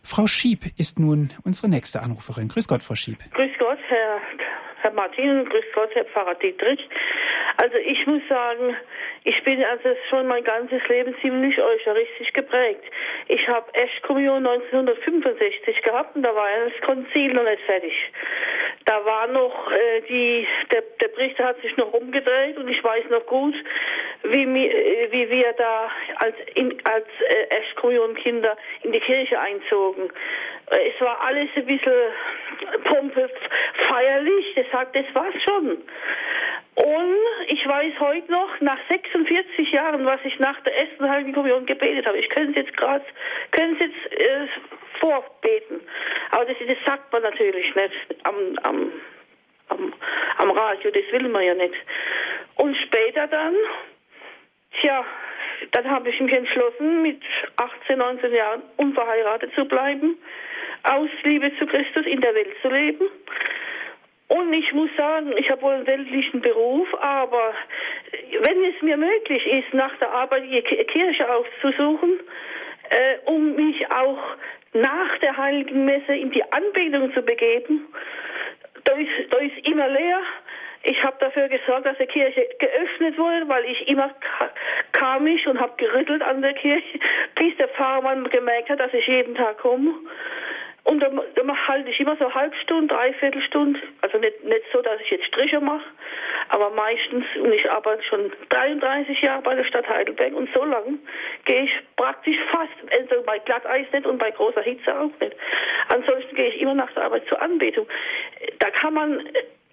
Frau 0.02 0.26
Schieb 0.26 0.72
ist 0.78 1.00
nun 1.00 1.32
unsere 1.44 1.68
nächste 1.68 2.02
Anruferin. 2.02 2.48
Grüß 2.48 2.68
Gott, 2.68 2.82
Frau 2.82 2.96
Schieb. 2.96 3.20
Grüß 3.34 3.52
Gott, 3.60 3.78
Herr, 3.90 4.22
Herr 4.82 4.92
Martin, 4.92 5.46
grüß 5.46 5.66
Gott, 5.74 5.90
Herr 5.94 6.06
Pfarrer 6.06 6.36
Dietrich. 6.36 6.88
Also 7.58 7.78
ich 7.78 8.06
muss 8.06 8.22
sagen, 8.30 8.76
ich 9.24 9.44
bin 9.44 9.64
also 9.64 9.90
schon 10.10 10.28
mein 10.28 10.44
ganzes 10.44 10.88
Leben 10.88 11.16
ziemlich 11.22 11.60
eucharistisch 11.60 12.32
geprägt. 12.34 12.84
Ich 13.28 13.48
habe 13.48 13.74
Eschkommunion 13.74 14.46
1965 14.46 15.82
gehabt 15.82 16.16
und 16.16 16.24
da 16.24 16.36
war 16.36 16.48
das 16.66 16.82
Konzil 16.86 17.34
noch 17.34 17.44
nicht 17.44 17.62
fertig. 17.64 17.94
Da 18.86 19.04
war 19.04 19.28
noch 19.28 19.72
äh, 19.72 20.02
die, 20.08 20.48
der, 20.72 20.84
der 21.02 21.08
Priester 21.10 21.46
hat 21.46 21.60
sich 21.62 21.76
noch 21.78 21.92
umgedreht 21.94 22.58
und 22.58 22.70
ich 22.70 22.82
weiß 22.84 23.10
noch 23.10 23.26
gut, 23.26 23.56
wie, 24.24 24.44
äh, 24.44 25.12
wie 25.12 25.30
wir 25.30 25.54
da 25.54 25.92
als, 26.18 26.36
in, 26.54 26.78
als 26.86 27.08
äh, 27.28 27.56
Eschkommunion-Kinder 27.60 28.56
in 28.84 28.92
die 28.92 29.00
Kirche 29.00 29.40
einzogen. 29.40 30.10
Äh, 30.72 30.90
es 30.94 31.02
war 31.02 31.22
alles 31.22 31.50
ein 31.56 31.66
bisschen 31.66 31.94
Pompe 32.84 33.30
feierlich, 33.84 34.54
das, 34.56 34.68
hat, 34.74 34.96
das 34.96 35.06
war's 35.14 35.36
schon. 35.44 35.78
Und 36.76 37.18
ich 37.48 37.68
weiß 37.68 37.94
heute 38.00 38.32
noch, 38.32 38.62
nach 38.62 38.78
46 38.88 39.72
Jahren, 39.72 40.06
was 40.06 40.20
ich 40.24 40.38
nach 40.38 40.60
der 40.62 40.78
ersten 40.78 41.10
Heiligen 41.10 41.34
Kommunion 41.34 41.66
gebetet 41.66 42.06
habe. 42.06 42.20
Ich 42.20 42.30
könnte 42.30 42.60
es 42.60 42.68
jetzt 42.68 42.78
gerade, 42.78 43.04
könnte 43.52 43.84
es 43.84 43.90
jetzt 43.90 44.20
äh, 44.20 44.48
vorbeten. 45.00 45.82
Aber 46.32 46.46
das, 46.46 46.56
das 46.60 46.78
sagt 46.86 47.12
man 47.12 47.24
natürlich 47.24 47.74
nicht 47.76 47.94
am, 48.24 48.36
am, 48.62 48.92
am, 49.70 49.94
am 50.38 50.52
Radio, 50.52 50.92
das 50.92 51.04
will 51.12 51.28
man 51.30 51.44
ja 51.44 51.56
nicht. 51.56 51.76
Und 52.56 52.76
später 52.78 53.28
dann, 53.28 53.56
tja, 54.80 55.04
dann 55.72 55.90
habe 55.90 56.10
ich 56.10 56.20
mich 56.20 56.34
entschlossen, 56.34 57.02
mit 57.02 57.22
18, 57.56 57.98
19 57.98 58.34
Jahren 58.34 58.62
unverheiratet 58.78 59.52
zu 59.56 59.66
bleiben, 59.66 60.18
aus 60.84 61.10
Liebe 61.24 61.52
zu 61.58 61.66
Christus 61.66 62.06
in 62.06 62.22
der 62.22 62.34
Welt 62.36 62.56
zu 62.62 62.70
leben. 62.70 63.06
Und 64.30 64.52
ich 64.52 64.74
muss 64.74 64.90
sagen, 64.98 65.34
ich 65.38 65.50
habe 65.50 65.62
wohl 65.62 65.74
einen 65.74 65.88
weltlichen 65.88 66.42
Beruf, 66.42 66.88
aber 67.00 67.54
wenn 68.42 68.64
es 68.66 68.82
mir 68.82 68.98
möglich 68.98 69.46
ist, 69.46 69.74
nach 69.74 69.96
der 70.00 70.12
Arbeit 70.12 70.44
die 70.44 70.62
Kirche 70.62 71.30
aufzusuchen, 71.34 72.20
äh, 72.90 73.18
um 73.26 73.56
mich 73.56 73.90
auch 73.90 74.20
nach 74.74 75.18
der 75.20 75.38
Heiligen 75.38 75.86
Messe 75.86 76.14
in 76.14 76.32
die 76.32 76.44
Anbetung 76.52 77.14
zu 77.14 77.22
begeben, 77.22 77.88
da 78.84 78.94
ist, 78.96 79.34
da 79.34 79.38
ist 79.40 79.68
immer 79.68 79.88
leer. 79.88 80.20
Ich 80.84 81.04
habe 81.04 81.18
dafür 81.20 81.50
gesorgt, 81.50 81.86
dass 81.86 81.98
die 81.98 82.06
Kirche 82.06 82.48
geöffnet 82.60 83.18
wurde, 83.18 83.48
weil 83.50 83.66
ich 83.66 83.88
immer 83.88 84.14
kam 84.92 85.28
ich 85.28 85.46
und 85.48 85.60
habe 85.60 85.74
gerüttelt 85.78 86.22
an 86.22 86.42
der 86.42 86.54
Kirche, 86.54 87.00
bis 87.36 87.56
der 87.58 87.70
Pfarrmann 87.70 88.30
gemerkt 88.30 88.70
hat, 88.70 88.80
dass 88.80 88.94
ich 88.94 89.08
jeden 89.08 89.36
Tag 89.36 89.58
komme. 89.58 89.94
Und 90.88 91.02
dann, 91.02 91.20
dann 91.36 91.68
halte 91.68 91.90
ich 91.90 92.00
immer 92.00 92.16
so 92.16 92.34
Halbstunde, 92.34 92.94
Dreiviertelstunde. 92.94 93.78
Also 94.02 94.20
nicht, 94.20 94.42
nicht 94.46 94.64
so, 94.72 94.82
dass 94.82 95.02
ich 95.02 95.10
jetzt 95.10 95.26
Striche 95.26 95.60
mache, 95.60 95.84
aber 96.48 96.70
meistens, 96.70 97.26
und 97.42 97.52
ich 97.52 97.70
arbeite 97.70 98.02
schon 98.04 98.32
33 98.48 99.22
Jahre 99.22 99.42
bei 99.42 99.56
der 99.56 99.66
Stadt 99.66 99.88
Heidelberg 99.90 100.34
und 100.34 100.50
so 100.56 100.64
lange 100.64 100.98
gehe 101.44 101.64
ich 101.64 101.72
praktisch 101.98 102.38
fast, 102.52 102.72
also 102.90 103.22
bei 103.26 103.38
Glatteis 103.40 103.86
nicht 103.92 104.06
und 104.06 104.18
bei 104.18 104.32
großer 104.32 104.62
Hitze 104.62 104.98
auch 104.98 105.12
nicht. 105.20 105.36
Ansonsten 105.90 106.34
gehe 106.34 106.52
ich 106.52 106.62
immer 106.62 106.74
nach 106.74 106.92
der 106.94 107.04
Arbeit 107.04 107.28
zur 107.28 107.42
Anbetung. 107.42 107.86
Da 108.60 108.70
kann 108.70 108.94
man 108.94 109.28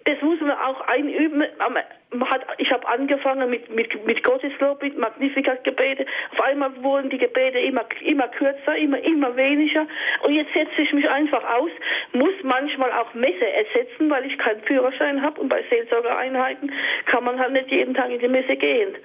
das 0.05 0.21
muss 0.21 0.39
man 0.39 0.51
auch 0.51 0.81
einüben. 0.87 1.43
Man 1.59 2.29
hat, 2.29 2.45
ich 2.59 2.71
habe 2.71 2.87
angefangen 2.87 3.49
mit, 3.49 3.69
mit, 3.73 4.05
mit 4.05 4.23
Gotteslob, 4.23 4.81
mit 4.83 4.97
Magnificat-Gebete. 4.97 6.05
Auf 6.31 6.41
einmal 6.41 6.71
wurden 6.83 7.09
die 7.09 7.17
Gebete 7.17 7.59
immer, 7.59 7.83
immer 8.01 8.27
kürzer, 8.27 8.77
immer, 8.77 8.99
immer 9.03 9.35
weniger. 9.35 9.87
Und 10.23 10.33
jetzt 10.35 10.53
setze 10.53 10.81
ich 10.81 10.93
mich 10.93 11.09
einfach 11.09 11.43
aus, 11.55 11.71
muss 12.13 12.33
manchmal 12.43 12.91
auch 12.91 13.13
Messe 13.15 13.47
ersetzen, 13.47 14.09
weil 14.09 14.25
ich 14.25 14.37
keinen 14.37 14.61
Führerschein 14.61 15.23
habe. 15.23 15.41
Und 15.41 15.49
bei 15.49 15.63
Seelsorgereinheiten 15.69 16.71
kann 17.07 17.23
man 17.23 17.39
halt 17.39 17.53
nicht 17.53 17.71
jeden 17.71 17.95
Tag 17.95 18.11
in 18.11 18.19
die 18.19 18.27
Messe 18.27 18.55
gehen. 18.55 18.95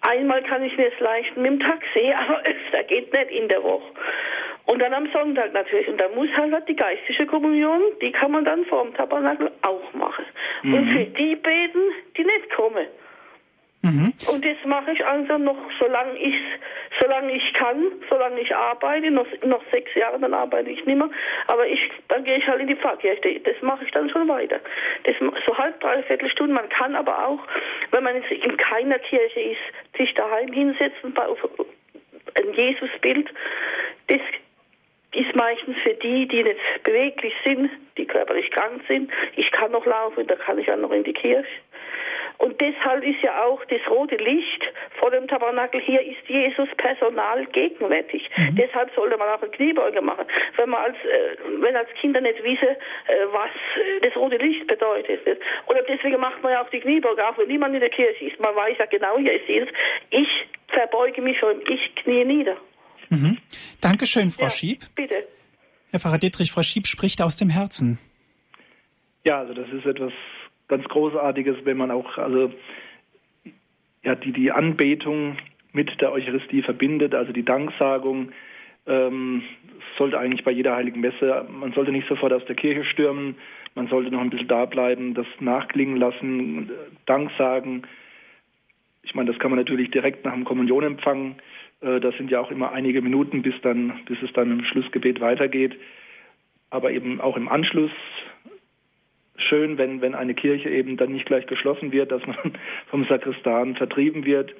Einmal 0.00 0.42
kann 0.44 0.62
ich 0.62 0.76
mir 0.78 0.90
es 0.92 1.00
leisten 1.00 1.42
mit 1.42 1.50
dem 1.50 1.60
Taxi, 1.60 2.14
aber 2.26 2.40
öfter 2.40 2.84
geht 2.84 3.12
nicht 3.12 3.30
in 3.32 3.48
der 3.48 3.62
Woche. 3.62 3.92
Und 4.68 4.80
dann 4.80 4.92
am 4.92 5.10
Sonntag 5.12 5.54
natürlich. 5.54 5.88
Und 5.88 5.98
da 5.98 6.08
muss 6.10 6.28
halt 6.36 6.68
die 6.68 6.76
geistige 6.76 7.24
Kommunion, 7.26 7.80
die 8.02 8.12
kann 8.12 8.32
man 8.32 8.44
dann 8.44 8.66
vor 8.66 8.84
dem 8.84 8.94
Tabernakel 8.94 9.50
auch 9.62 9.94
machen. 9.94 10.26
Mhm. 10.62 10.74
Und 10.74 10.92
für 10.92 11.04
die 11.04 11.36
beten, 11.36 11.80
die 12.16 12.24
nicht 12.24 12.50
kommen. 12.54 12.86
Mhm. 13.82 14.12
Und 14.26 14.44
das 14.44 14.56
mache 14.64 14.90
ich 14.92 15.04
also 15.06 15.38
noch, 15.38 15.56
solange 15.78 16.18
ich, 16.18 16.34
solange 17.00 17.32
ich 17.32 17.52
kann, 17.54 17.92
solange 18.10 18.40
ich 18.40 18.54
arbeite, 18.54 19.10
noch, 19.10 19.26
noch 19.44 19.62
sechs 19.72 19.94
Jahre, 19.94 20.18
dann 20.18 20.34
arbeite 20.34 20.70
ich 20.70 20.84
nicht 20.84 20.98
mehr. 20.98 21.10
Aber 21.46 21.66
ich, 21.66 21.88
dann 22.08 22.24
gehe 22.24 22.38
ich 22.38 22.46
halt 22.46 22.60
in 22.60 22.66
die 22.66 22.74
Pfarrkirche. 22.74 23.40
Das 23.40 23.54
mache 23.62 23.84
ich 23.84 23.90
dann 23.92 24.10
schon 24.10 24.26
weiter. 24.28 24.58
Das 25.04 25.14
so 25.46 25.56
halb, 25.56 25.80
dreiviertel 25.80 26.28
Stunden. 26.28 26.54
Man 26.54 26.68
kann 26.68 26.96
aber 26.96 27.26
auch, 27.26 27.40
wenn 27.92 28.02
man 28.02 28.16
in 28.16 28.56
keiner 28.56 28.98
Kirche 28.98 29.40
ist, 29.40 29.96
sich 29.96 30.12
daheim 30.14 30.52
hinsetzen, 30.52 31.14
bei, 31.14 31.26
Jesusbild, 32.54 33.32
das 34.08 34.20
ist 35.12 35.34
meistens 35.34 35.76
für 35.82 35.94
die, 35.94 36.28
die 36.28 36.42
nicht 36.42 36.60
beweglich 36.82 37.34
sind, 37.44 37.70
die 37.96 38.06
körperlich 38.06 38.50
krank 38.50 38.82
sind. 38.86 39.10
Ich 39.36 39.50
kann 39.52 39.72
noch 39.72 39.86
laufen, 39.86 40.26
da 40.26 40.36
kann 40.36 40.58
ich 40.58 40.70
auch 40.70 40.76
noch 40.76 40.92
in 40.92 41.04
die 41.04 41.14
Kirche. 41.14 41.48
Und 42.38 42.60
deshalb 42.60 43.04
ist 43.04 43.20
ja 43.20 43.44
auch 43.44 43.64
das 43.64 43.80
rote 43.90 44.14
Licht 44.14 44.72
vor 45.00 45.10
dem 45.10 45.26
Tabernakel 45.26 45.80
hier 45.80 46.00
ist 46.00 46.28
Jesus 46.28 46.68
personal 46.76 47.44
gegenwärtig. 47.46 48.30
Mhm. 48.36 48.54
Deshalb 48.54 48.94
sollte 48.94 49.16
man 49.16 49.28
auch 49.28 49.42
eine 49.42 49.50
Kniebeuge 49.50 50.00
machen. 50.00 50.24
Wenn 50.56 50.70
man 50.70 50.84
als, 50.84 50.96
äh, 50.96 51.36
wenn 51.60 51.74
als 51.74 51.88
Kinder 52.00 52.20
nicht 52.20 52.42
wissen, 52.44 52.68
äh, 52.68 53.26
was 53.32 53.50
äh, 53.50 54.00
das 54.02 54.14
rote 54.14 54.36
Licht 54.36 54.68
bedeutet. 54.68 55.20
Oder 55.66 55.82
deswegen 55.82 56.20
macht 56.20 56.40
man 56.42 56.52
ja 56.52 56.62
auch 56.62 56.70
die 56.70 56.80
Kniebeuge, 56.80 57.26
auch 57.26 57.36
wenn 57.38 57.48
niemand 57.48 57.74
in 57.74 57.80
der 57.80 57.90
Kirche 57.90 58.26
ist. 58.26 58.38
Man 58.38 58.54
weiß 58.54 58.78
ja 58.78 58.86
genau, 58.86 59.18
hier 59.18 59.32
ist 59.32 59.48
Jesus. 59.48 59.70
Ich 60.10 60.46
verbeuge 60.68 61.20
mich 61.20 61.40
vor 61.40 61.50
ihm, 61.50 61.62
ich 61.68 61.94
knie 61.96 62.24
nieder. 62.24 62.56
Mhm. 63.10 63.38
Dankeschön, 63.80 64.30
Frau 64.30 64.44
ja, 64.44 64.50
Schieb. 64.50 64.86
Bitte. 64.94 65.26
Herr 65.90 66.00
Pfarrer 66.00 66.18
Dietrich, 66.18 66.52
Frau 66.52 66.62
Schieb 66.62 66.86
spricht 66.86 67.22
aus 67.22 67.36
dem 67.36 67.48
Herzen. 67.48 67.98
Ja, 69.24 69.38
also 69.38 69.54
das 69.54 69.68
ist 69.70 69.86
etwas 69.86 70.12
ganz 70.68 70.84
Großartiges, 70.84 71.56
wenn 71.64 71.76
man 71.76 71.90
auch 71.90 72.18
also 72.18 72.52
ja 74.02 74.14
die 74.14 74.32
die 74.32 74.52
Anbetung 74.52 75.38
mit 75.72 76.00
der 76.00 76.12
Eucharistie 76.12 76.62
verbindet, 76.62 77.14
also 77.14 77.32
die 77.32 77.44
Danksagung 77.44 78.32
ähm, 78.86 79.42
sollte 79.96 80.18
eigentlich 80.18 80.44
bei 80.44 80.50
jeder 80.50 80.74
heiligen 80.74 81.00
Messe, 81.00 81.46
man 81.50 81.72
sollte 81.72 81.92
nicht 81.92 82.08
sofort 82.08 82.32
aus 82.32 82.44
der 82.46 82.56
Kirche 82.56 82.84
stürmen, 82.84 83.36
man 83.74 83.88
sollte 83.88 84.10
noch 84.10 84.20
ein 84.20 84.30
bisschen 84.30 84.48
da 84.48 84.64
bleiben, 84.64 85.14
das 85.14 85.26
nachklingen 85.40 85.96
lassen, 85.96 86.70
Dank 87.06 87.30
sagen. 87.36 87.82
Ich 89.02 89.14
meine, 89.14 89.30
das 89.30 89.38
kann 89.38 89.50
man 89.50 89.58
natürlich 89.58 89.90
direkt 89.90 90.24
nach 90.24 90.34
dem 90.34 90.44
Kommunionempfang. 90.44 91.36
Äh, 91.80 92.00
das 92.00 92.16
sind 92.16 92.30
ja 92.30 92.40
auch 92.40 92.50
immer 92.50 92.72
einige 92.72 93.02
Minuten, 93.02 93.42
bis 93.42 93.54
dann, 93.62 94.00
bis 94.06 94.18
es 94.22 94.32
dann 94.32 94.50
im 94.50 94.64
Schlussgebet 94.64 95.20
weitergeht. 95.20 95.76
Aber 96.70 96.90
eben 96.90 97.20
auch 97.20 97.36
im 97.36 97.48
Anschluss 97.48 97.90
schön, 99.36 99.78
wenn, 99.78 100.00
wenn 100.00 100.14
eine 100.14 100.34
Kirche 100.34 100.68
eben 100.68 100.96
dann 100.96 101.12
nicht 101.12 101.26
gleich 101.26 101.46
geschlossen 101.46 101.92
wird, 101.92 102.12
dass 102.12 102.26
man 102.26 102.36
vom 102.88 103.04
Sakristan 103.06 103.76
vertrieben 103.76 104.24
wird. 104.24 104.54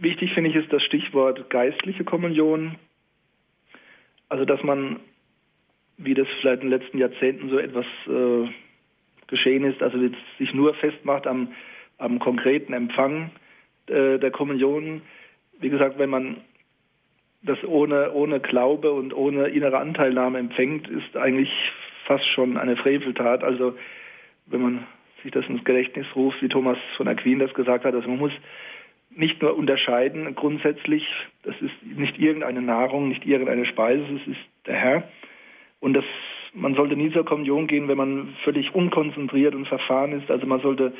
Wichtig 0.00 0.32
finde 0.32 0.50
ich 0.50 0.56
ist 0.56 0.72
das 0.72 0.82
Stichwort 0.82 1.50
geistliche 1.50 2.04
Kommunion. 2.04 2.76
Also 4.28 4.44
dass 4.44 4.62
man, 4.62 5.00
wie 5.98 6.14
das 6.14 6.26
vielleicht 6.40 6.62
in 6.62 6.70
den 6.70 6.78
letzten 6.80 6.98
Jahrzehnten 6.98 7.50
so 7.50 7.58
etwas 7.58 7.86
äh, 8.08 8.48
geschehen 9.26 9.64
ist, 9.64 9.82
also 9.82 9.98
sich 10.38 10.54
nur 10.54 10.74
festmacht 10.74 11.26
am, 11.26 11.48
am 11.98 12.18
konkreten 12.18 12.72
Empfang 12.72 13.30
äh, 13.86 14.18
der 14.18 14.30
Kommunion. 14.30 15.02
Wie 15.60 15.70
gesagt, 15.70 15.98
wenn 15.98 16.10
man 16.10 16.38
das 17.42 17.62
ohne, 17.64 18.12
ohne 18.12 18.40
Glaube 18.40 18.92
und 18.92 19.14
ohne 19.14 19.48
innere 19.48 19.78
Anteilnahme 19.78 20.38
empfängt, 20.38 20.88
ist 20.88 21.16
eigentlich 21.16 21.50
fast 22.06 22.26
schon 22.28 22.56
eine 22.56 22.76
Freveltat. 22.76 23.44
Also 23.44 23.76
wenn 24.46 24.62
man 24.62 24.86
sich 25.22 25.32
das 25.32 25.46
ins 25.46 25.64
Gedächtnis 25.64 26.06
ruft, 26.14 26.40
wie 26.42 26.48
Thomas 26.48 26.78
von 26.96 27.08
Aquin 27.08 27.38
das 27.38 27.52
gesagt 27.54 27.84
hat, 27.84 27.94
also 27.94 28.08
man 28.08 28.18
muss 28.18 28.32
nicht 29.16 29.40
nur 29.42 29.56
unterscheiden 29.56 30.34
grundsätzlich, 30.34 31.06
das 31.42 31.54
ist 31.60 31.74
nicht 31.82 32.18
irgendeine 32.18 32.62
Nahrung, 32.62 33.08
nicht 33.08 33.24
irgendeine 33.24 33.66
Speise, 33.66 34.04
es 34.22 34.32
ist 34.32 34.40
der 34.66 34.74
Herr. 34.74 35.08
Und 35.80 35.94
das, 35.94 36.04
man 36.52 36.74
sollte 36.74 36.96
nie 36.96 37.12
zur 37.12 37.24
Kommunion 37.24 37.66
gehen, 37.66 37.88
wenn 37.88 37.98
man 37.98 38.34
völlig 38.42 38.74
unkonzentriert 38.74 39.54
und 39.54 39.68
verfahren 39.68 40.12
ist. 40.12 40.30
Also 40.30 40.46
man 40.46 40.60
sollte, 40.60 40.92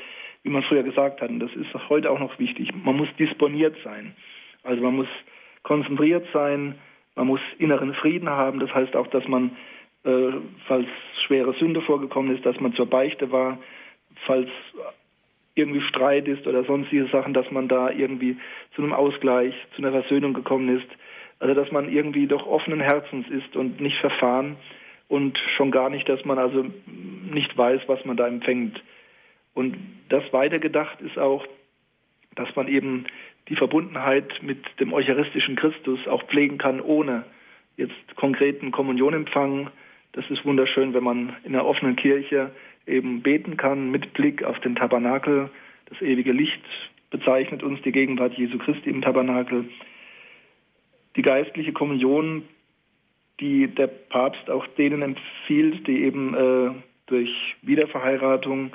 wie 0.43 0.51
man 0.51 0.63
früher 0.63 0.83
gesagt 0.83 1.21
hat, 1.21 1.31
und 1.31 1.41
das 1.41 1.55
ist 1.55 1.73
heute 1.89 2.11
auch 2.11 2.21
noch 2.21 2.39
wichtig, 2.39 2.71
man 2.75 2.97
muss 2.97 3.09
disponiert 3.19 3.77
sein. 3.83 4.15
Also 4.65 4.83
man 4.83 4.97
muss 4.97 5.09
konzentriert 5.63 6.27
sein, 6.33 6.75
man 7.15 7.29
muss 7.29 7.41
inneren 7.59 7.95
Frieden 7.95 8.29
haben. 8.29 8.61
Das 8.61 8.75
heißt 8.75 8.97
auch, 8.97 9.07
dass 9.09 9.27
man 9.29 9.57
äh, 10.05 10.33
falls 10.67 10.87
schwere 11.27 11.55
Sünde 11.55 11.81
vorgekommen 11.81 12.35
ist, 12.35 12.45
dass 12.45 12.61
man 12.61 12.75
zur 12.75 12.87
Beichte 12.87 13.33
war, 13.33 13.59
falls 14.27 14.49
irgendwie 15.55 15.81
Streit 15.83 16.29
ist 16.29 16.47
oder 16.47 16.65
sonstige 16.65 17.07
Sachen, 17.07 17.33
dass 17.33 17.51
man 17.51 17.69
da 17.69 17.91
irgendwie 17.91 18.37
zu 18.75 18.83
einem 18.83 18.93
Ausgleich, 18.93 19.55
zu 19.75 19.83
einer 19.83 19.93
Versöhnung 19.93 20.35
gekommen 20.35 20.77
ist. 20.77 20.89
Also 21.39 21.55
dass 21.55 21.71
man 21.73 21.91
irgendwie 21.91 22.27
doch 22.27 22.47
offenen 22.47 22.81
Herzens 22.81 23.29
ist 23.29 23.57
und 23.57 23.81
nicht 23.81 23.99
verfahren 23.99 24.57
und 25.09 25.39
schon 25.57 25.71
gar 25.71 25.91
nicht, 25.91 26.09
dass 26.09 26.25
man 26.25 26.39
also 26.39 26.67
nicht 27.31 27.57
weiß, 27.57 27.83
was 27.87 28.05
man 28.05 28.17
da 28.17 28.27
empfängt. 28.27 28.83
Und 29.55 29.77
das 30.09 30.25
weitergedacht 30.33 31.01
ist 31.01 31.19
auch, 31.19 31.47
dass 32.35 32.55
man 32.57 32.69
eben 32.69 33.07
die 33.49 33.57
Verbundenheit 33.57 34.43
mit 34.43 34.59
dem 34.81 34.93
eucharistischen 34.93 35.57
Christus 35.57 36.07
auch 36.07 36.23
pflegen 36.25 36.59
kann, 36.59 36.81
ohne 36.81 37.25
jetzt 37.77 38.17
konkreten 38.17 38.71
Kommunionempfang, 38.71 39.71
das 40.13 40.25
ist 40.31 40.45
wunderschön, 40.45 40.95
wenn 40.95 41.05
man 41.05 41.37
in 41.45 41.55
einer 41.55 41.67
offenen 41.67 41.97
Kirche 41.97 42.53
eben 42.87 43.23
beten 43.23 43.57
kann 43.57 43.91
mit 43.91 44.13
Blick 44.13 44.45
auf 44.45 44.61
den 44.61 44.77
Tabernakel. 44.77 45.51
Das 45.87 46.01
ewige 46.01 46.33
Licht 46.33 46.63
bezeichnet 47.11 47.63
uns 47.63 47.83
die 47.83 47.93
Gegenwart 47.93 48.35
Jesu 48.35 48.59
Christi 48.59 48.91
im 48.91 49.03
Tabernakel. 49.03 49.65
Die 51.17 51.23
geistliche 51.23 51.73
Kommunion, 51.73 52.45
die 53.41 53.67
der 53.67 53.89
Papst 53.89 54.49
auch 54.51 54.67
denen 54.79 55.03
empfiehlt, 55.03 55.87
die 55.87 56.05
eben 56.05 56.35
äh, 56.35 56.71
durch 57.07 57.57
Wiederverheiratung 57.63 58.73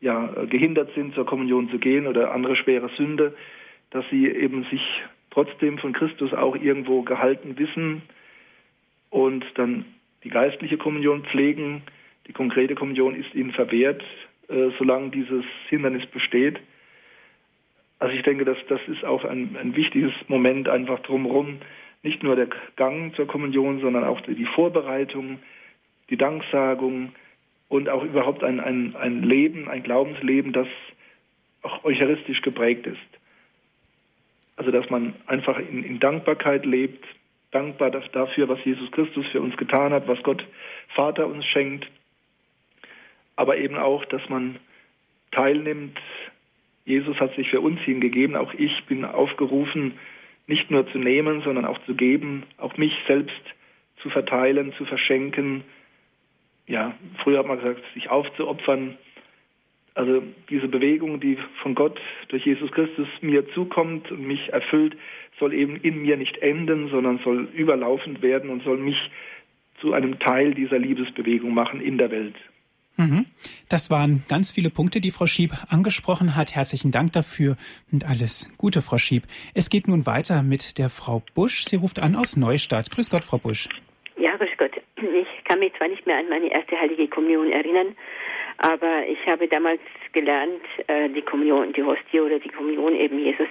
ja, 0.00 0.26
gehindert 0.48 0.92
sind, 0.94 1.14
zur 1.14 1.26
Kommunion 1.26 1.68
zu 1.70 1.78
gehen 1.78 2.06
oder 2.06 2.32
andere 2.32 2.56
schwere 2.56 2.90
Sünde, 2.96 3.34
dass 3.90 4.04
sie 4.10 4.28
eben 4.28 4.64
sich 4.70 4.82
trotzdem 5.30 5.78
von 5.78 5.92
Christus 5.92 6.32
auch 6.32 6.56
irgendwo 6.56 7.02
gehalten 7.02 7.58
wissen 7.58 8.02
und 9.10 9.44
dann 9.54 9.84
die 10.24 10.30
geistliche 10.30 10.78
Kommunion 10.78 11.24
pflegen. 11.24 11.82
Die 12.26 12.32
konkrete 12.32 12.74
Kommunion 12.74 13.14
ist 13.14 13.34
ihnen 13.34 13.52
verwehrt, 13.52 14.02
äh, 14.48 14.70
solange 14.78 15.10
dieses 15.10 15.44
Hindernis 15.68 16.06
besteht. 16.06 16.60
Also 17.98 18.14
ich 18.14 18.22
denke, 18.22 18.44
dass 18.44 18.58
das 18.68 18.80
ist 18.86 19.04
auch 19.04 19.24
ein, 19.24 19.56
ein 19.60 19.76
wichtiges 19.76 20.12
Moment 20.28 20.68
einfach 20.68 21.00
drumherum. 21.00 21.58
Nicht 22.02 22.22
nur 22.22 22.34
der 22.34 22.48
Gang 22.76 23.14
zur 23.14 23.26
Kommunion, 23.26 23.80
sondern 23.80 24.04
auch 24.04 24.20
die 24.22 24.46
Vorbereitung, 24.46 25.38
die 26.08 26.16
Danksagung 26.16 27.12
und 27.68 27.88
auch 27.88 28.02
überhaupt 28.02 28.42
ein, 28.42 28.58
ein, 28.58 28.96
ein 28.96 29.22
Leben, 29.22 29.68
ein 29.68 29.82
Glaubensleben, 29.82 30.52
das 30.52 30.66
auch 31.62 31.84
eucharistisch 31.84 32.40
geprägt 32.40 32.86
ist. 32.86 32.98
Also 34.60 34.72
dass 34.72 34.90
man 34.90 35.14
einfach 35.24 35.58
in, 35.58 35.82
in 35.84 36.00
Dankbarkeit 36.00 36.66
lebt, 36.66 37.02
dankbar 37.50 37.90
dafür, 37.90 38.46
was 38.50 38.62
Jesus 38.62 38.90
Christus 38.90 39.26
für 39.28 39.40
uns 39.40 39.56
getan 39.56 39.94
hat, 39.94 40.06
was 40.06 40.22
Gott 40.22 40.46
Vater 40.88 41.26
uns 41.26 41.46
schenkt, 41.46 41.90
aber 43.36 43.56
eben 43.56 43.78
auch, 43.78 44.04
dass 44.04 44.20
man 44.28 44.56
teilnimmt. 45.32 45.98
Jesus 46.84 47.18
hat 47.20 47.34
sich 47.36 47.48
für 47.48 47.62
uns 47.62 47.80
hingegeben, 47.80 48.36
auch 48.36 48.52
ich 48.52 48.84
bin 48.84 49.06
aufgerufen, 49.06 49.98
nicht 50.46 50.70
nur 50.70 50.86
zu 50.92 50.98
nehmen, 50.98 51.40
sondern 51.40 51.64
auch 51.64 51.78
zu 51.86 51.94
geben, 51.94 52.42
auch 52.58 52.76
mich 52.76 52.92
selbst 53.06 53.40
zu 54.02 54.10
verteilen, 54.10 54.74
zu 54.74 54.84
verschenken. 54.84 55.64
Ja, 56.66 56.94
früher 57.24 57.38
hat 57.38 57.46
man 57.46 57.60
gesagt, 57.60 57.80
sich 57.94 58.10
aufzuopfern. 58.10 58.98
Also 60.00 60.22
diese 60.48 60.66
Bewegung, 60.66 61.20
die 61.20 61.36
von 61.62 61.74
Gott 61.74 62.00
durch 62.28 62.46
Jesus 62.46 62.72
Christus 62.72 63.06
mir 63.20 63.46
zukommt 63.52 64.10
und 64.10 64.26
mich 64.26 64.48
erfüllt, 64.50 64.96
soll 65.38 65.52
eben 65.52 65.76
in 65.76 66.00
mir 66.00 66.16
nicht 66.16 66.38
enden, 66.38 66.88
sondern 66.88 67.18
soll 67.22 67.48
überlaufend 67.52 68.22
werden 68.22 68.48
und 68.48 68.62
soll 68.62 68.78
mich 68.78 68.96
zu 69.78 69.92
einem 69.92 70.18
Teil 70.18 70.54
dieser 70.54 70.78
Liebesbewegung 70.78 71.52
machen 71.52 71.82
in 71.82 71.98
der 71.98 72.10
Welt. 72.10 72.34
Mhm. 72.96 73.26
Das 73.68 73.90
waren 73.90 74.22
ganz 74.26 74.52
viele 74.52 74.70
Punkte, 74.70 75.02
die 75.02 75.10
Frau 75.10 75.26
Schieb 75.26 75.52
angesprochen 75.68 76.34
hat. 76.34 76.54
Herzlichen 76.54 76.92
Dank 76.92 77.12
dafür 77.12 77.58
und 77.92 78.08
alles 78.08 78.50
Gute, 78.56 78.80
Frau 78.80 78.96
Schieb. 78.96 79.24
Es 79.52 79.68
geht 79.68 79.86
nun 79.86 80.06
weiter 80.06 80.42
mit 80.42 80.78
der 80.78 80.88
Frau 80.88 81.22
Busch. 81.34 81.64
Sie 81.64 81.76
ruft 81.76 81.98
an 81.98 82.16
aus 82.16 82.38
Neustadt. 82.38 82.90
Grüß 82.90 83.10
Gott, 83.10 83.24
Frau 83.24 83.36
Busch. 83.36 83.68
Ja, 84.18 84.34
grüß 84.38 84.48
Gott. 84.56 84.72
Ich 84.96 85.44
kann 85.44 85.58
mich 85.58 85.74
zwar 85.76 85.88
nicht 85.88 86.06
mehr 86.06 86.16
an 86.16 86.30
meine 86.30 86.50
erste 86.50 86.78
Heilige 86.80 87.06
Kommunion 87.08 87.52
erinnern, 87.52 87.96
aber 88.60 89.06
ich 89.06 89.18
habe 89.26 89.48
damals 89.48 89.80
gelernt, 90.12 90.60
äh, 90.86 91.08
die 91.08 91.22
Kommunion, 91.22 91.72
die 91.72 91.82
Hostie 91.82 92.20
oder 92.20 92.38
die 92.38 92.50
Kommunion 92.50 92.94
eben 92.94 93.18
Jesus 93.18 93.48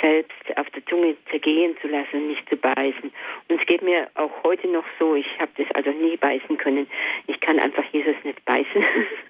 selbst 0.00 0.56
auf 0.56 0.68
der 0.70 0.84
Zunge 0.86 1.14
zergehen 1.30 1.76
zu 1.82 1.88
lassen, 1.88 2.28
nicht 2.28 2.48
zu 2.48 2.56
beißen. 2.56 3.12
Und 3.48 3.60
es 3.60 3.66
geht 3.66 3.82
mir 3.82 4.08
auch 4.14 4.30
heute 4.44 4.66
noch 4.68 4.84
so, 4.98 5.14
ich 5.14 5.26
habe 5.38 5.50
das 5.58 5.66
also 5.74 5.90
nie 5.90 6.16
beißen 6.16 6.56
können. 6.56 6.86
Ich 7.26 7.38
kann 7.40 7.58
einfach 7.58 7.84
Jesus 7.92 8.14
nicht 8.24 8.42
beißen, 8.46 8.82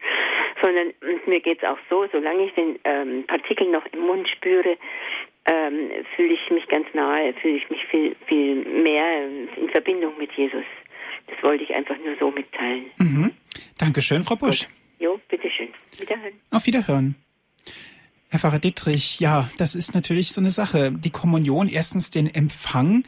sondern 0.63 0.93
mir 1.27 1.41
geht 1.41 1.59
es 1.61 1.69
auch 1.69 1.79
so, 1.91 2.07
solange 2.13 2.45
ich 2.45 2.55
den 2.55 2.79
ähm, 2.85 3.25
Partikel 3.27 3.69
noch 3.69 3.85
im 3.93 4.01
Mund 4.03 4.29
spüre, 4.29 4.77
ähm, 5.51 5.91
fühle 6.15 6.35
ich 6.35 6.51
mich 6.51 6.69
ganz 6.69 6.87
nahe, 6.95 7.35
fühle 7.35 7.57
ich 7.57 7.69
mich 7.69 7.85
viel, 7.87 8.15
viel 8.27 8.65
mehr 8.65 9.27
in 9.57 9.71
Verbindung 9.71 10.17
mit 10.19 10.31
Jesus. 10.35 10.65
Das 11.27 11.43
wollte 11.43 11.65
ich 11.65 11.75
einfach 11.75 11.97
nur 11.99 12.15
so 12.21 12.31
mitteilen. 12.31 12.85
Mhm. 12.99 13.33
Dankeschön, 13.77 14.23
Frau 14.23 14.37
Busch. 14.37 14.61
Gut. 14.61 14.86
Jo, 14.99 15.21
bitteschön. 15.29 15.69
Wiederhören. 15.99 16.33
Auf 16.51 16.67
Wiederhören. 16.67 17.15
Herr 18.29 18.41
Pfarrer 18.41 18.59
Dittrich, 18.59 19.21
ja, 19.21 19.51
das 19.57 19.75
ist 19.75 19.95
natürlich 19.95 20.33
so 20.33 20.41
eine 20.41 20.51
Sache. 20.51 20.93
Die 20.93 21.11
Kommunion, 21.11 21.69
erstens 21.69 22.11
den 22.11 22.27
Empfang, 22.27 23.05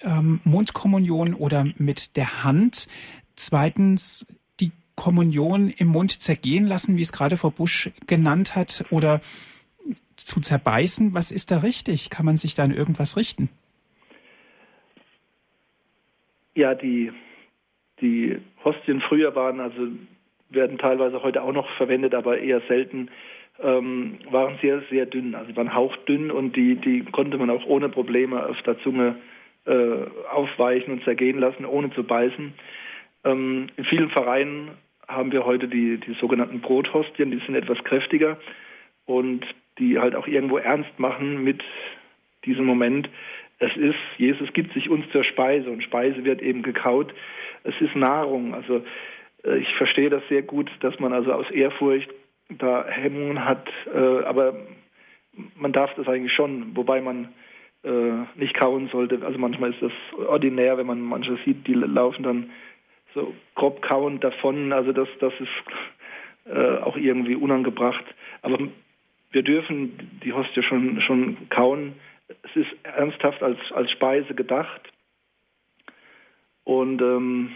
ähm, 0.00 0.40
Mundkommunion 0.44 1.34
oder 1.34 1.66
mit 1.78 2.16
der 2.16 2.44
Hand. 2.44 2.86
Zweitens 3.34 4.26
die 4.60 4.70
Kommunion 4.94 5.70
im 5.70 5.88
Mund 5.88 6.20
zergehen 6.20 6.66
lassen, 6.66 6.96
wie 6.96 7.02
es 7.02 7.12
gerade 7.12 7.36
Frau 7.36 7.50
Busch 7.50 7.90
genannt 8.06 8.54
hat, 8.54 8.84
oder 8.90 9.20
zu 10.16 10.40
zerbeißen. 10.40 11.14
Was 11.14 11.30
ist 11.30 11.50
da 11.50 11.58
richtig? 11.58 12.10
Kann 12.10 12.26
man 12.26 12.36
sich 12.36 12.54
da 12.54 12.64
an 12.64 12.74
irgendwas 12.74 13.16
richten? 13.16 13.48
Ja, 16.54 16.74
die, 16.74 17.12
die 18.00 18.38
Hostien 18.64 19.00
früher 19.08 19.34
waren, 19.34 19.58
also 19.58 19.88
werden 20.52 20.78
teilweise 20.78 21.22
heute 21.22 21.42
auch 21.42 21.52
noch 21.52 21.68
verwendet, 21.76 22.14
aber 22.14 22.38
eher 22.38 22.60
selten, 22.68 23.08
ähm, 23.62 24.18
waren 24.30 24.58
sehr, 24.60 24.82
sehr 24.90 25.06
dünn. 25.06 25.34
Also 25.34 25.54
waren 25.56 25.74
hauchdünn 25.74 26.30
und 26.30 26.56
die, 26.56 26.76
die 26.76 27.04
konnte 27.04 27.38
man 27.38 27.50
auch 27.50 27.64
ohne 27.66 27.88
Probleme 27.88 28.46
auf 28.46 28.60
der 28.62 28.78
Zunge 28.80 29.16
äh, 29.66 30.06
aufweichen 30.30 30.94
und 30.94 31.04
zergehen 31.04 31.38
lassen, 31.38 31.64
ohne 31.64 31.90
zu 31.92 32.04
beißen. 32.04 32.52
Ähm, 33.24 33.68
in 33.76 33.84
vielen 33.84 34.10
Vereinen 34.10 34.72
haben 35.06 35.32
wir 35.32 35.44
heute 35.44 35.68
die, 35.68 35.98
die 35.98 36.14
sogenannten 36.14 36.60
Brothostien, 36.60 37.30
die 37.30 37.40
sind 37.46 37.54
etwas 37.54 37.82
kräftiger 37.84 38.38
und 39.06 39.44
die 39.78 39.98
halt 39.98 40.14
auch 40.14 40.26
irgendwo 40.26 40.58
ernst 40.58 40.98
machen 40.98 41.44
mit 41.44 41.62
diesem 42.44 42.64
Moment. 42.64 43.08
Es 43.58 43.74
ist, 43.76 43.98
Jesus 44.18 44.52
gibt 44.52 44.72
sich 44.74 44.90
uns 44.90 45.08
zur 45.12 45.22
Speise 45.22 45.70
und 45.70 45.82
Speise 45.82 46.24
wird 46.24 46.42
eben 46.42 46.62
gekaut. 46.62 47.14
Es 47.64 47.74
ist 47.80 47.94
Nahrung. 47.94 48.54
Also 48.54 48.84
ich 49.44 49.74
verstehe 49.74 50.10
das 50.10 50.22
sehr 50.28 50.42
gut, 50.42 50.70
dass 50.80 50.98
man 51.00 51.12
also 51.12 51.32
aus 51.32 51.50
Ehrfurcht 51.50 52.10
da 52.48 52.86
Hemmungen 52.86 53.44
hat, 53.44 53.68
äh, 53.92 54.24
aber 54.24 54.54
man 55.56 55.72
darf 55.72 55.94
das 55.94 56.06
eigentlich 56.06 56.32
schon, 56.32 56.76
wobei 56.76 57.00
man 57.00 57.28
äh, 57.84 58.24
nicht 58.36 58.54
kauen 58.54 58.88
sollte. 58.88 59.24
Also 59.24 59.38
manchmal 59.38 59.72
ist 59.72 59.82
das 59.82 59.92
ordinär, 60.26 60.76
wenn 60.78 60.86
man 60.86 61.00
manche 61.00 61.38
sieht, 61.44 61.66
die 61.66 61.74
laufen 61.74 62.22
dann 62.22 62.50
so 63.14 63.34
grob 63.54 63.82
kauend 63.82 64.22
davon. 64.22 64.72
Also 64.72 64.92
das, 64.92 65.08
das 65.20 65.32
ist 65.38 65.48
auch 66.82 66.96
irgendwie 66.96 67.36
unangebracht. 67.36 68.04
Aber 68.42 68.58
wir 69.30 69.42
dürfen 69.42 70.20
die 70.22 70.32
Hostie 70.32 70.62
schon, 70.62 71.00
schon 71.00 71.48
kauen. 71.48 71.94
Es 72.42 72.56
ist 72.56 72.70
ernsthaft 72.82 73.42
als, 73.42 73.58
als 73.72 73.90
Speise 73.90 74.34
gedacht. 74.34 74.80
Und 76.64 77.00
ähm, 77.00 77.52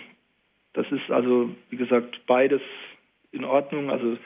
das 0.77 0.91
ist 0.93 1.11
also, 1.11 1.51
wie 1.70 1.77
gesagt, 1.77 2.20
beides 2.27 2.62
in 3.33 3.45
Ordnung. 3.45 3.91
Also 3.91 4.16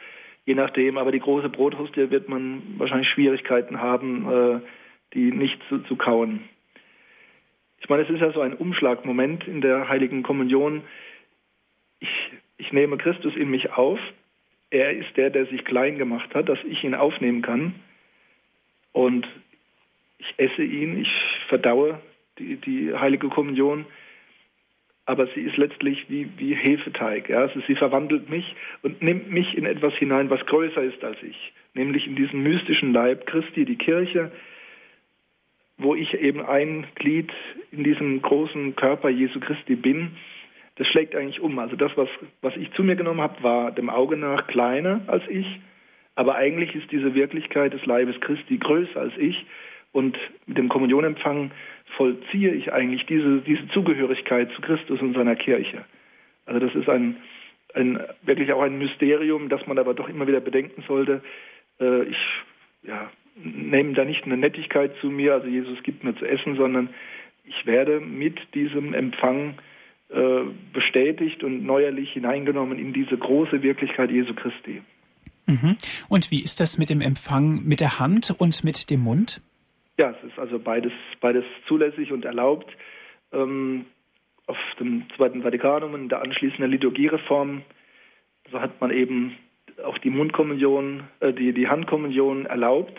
je 0.45 0.55
nachdem, 0.55 0.99
aber 0.99 1.13
die 1.13 1.21
große 1.21 1.49
Brothostie 1.49 2.11
wird 2.11 2.29
man 2.29 2.63
wahrscheinlich 2.79 3.09
Schwierigkeiten 3.09 3.81
haben, 3.81 4.31
äh, 4.31 4.61
die 5.15 5.33
nicht 5.33 5.59
zu, 5.69 5.79
zu 5.81 5.97
kauen. 5.97 6.41
Ich 7.81 7.89
meine, 7.89 8.03
es 8.03 8.11
ist 8.11 8.21
ja 8.21 8.33
so 8.33 8.41
ein 8.41 8.55
Umschlagmoment 8.55 9.49
in 9.49 9.63
der 9.63 9.89
Heiligen 9.89 10.23
Kommunion. 10.23 10.83
Ich, 11.99 12.31
ich 12.59 12.73
nehme 12.73 12.99
Christus 12.99 13.35
in 13.37 13.51
mich 13.51 13.73
auf 13.73 13.99
er 14.71 14.93
ist 14.93 15.17
der, 15.17 15.31
der 15.31 15.47
sich 15.47 15.65
klein 15.65 15.99
gemacht 15.99 16.35
hat, 16.35 16.49
dass 16.49 16.59
ich 16.65 16.83
ihn 16.85 16.95
aufnehmen 16.95 17.43
kann. 17.43 17.75
Und 18.93 19.27
ich 20.19 20.35
esse 20.37 20.63
ihn, 20.63 21.03
ich 21.03 21.11
verdaue 21.49 22.01
die, 22.39 22.57
die 22.57 22.95
heilige 22.95 23.29
Kommunion, 23.29 23.85
aber 25.07 25.27
sie 25.35 25.41
ist 25.41 25.57
letztlich 25.57 26.07
wie, 26.09 26.29
wie 26.37 26.55
Hefeteig. 26.55 27.29
Ja? 27.29 27.41
Also 27.41 27.61
sie 27.67 27.75
verwandelt 27.75 28.31
mich 28.31 28.55
und 28.83 29.03
nimmt 29.03 29.31
mich 29.31 29.57
in 29.57 29.67
etwas 29.67 29.95
hinein, 29.95 30.31
was 30.31 30.45
größer 30.47 30.83
ist 30.83 31.03
als 31.03 31.23
ich, 31.23 31.53
nämlich 31.75 32.07
in 32.07 32.17
diesen 32.17 32.43
mystischen 32.43 32.93
Leib 32.93 33.27
Christi, 33.27 33.65
die 33.65 33.77
Kirche, 33.77 34.31
wo 35.79 35.95
ich 35.95 36.15
eben 36.15 36.45
ein 36.45 36.87
Glied 36.95 37.33
in 37.73 37.85
diesem 37.85 38.21
großen 38.23 38.77
Körper 38.77 39.09
Jesu 39.09 39.41
Christi 39.41 39.77
bin 39.77 40.13
das 40.81 40.89
schlägt 40.89 41.15
eigentlich 41.15 41.41
um. 41.41 41.59
Also 41.59 41.77
das, 41.77 41.93
was, 41.97 42.09
was 42.41 42.57
ich 42.57 42.73
zu 42.73 42.83
mir 42.83 42.97
genommen 42.97 43.21
habe, 43.21 43.43
war 43.43 43.71
dem 43.71 43.91
Auge 43.91 44.17
nach 44.17 44.47
kleiner 44.47 45.03
als 45.09 45.23
ich, 45.29 45.47
aber 46.15 46.37
eigentlich 46.37 46.75
ist 46.75 46.91
diese 46.91 47.15
Wirklichkeit 47.15 47.75
des 47.75 47.85
Leibes 47.85 48.19
Christi 48.23 48.57
größer 48.57 48.99
als 48.99 49.13
ich 49.19 49.45
und 49.93 50.17
mit 50.47 50.59
dem 50.59 50.69
Kommunionempfang 50.69 51.51
vollziehe 51.97 52.53
ich 52.53 52.73
eigentlich 52.73 53.07
diese, 53.07 53.41
diese 53.41 53.67
Zugehörigkeit 53.69 54.51
zu 54.53 54.61
Christus 54.63 55.01
und 55.01 55.15
seiner 55.15 55.37
Kirche. 55.37 55.85
Also 56.47 56.67
das 56.67 56.75
ist 56.75 56.89
ein, 56.89 57.17
ein, 57.75 58.01
wirklich 58.23 58.53
auch 58.53 58.63
ein 58.63 58.79
Mysterium, 58.79 59.49
das 59.49 59.67
man 59.67 59.79
aber 59.79 59.95
doch 59.95 60.09
immer 60.09 60.27
wieder 60.27 60.41
bedenken 60.41 60.85
sollte. 60.87 61.23
Äh, 61.81 62.05
ich 62.05 62.17
ja, 62.83 63.11
nehme 63.37 63.95
da 63.95 64.05
nicht 64.05 64.25
eine 64.25 64.37
Nettigkeit 64.37 64.93
zu 65.01 65.09
mir, 65.09 65.35
also 65.35 65.49
Jesus 65.49 65.83
gibt 65.83 66.05
mir 66.05 66.17
zu 66.17 66.27
essen, 66.27 66.57
sondern 66.57 66.91
ich 67.45 67.67
werde 67.67 68.01
mit 68.01 68.39
diesem 68.55 68.95
Empfang 68.95 69.55
äh, 70.09 70.43
bestätigt 70.73 71.43
und 71.45 71.65
neuerlich 71.65 72.13
hineingenommen 72.13 72.79
in 72.79 72.93
diese 72.93 73.17
große 73.17 73.63
Wirklichkeit 73.63 74.11
Jesu 74.11 74.35
Christi. 74.35 74.83
Mhm. 75.47 75.77
Und 76.09 76.31
wie 76.31 76.43
ist 76.43 76.61
das 76.61 76.79
mit 76.79 76.91
dem 76.91 77.01
Empfang 77.01 77.65
mit 77.65 77.81
der 77.81 77.99
Hand 77.99 78.35
und 78.39 78.63
mit 78.63 78.91
dem 78.91 79.01
Mund? 79.01 79.41
Ja, 80.01 80.15
es 80.19 80.31
ist 80.31 80.39
also 80.39 80.59
beides, 80.59 80.93
beides 81.21 81.45
zulässig 81.69 82.11
und 82.11 82.25
erlaubt. 82.25 82.75
Ähm, 83.33 83.85
auf 84.47 84.57
dem 84.79 85.05
Zweiten 85.15 85.43
Vatikanum 85.43 85.95
in 85.95 86.09
der 86.09 86.23
anschließenden 86.23 86.71
Liturgiereform 86.71 87.63
so 88.51 88.61
hat 88.63 88.81
man 88.81 88.91
eben 88.91 89.37
auch 89.85 89.99
die 89.99 90.09
Mundkommunion, 90.09 91.05
äh, 91.21 91.35
die, 91.35 91.53
die 91.53 91.69
Handkommunion 91.69 92.47
erlaubt. 92.47 92.99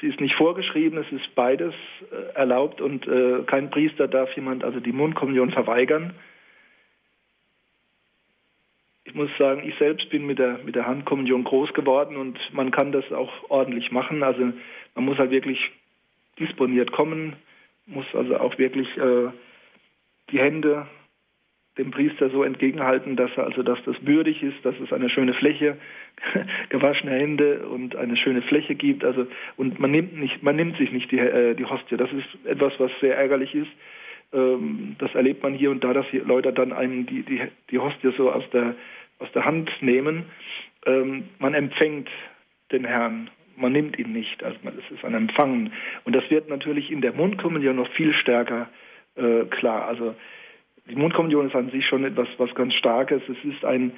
Sie 0.00 0.06
ist 0.06 0.18
nicht 0.18 0.34
vorgeschrieben, 0.34 0.98
es 0.98 1.12
ist 1.12 1.34
beides 1.34 1.74
äh, 2.10 2.34
erlaubt 2.34 2.80
und 2.80 3.06
äh, 3.06 3.42
kein 3.46 3.68
Priester 3.68 4.08
darf 4.08 4.34
jemand 4.34 4.64
also 4.64 4.80
die 4.80 4.92
Mundkommunion 4.92 5.50
verweigern. 5.50 6.14
Ich 9.04 9.14
muss 9.14 9.30
sagen, 9.38 9.66
ich 9.66 9.74
selbst 9.78 10.10
bin 10.10 10.26
mit 10.26 10.38
der, 10.38 10.58
mit 10.64 10.74
der 10.74 10.86
Handkommunion 10.86 11.44
groß 11.44 11.72
geworden 11.72 12.16
und 12.16 12.38
man 12.52 12.70
kann 12.70 12.92
das 12.92 13.10
auch 13.10 13.32
ordentlich 13.48 13.90
machen. 13.90 14.22
Also 14.22 14.52
man 14.98 15.04
muss 15.04 15.18
halt 15.18 15.30
wirklich 15.30 15.70
disponiert 16.40 16.90
kommen, 16.90 17.36
muss 17.86 18.04
also 18.14 18.36
auch 18.38 18.58
wirklich 18.58 18.88
äh, 18.96 19.28
die 20.32 20.40
Hände 20.40 20.88
dem 21.78 21.92
Priester 21.92 22.30
so 22.30 22.42
entgegenhalten, 22.42 23.14
dass 23.14 23.30
er 23.36 23.44
also 23.44 23.62
dass 23.62 23.78
das 23.84 23.94
würdig 24.04 24.42
ist, 24.42 24.56
dass 24.64 24.74
es 24.80 24.92
eine 24.92 25.08
schöne 25.08 25.34
Fläche, 25.34 25.76
gewaschene 26.70 27.12
Hände 27.12 27.68
und 27.68 27.94
eine 27.94 28.16
schöne 28.16 28.42
Fläche 28.42 28.74
gibt. 28.74 29.04
Also 29.04 29.28
und 29.56 29.78
man 29.78 29.92
nimmt 29.92 30.18
nicht, 30.18 30.42
man 30.42 30.56
nimmt 30.56 30.76
sich 30.78 30.90
nicht 30.90 31.12
die, 31.12 31.20
äh, 31.20 31.54
die 31.54 31.64
Hostie. 31.64 31.96
Das 31.96 32.10
ist 32.12 32.26
etwas, 32.44 32.72
was 32.78 32.90
sehr 33.00 33.16
ärgerlich 33.16 33.54
ist. 33.54 33.70
Ähm, 34.32 34.96
das 34.98 35.14
erlebt 35.14 35.44
man 35.44 35.54
hier 35.54 35.70
und 35.70 35.84
da, 35.84 35.92
dass 35.92 36.06
Leute 36.12 36.52
dann 36.52 36.72
einem 36.72 37.06
die, 37.06 37.22
die, 37.22 37.40
die 37.70 37.78
Hostie 37.78 38.12
so 38.16 38.32
aus 38.32 38.50
der 38.50 38.74
aus 39.20 39.30
der 39.30 39.44
Hand 39.44 39.70
nehmen. 39.80 40.24
Ähm, 40.86 41.28
man 41.38 41.54
empfängt 41.54 42.08
den 42.72 42.84
Herrn 42.84 43.30
man 43.58 43.72
nimmt 43.72 43.98
ihn 43.98 44.12
nicht, 44.12 44.42
also 44.42 44.56
es 44.64 44.96
ist 44.96 45.04
ein 45.04 45.14
Empfangen. 45.14 45.72
Und 46.04 46.14
das 46.14 46.28
wird 46.30 46.48
natürlich 46.48 46.90
in 46.90 47.00
der 47.00 47.12
Mundkommunion 47.12 47.76
noch 47.76 47.90
viel 47.92 48.14
stärker 48.14 48.68
äh, 49.16 49.44
klar. 49.46 49.86
Also 49.86 50.14
die 50.88 50.94
Mundkommunion 50.94 51.48
ist 51.48 51.54
an 51.54 51.70
sich 51.70 51.86
schon 51.86 52.04
etwas 52.04 52.28
was 52.38 52.54
ganz 52.54 52.74
Starkes. 52.74 53.22
Es 53.28 53.44
ist 53.44 53.64
ein, 53.64 53.92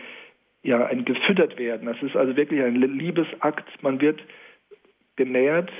ja, 0.62 0.86
ein 0.86 1.04
gefüttert 1.04 1.58
werden. 1.58 1.88
Es 1.88 2.02
ist 2.02 2.16
also 2.16 2.36
wirklich 2.36 2.62
ein 2.62 2.76
Liebesakt. 2.76 3.82
Man 3.82 4.00
wird 4.00 4.20
genährt, 5.16 5.70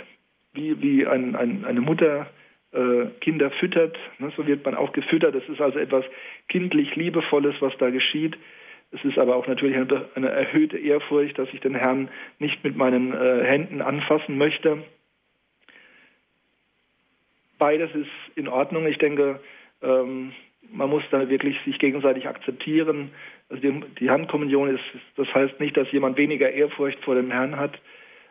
wie, 0.53 0.81
wie 0.83 1.07
ein, 1.07 1.35
ein, 1.35 1.65
eine 1.65 1.81
Mutter 1.81 2.31
äh, 2.73 3.07
Kinder 3.21 3.51
füttert. 3.51 3.97
Ne, 4.19 4.33
so 4.37 4.47
wird 4.47 4.65
man 4.65 4.75
auch 4.75 4.93
gefüttert. 4.93 5.35
Es 5.35 5.49
ist 5.49 5.61
also 5.61 5.79
etwas 5.79 6.05
kindlich 6.49 6.95
Liebevolles, 6.97 7.57
was 7.61 7.77
da 7.79 7.91
geschieht. 7.91 8.37
Es 8.93 9.05
ist 9.05 9.19
aber 9.19 9.37
auch 9.37 9.47
natürlich 9.47 9.77
eine, 9.77 10.29
erhöhte 10.29 10.77
Ehrfurcht, 10.77 11.39
dass 11.39 11.49
ich 11.53 11.61
den 11.61 11.75
Herrn 11.75 12.09
nicht 12.39 12.65
mit 12.65 12.77
meinen 12.77 13.13
äh, 13.13 13.45
Händen 13.45 13.83
anfassen 13.83 14.37
möchte. 14.37 14.83
Beides 17.59 17.95
ist 17.95 18.11
in 18.35 18.49
Ordnung. 18.49 18.87
Ich 18.87 18.99
denke, 18.99 19.41
ähm, 19.83 20.33
man 20.73 20.91
muss 20.91 21.05
da 21.11 21.29
wirklich 21.29 21.57
sich 21.65 21.79
gegenseitig 21.79 22.27
akzeptieren. 22.27 23.11
Also 23.49 23.63
die, 23.63 23.81
die, 24.01 24.11
Handkommunion 24.11 24.75
ist, 24.75 24.85
das 25.17 25.33
heißt 25.35 25.61
nicht, 25.61 25.77
dass 25.77 25.91
jemand 25.93 26.17
weniger 26.17 26.51
Ehrfurcht 26.51 26.99
vor 27.05 27.15
dem 27.15 27.31
Herrn 27.31 27.57
hat. 27.57 27.79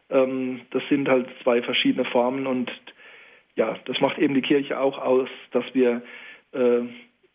Ähm, 0.09 0.61
das 0.71 0.83
sind 0.89 1.07
halt 1.07 1.27
zwei 1.43 1.61
verschiedene 1.61 2.05
Formen 2.05 2.47
und 2.47 2.71
ja, 3.55 3.77
das 3.85 3.99
macht 3.99 4.17
eben 4.17 4.33
die 4.33 4.41
Kirche 4.41 4.79
auch 4.79 4.97
aus, 4.97 5.29
dass 5.51 5.65
wir 5.73 6.01
äh, 6.53 6.81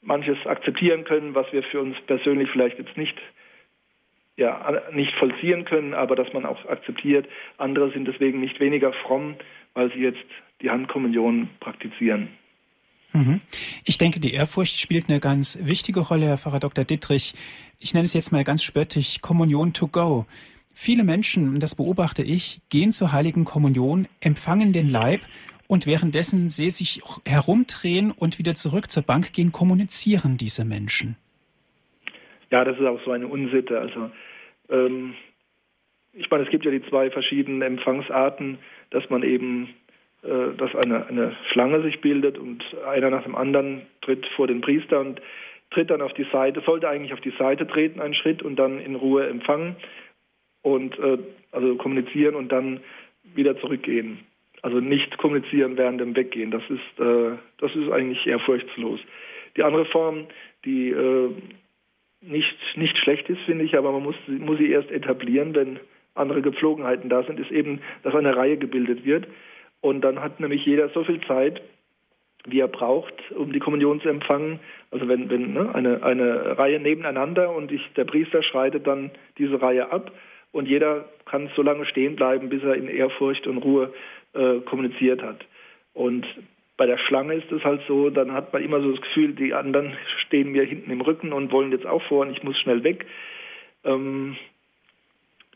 manches 0.05 0.39
akzeptieren 0.47 1.05
können, 1.05 1.35
was 1.35 1.51
wir 1.53 1.63
für 1.63 1.81
uns 1.81 1.97
persönlich 2.07 2.49
vielleicht 2.51 2.79
jetzt 2.79 2.97
nicht 2.97 3.17
ja, 4.37 4.83
nicht 4.93 5.15
vollziehen 5.15 5.65
können, 5.65 5.95
aber 5.95 6.17
dass 6.17 6.33
man 6.33 6.45
auch 6.45 6.65
akzeptiert. 6.67 7.27
Andere 7.57 7.93
sind 7.93 8.07
deswegen 8.07 8.41
nicht 8.41 8.59
weniger 8.59 8.93
fromm, 8.93 9.37
weil 9.75 9.93
sie 9.93 10.01
jetzt 10.01 10.25
die 10.61 10.71
Handkommunion 10.71 11.51
praktizieren. 11.61 12.29
Mhm. 13.13 13.41
Ich 13.85 13.97
denke, 13.97 14.19
die 14.19 14.35
Ehrfurcht 14.35 14.81
spielt 14.81 15.09
eine 15.09 15.21
ganz 15.21 15.59
wichtige 15.63 16.01
Rolle, 16.01 16.27
Herr 16.27 16.39
Pfarrer 16.39 16.59
Dr. 16.59 16.85
Dittrich. 16.85 17.35
Ich 17.79 17.95
nenne 17.95 18.05
es 18.05 18.13
jetzt 18.13 18.33
mal 18.33 18.43
ganz 18.43 18.65
spöttisch 18.65 19.21
Kommunion 19.21 19.73
to 19.73 19.87
go. 19.87 20.27
Viele 20.73 21.05
Menschen, 21.05 21.61
das 21.61 21.77
beobachte 21.77 22.25
ich, 22.25 22.61
gehen 22.71 22.91
zur 22.91 23.13
heiligen 23.13 23.45
Kommunion, 23.45 24.09
empfangen 24.21 24.73
den 24.73 24.91
Leib 24.91 25.21
und 25.67 25.87
währenddessen 25.87 26.51
sie 26.51 26.71
sich 26.71 27.01
herumdrehen 27.27 28.11
und 28.11 28.39
wieder 28.39 28.55
zurück 28.55 28.91
zur 28.91 29.03
Bank 29.03 29.33
gehen, 29.33 29.53
kommunizieren 29.53 30.37
diese 30.37 30.65
Menschen. 30.65 31.17
Ja, 32.51 32.65
das 32.65 32.79
ist 32.79 32.87
auch 32.87 33.01
so 33.05 33.11
eine 33.11 33.27
Unsitte. 33.27 33.81
Also 33.81 34.11
ähm, 34.69 35.15
ich 36.13 36.31
meine, 36.31 36.45
es 36.45 36.51
gibt 36.51 36.65
ja 36.65 36.71
die 36.71 36.83
zwei 36.89 37.11
verschiedenen 37.11 37.63
Empfangsarten, 37.63 38.59
dass 38.91 39.09
man 39.11 39.23
eben, 39.23 39.75
äh, 40.23 40.57
dass 40.57 40.75
eine, 40.75 41.07
eine 41.07 41.37
Schlange 41.51 41.83
sich 41.83 42.01
bildet 42.01 42.39
und 42.39 42.63
einer 42.87 43.11
nach 43.11 43.25
dem 43.25 43.35
anderen 43.35 43.83
tritt 44.03 44.25
vor 44.37 44.47
den 44.47 44.61
Priester 44.61 45.01
und 45.01 45.21
tritt 45.71 45.91
dann 45.91 46.03
auf 46.03 46.13
die 46.13 46.27
Seite, 46.31 46.63
sollte 46.65 46.89
eigentlich 46.89 47.13
auf 47.13 47.21
die 47.21 47.35
Seite 47.39 47.67
treten, 47.67 48.01
einen 48.01 48.15
Schritt 48.15 48.43
und 48.43 48.57
dann 48.57 48.79
in 48.79 48.95
Ruhe 48.95 49.27
empfangen 49.27 49.77
und 50.63 50.99
äh, 50.99 51.19
also 51.51 51.77
kommunizieren 51.77 52.35
und 52.35 52.53
dann 52.53 52.81
wieder 53.35 53.59
zurückgehen. 53.59 54.21
Also 54.65 54.81
nicht 54.81 55.19
kommunizieren 55.19 55.77
während 55.77 56.01
dem 56.01 56.17
Weggehen. 56.17 56.51
Das 56.51 56.63
ist, 56.71 56.99
äh, 56.99 57.37
das 57.59 57.77
ist 57.77 57.93
eigentlich 57.93 58.27
eher 58.27 58.39
furchtslos. 58.39 58.99
Die 59.59 59.63
andere 59.63 59.85
Form, 59.85 60.27
die 60.65 60.89
äh, 60.89 61.29
nicht, 62.23 62.57
nicht 62.75 62.97
schlecht 62.97 63.29
ist, 63.29 63.43
finde 63.43 63.67
ich, 63.67 63.77
aber 63.77 63.93
man 63.93 64.03
muss, 64.03 64.17
muss 64.27 64.57
sie 64.57 64.71
erst 64.71 64.91
etablieren, 64.91 65.55
wenn 65.55 65.81
andere 66.15 66.41
Gepflogenheiten 66.41 67.11
da 67.11 67.25
sind, 67.25 67.39
ist 67.39 67.51
eben, 67.51 67.83
dass 68.05 68.15
eine 68.15 68.35
Reihe 68.35 68.57
gebildet 68.57 69.05
wird. 69.05 69.27
Und 69.83 70.01
dann 70.01 70.23
hat 70.23 70.41
nämlich 70.41 70.65
jeder 70.65 70.89
so 70.89 71.05
viel 71.05 71.21
Zeit, 71.27 71.61
wie 72.47 72.61
er 72.61 72.69
braucht, 72.69 73.33
um 73.33 73.53
die 73.53 73.59
Kommunion 73.61 74.01
zu 74.01 74.09
empfangen. 74.09 74.61
Also 74.91 75.09
wenn, 75.09 75.29
wenn 75.29 75.53
ne, 75.53 75.75
eine, 75.75 76.03
eine 76.03 76.59
Reihe 76.59 76.81
nebeneinander 76.81 77.55
und 77.55 77.71
ich, 77.71 77.83
der 77.99 78.05
Priester 78.05 78.43
schreitet 78.43 78.87
dann 78.87 79.11
diese 79.37 79.61
Reihe 79.61 79.93
ab 79.93 80.11
und 80.53 80.69
jeder 80.69 81.05
kann 81.27 81.51
so 81.55 81.61
lange 81.61 81.85
stehen 81.85 82.17
bleiben, 82.17 82.49
bis 82.49 82.63
er 82.63 82.77
in 82.77 82.89
Ehrfurcht 82.89 83.47
und 83.47 83.59
Ruhe 83.59 83.93
äh, 84.35 84.61
kommuniziert 84.61 85.23
hat. 85.23 85.45
Und 85.93 86.27
bei 86.77 86.87
der 86.87 86.99
Schlange 86.99 87.35
ist 87.35 87.51
es 87.53 87.65
halt 87.65 87.83
so, 87.87 88.11
dann 88.11 88.33
hat 88.33 88.53
man 88.53 88.63
immer 88.63 88.81
so 88.81 88.91
das 88.91 89.01
Gefühl, 89.01 89.35
die 89.35 89.55
anderen 89.55 89.97
stehen 90.27 90.53
mir 90.53 90.65
hinten 90.65 90.91
im 90.91 91.01
Rücken 91.01 91.33
und 91.33 91.53
wollen 91.53 91.71
jetzt 91.71 91.87
auch 91.87 92.03
vor 92.03 92.23
und 92.27 92.33
ich 92.33 92.43
muss 92.43 92.59
schnell 92.59 92.83
weg. 92.83 93.07
Ähm, 93.85 94.37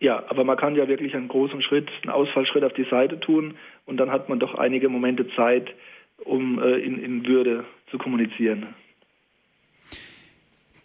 ja, 0.01 0.22
aber 0.29 0.45
man 0.45 0.57
kann 0.57 0.76
ja 0.76 0.87
wirklich 0.87 1.14
einen 1.16 1.29
großen 1.29 1.61
Schritt, 1.62 1.89
einen 2.03 2.12
Ausfallschritt 2.12 2.62
auf 2.62 2.72
die 2.72 2.85
Seite 2.85 3.18
tun 3.18 3.55
und 3.85 3.97
dann 3.97 4.12
hat 4.12 4.29
man 4.29 4.39
doch 4.39 4.55
einige 4.55 4.89
Momente 4.89 5.29
Zeit, 5.35 5.74
um 6.18 6.62
äh, 6.62 6.76
in, 6.76 7.03
in 7.03 7.26
Würde 7.26 7.64
zu 7.91 7.99
kommunizieren. 7.99 8.74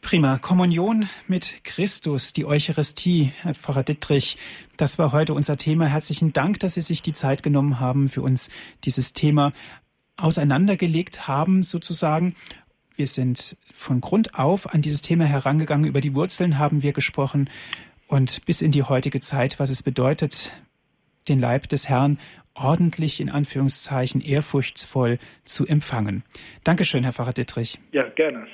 Prima. 0.04 0.38
Kommunion 0.38 1.08
mit 1.28 1.64
Christus, 1.64 2.34
die 2.34 2.46
Eucharistie, 2.46 3.32
Herr 3.42 3.56
Pfarrer 3.56 3.84
Dittrich. 3.84 4.38
Das 4.78 5.00
war 5.00 5.14
heute 5.14 5.34
unser 5.34 5.58
Thema. 5.58 5.88
Herzlichen 5.88 6.34
Dank, 6.34 6.60
dass 6.60 6.76
Sie 6.76 6.82
sich 6.82 7.02
die 7.02 7.14
Zeit 7.14 7.42
genommen 7.42 7.80
haben, 7.80 8.10
für 8.10 8.22
uns 8.22 8.50
dieses 8.84 9.14
Thema 9.14 9.54
auseinandergelegt 10.18 11.28
haben, 11.28 11.64
sozusagen. 11.64 12.36
Wir 12.96 13.08
sind 13.08 13.58
von 13.74 14.02
Grund 14.02 14.36
auf 14.36 14.74
an 14.74 14.82
dieses 14.82 15.02
Thema 15.02 15.24
herangegangen. 15.24 15.88
Über 15.88 16.02
die 16.02 16.14
Wurzeln 16.14 16.60
haben 16.60 16.84
wir 16.84 16.92
gesprochen 16.92 17.50
und 18.08 18.46
bis 18.46 18.62
in 18.62 18.72
die 18.72 18.84
heutige 18.84 19.22
Zeit, 19.22 19.58
was 19.58 19.70
es 19.70 19.84
bedeutet, 19.84 20.54
den 21.30 21.40
Leib 21.40 21.70
des 21.70 21.88
Herrn 21.88 22.20
ordentlich 22.54 23.20
in 23.20 23.30
Anführungszeichen 23.30 24.22
ehrfurchtsvoll 24.22 25.18
zu 25.46 25.66
empfangen. 25.66 26.24
Dankeschön, 26.64 27.04
Herr 27.04 27.14
Pfarrer 27.14 27.34
Dittrich. 27.34 27.80
Ja, 27.94 28.08
gerne. 28.10 28.48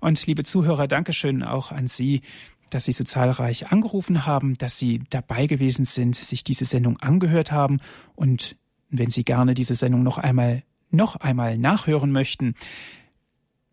Und 0.00 0.26
liebe 0.26 0.44
Zuhörer, 0.44 0.88
Dankeschön 0.88 1.42
auch 1.42 1.72
an 1.72 1.88
Sie, 1.88 2.22
dass 2.70 2.84
Sie 2.84 2.92
so 2.92 3.04
zahlreich 3.04 3.70
angerufen 3.70 4.26
haben, 4.26 4.58
dass 4.58 4.78
Sie 4.78 5.02
dabei 5.10 5.46
gewesen 5.46 5.84
sind, 5.84 6.16
sich 6.16 6.44
diese 6.44 6.64
Sendung 6.64 6.98
angehört 6.98 7.52
haben 7.52 7.80
und 8.14 8.56
wenn 8.90 9.10
Sie 9.10 9.24
gerne 9.24 9.54
diese 9.54 9.74
Sendung 9.74 10.02
noch 10.02 10.18
einmal, 10.18 10.62
noch 10.90 11.16
einmal 11.16 11.58
nachhören 11.58 12.12
möchten, 12.12 12.54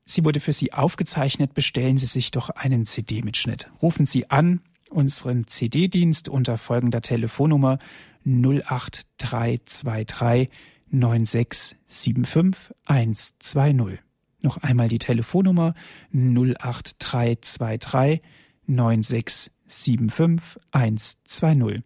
sie 0.06 0.26
wurde 0.26 0.40
für 0.40 0.52
Sie 0.52 0.74
aufgezeichnet, 0.74 1.54
bestellen 1.54 1.98
Sie 1.98 2.06
sich 2.06 2.32
doch 2.32 2.50
einen 2.50 2.86
CD-Mitschnitt. 2.86 3.70
Rufen 3.82 4.06
Sie 4.06 4.30
an 4.30 4.62
unseren 4.90 5.48
CD-Dienst 5.48 6.30
unter 6.30 6.58
folgender 6.58 7.02
Telefonnummer 7.02 7.80
08323 8.26 10.50
9675 10.90 12.76
120. 12.86 14.00
Noch 14.44 14.58
einmal 14.58 14.90
die 14.90 15.00
Telefonnummer 15.00 15.74
08323 16.12 18.22
9675 18.68 20.62
120. 20.74 21.82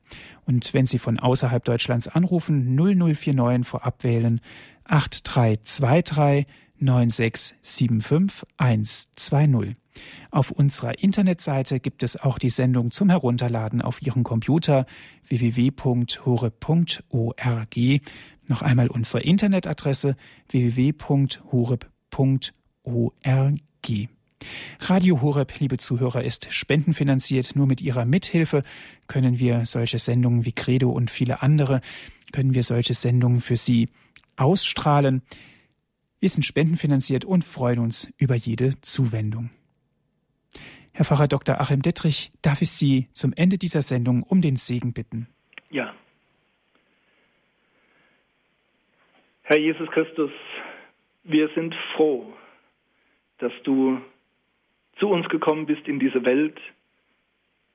Und 0.46 0.74
wenn 0.74 0.88
Sie 0.88 0.98
von 0.98 1.20
außerhalb 1.20 1.64
Deutschlands 1.64 2.08
anrufen, 2.08 2.76
0049 2.76 3.68
vorab 3.68 4.04
wählen 4.04 4.42
8323 4.86 6.48
9675 6.80 8.48
120. 8.58 9.76
Auf 10.32 10.52
unserer 10.52 10.98
Internetseite 11.00 11.80
gibt 11.80 12.02
es 12.02 12.18
auch 12.18 12.40
die 12.40 12.50
Sendung 12.50 12.90
zum 12.90 13.10
Herunterladen 13.10 13.84
auf 13.84 14.02
Ihren 14.02 14.24
Computer 14.24 14.88
www.hore.org. 15.28 16.16
Noch 18.50 18.62
einmal 18.64 18.88
unsere 18.88 19.22
Internetadresse 19.22 20.16
www.horeb.org 20.50 21.97
www.horeb.org. 22.12 24.10
Radio 24.82 25.22
Horeb, 25.22 25.60
liebe 25.60 25.78
Zuhörer, 25.78 26.24
ist 26.24 26.54
spendenfinanziert. 26.54 27.56
Nur 27.56 27.66
mit 27.66 27.82
Ihrer 27.82 28.06
Mithilfe 28.06 28.62
können 29.08 29.40
wir 29.40 29.66
solche 29.66 29.98
Sendungen 29.98 30.46
wie 30.46 30.52
Credo 30.52 30.92
und 30.92 31.10
viele 31.10 31.42
andere, 31.42 31.82
können 32.32 32.54
wir 32.54 32.64
solche 32.64 32.94
Sendungen 32.94 33.42
für 33.42 33.56
Sie 33.56 33.90
ausstrahlen. 34.36 35.24
Wir 36.20 36.30
sind 36.30 36.44
spendenfinanziert 36.44 37.26
und 37.26 37.44
freuen 37.44 37.80
uns 37.80 38.12
über 38.18 38.36
jede 38.36 38.80
Zuwendung. 38.82 39.50
Herr 40.94 41.06
Pfarrer 41.06 41.28
Dr. 41.28 41.60
Achim 41.60 41.82
Dittrich, 41.82 42.32
darf 42.42 42.62
ich 42.62 42.72
Sie 42.72 43.08
zum 43.14 43.34
Ende 43.34 43.58
dieser 43.58 43.82
Sendung 43.82 44.24
um 44.24 44.42
den 44.42 44.56
Segen 44.56 44.94
bitten? 44.94 45.28
Ja. 45.70 45.94
Herr 49.44 49.58
Jesus 49.58 49.90
Christus, 49.92 50.32
wir 51.28 51.50
sind 51.50 51.76
froh, 51.96 52.34
dass 53.40 53.52
du 53.64 54.02
zu 54.98 55.10
uns 55.10 55.28
gekommen 55.30 55.66
bist 55.66 55.88
in 55.88 56.00
diese 56.00 56.26
Welt, 56.26 56.60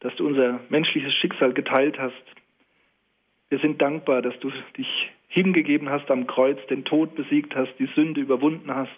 dass 0.01 0.15
du 0.17 0.27
unser 0.27 0.61
menschliches 0.69 1.15
Schicksal 1.15 1.53
geteilt 1.53 1.99
hast. 1.99 2.15
Wir 3.51 3.59
sind 3.59 3.81
dankbar, 3.81 4.23
dass 4.23 4.39
du 4.41 4.51
dich 4.77 5.11
hingegeben 5.29 5.91
hast 5.91 6.11
am 6.11 6.27
Kreuz, 6.27 6.59
den 6.69 6.85
Tod 6.85 7.15
besiegt 7.15 7.55
hast, 7.55 7.73
die 7.79 7.89
Sünde 7.95 8.21
überwunden 8.21 8.75
hast. 8.75 8.91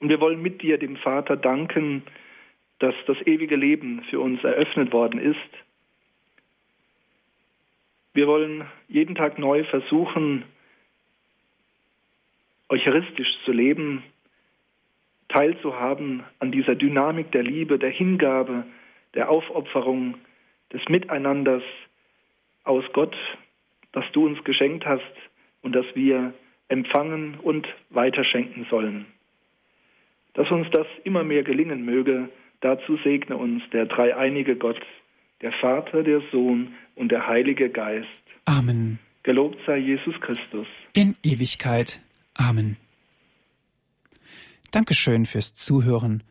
Und 0.00 0.08
wir 0.08 0.20
wollen 0.20 0.42
mit 0.42 0.62
dir, 0.62 0.78
dem 0.78 0.96
Vater, 0.96 1.36
danken, 1.36 2.02
dass 2.78 2.94
das 3.06 3.18
ewige 3.26 3.56
Leben 3.56 4.02
für 4.08 4.18
uns 4.20 4.42
eröffnet 4.42 4.92
worden 4.92 5.20
ist. 5.20 5.36
Wir 8.14 8.26
wollen 8.26 8.64
jeden 8.88 9.14
Tag 9.14 9.38
neu 9.38 9.64
versuchen, 9.64 10.44
eucharistisch 12.70 13.28
zu 13.44 13.52
leben, 13.52 14.02
teilzuhaben 15.28 16.22
an 16.38 16.50
dieser 16.50 16.74
Dynamik 16.74 17.30
der 17.32 17.42
Liebe, 17.42 17.78
der 17.78 17.90
Hingabe, 17.90 18.64
der 19.14 19.30
Aufopferung, 19.30 20.14
des 20.72 20.82
Miteinanders 20.88 21.64
aus 22.64 22.84
Gott, 22.92 23.16
das 23.92 24.04
du 24.12 24.26
uns 24.26 24.42
geschenkt 24.44 24.86
hast 24.86 25.02
und 25.62 25.74
das 25.74 25.86
wir 25.94 26.32
empfangen 26.68 27.34
und 27.42 27.66
weiterschenken 27.90 28.66
sollen. 28.70 29.06
Dass 30.34 30.48
uns 30.50 30.68
das 30.70 30.86
immer 31.02 31.24
mehr 31.24 31.42
gelingen 31.42 31.84
möge, 31.84 32.28
dazu 32.60 32.96
segne 33.02 33.36
uns 33.36 33.62
der 33.72 33.86
dreieinige 33.86 34.54
Gott, 34.54 34.80
der 35.42 35.52
Vater, 35.52 36.04
der 36.04 36.22
Sohn 36.30 36.74
und 36.94 37.10
der 37.10 37.26
Heilige 37.26 37.68
Geist. 37.68 38.06
Amen. 38.44 39.00
Gelobt 39.24 39.58
sei 39.66 39.78
Jesus 39.78 40.18
Christus. 40.20 40.68
In 40.92 41.16
Ewigkeit. 41.24 42.00
Amen. 42.40 42.78
Dankeschön 44.70 45.26
fürs 45.26 45.52
Zuhören 45.52 46.22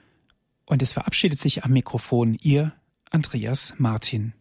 und 0.66 0.82
es 0.82 0.92
verabschiedet 0.92 1.38
sich 1.38 1.64
am 1.64 1.72
Mikrofon 1.72 2.34
Ihr 2.34 2.74
Andreas 3.12 3.76
Martin. 3.78 4.34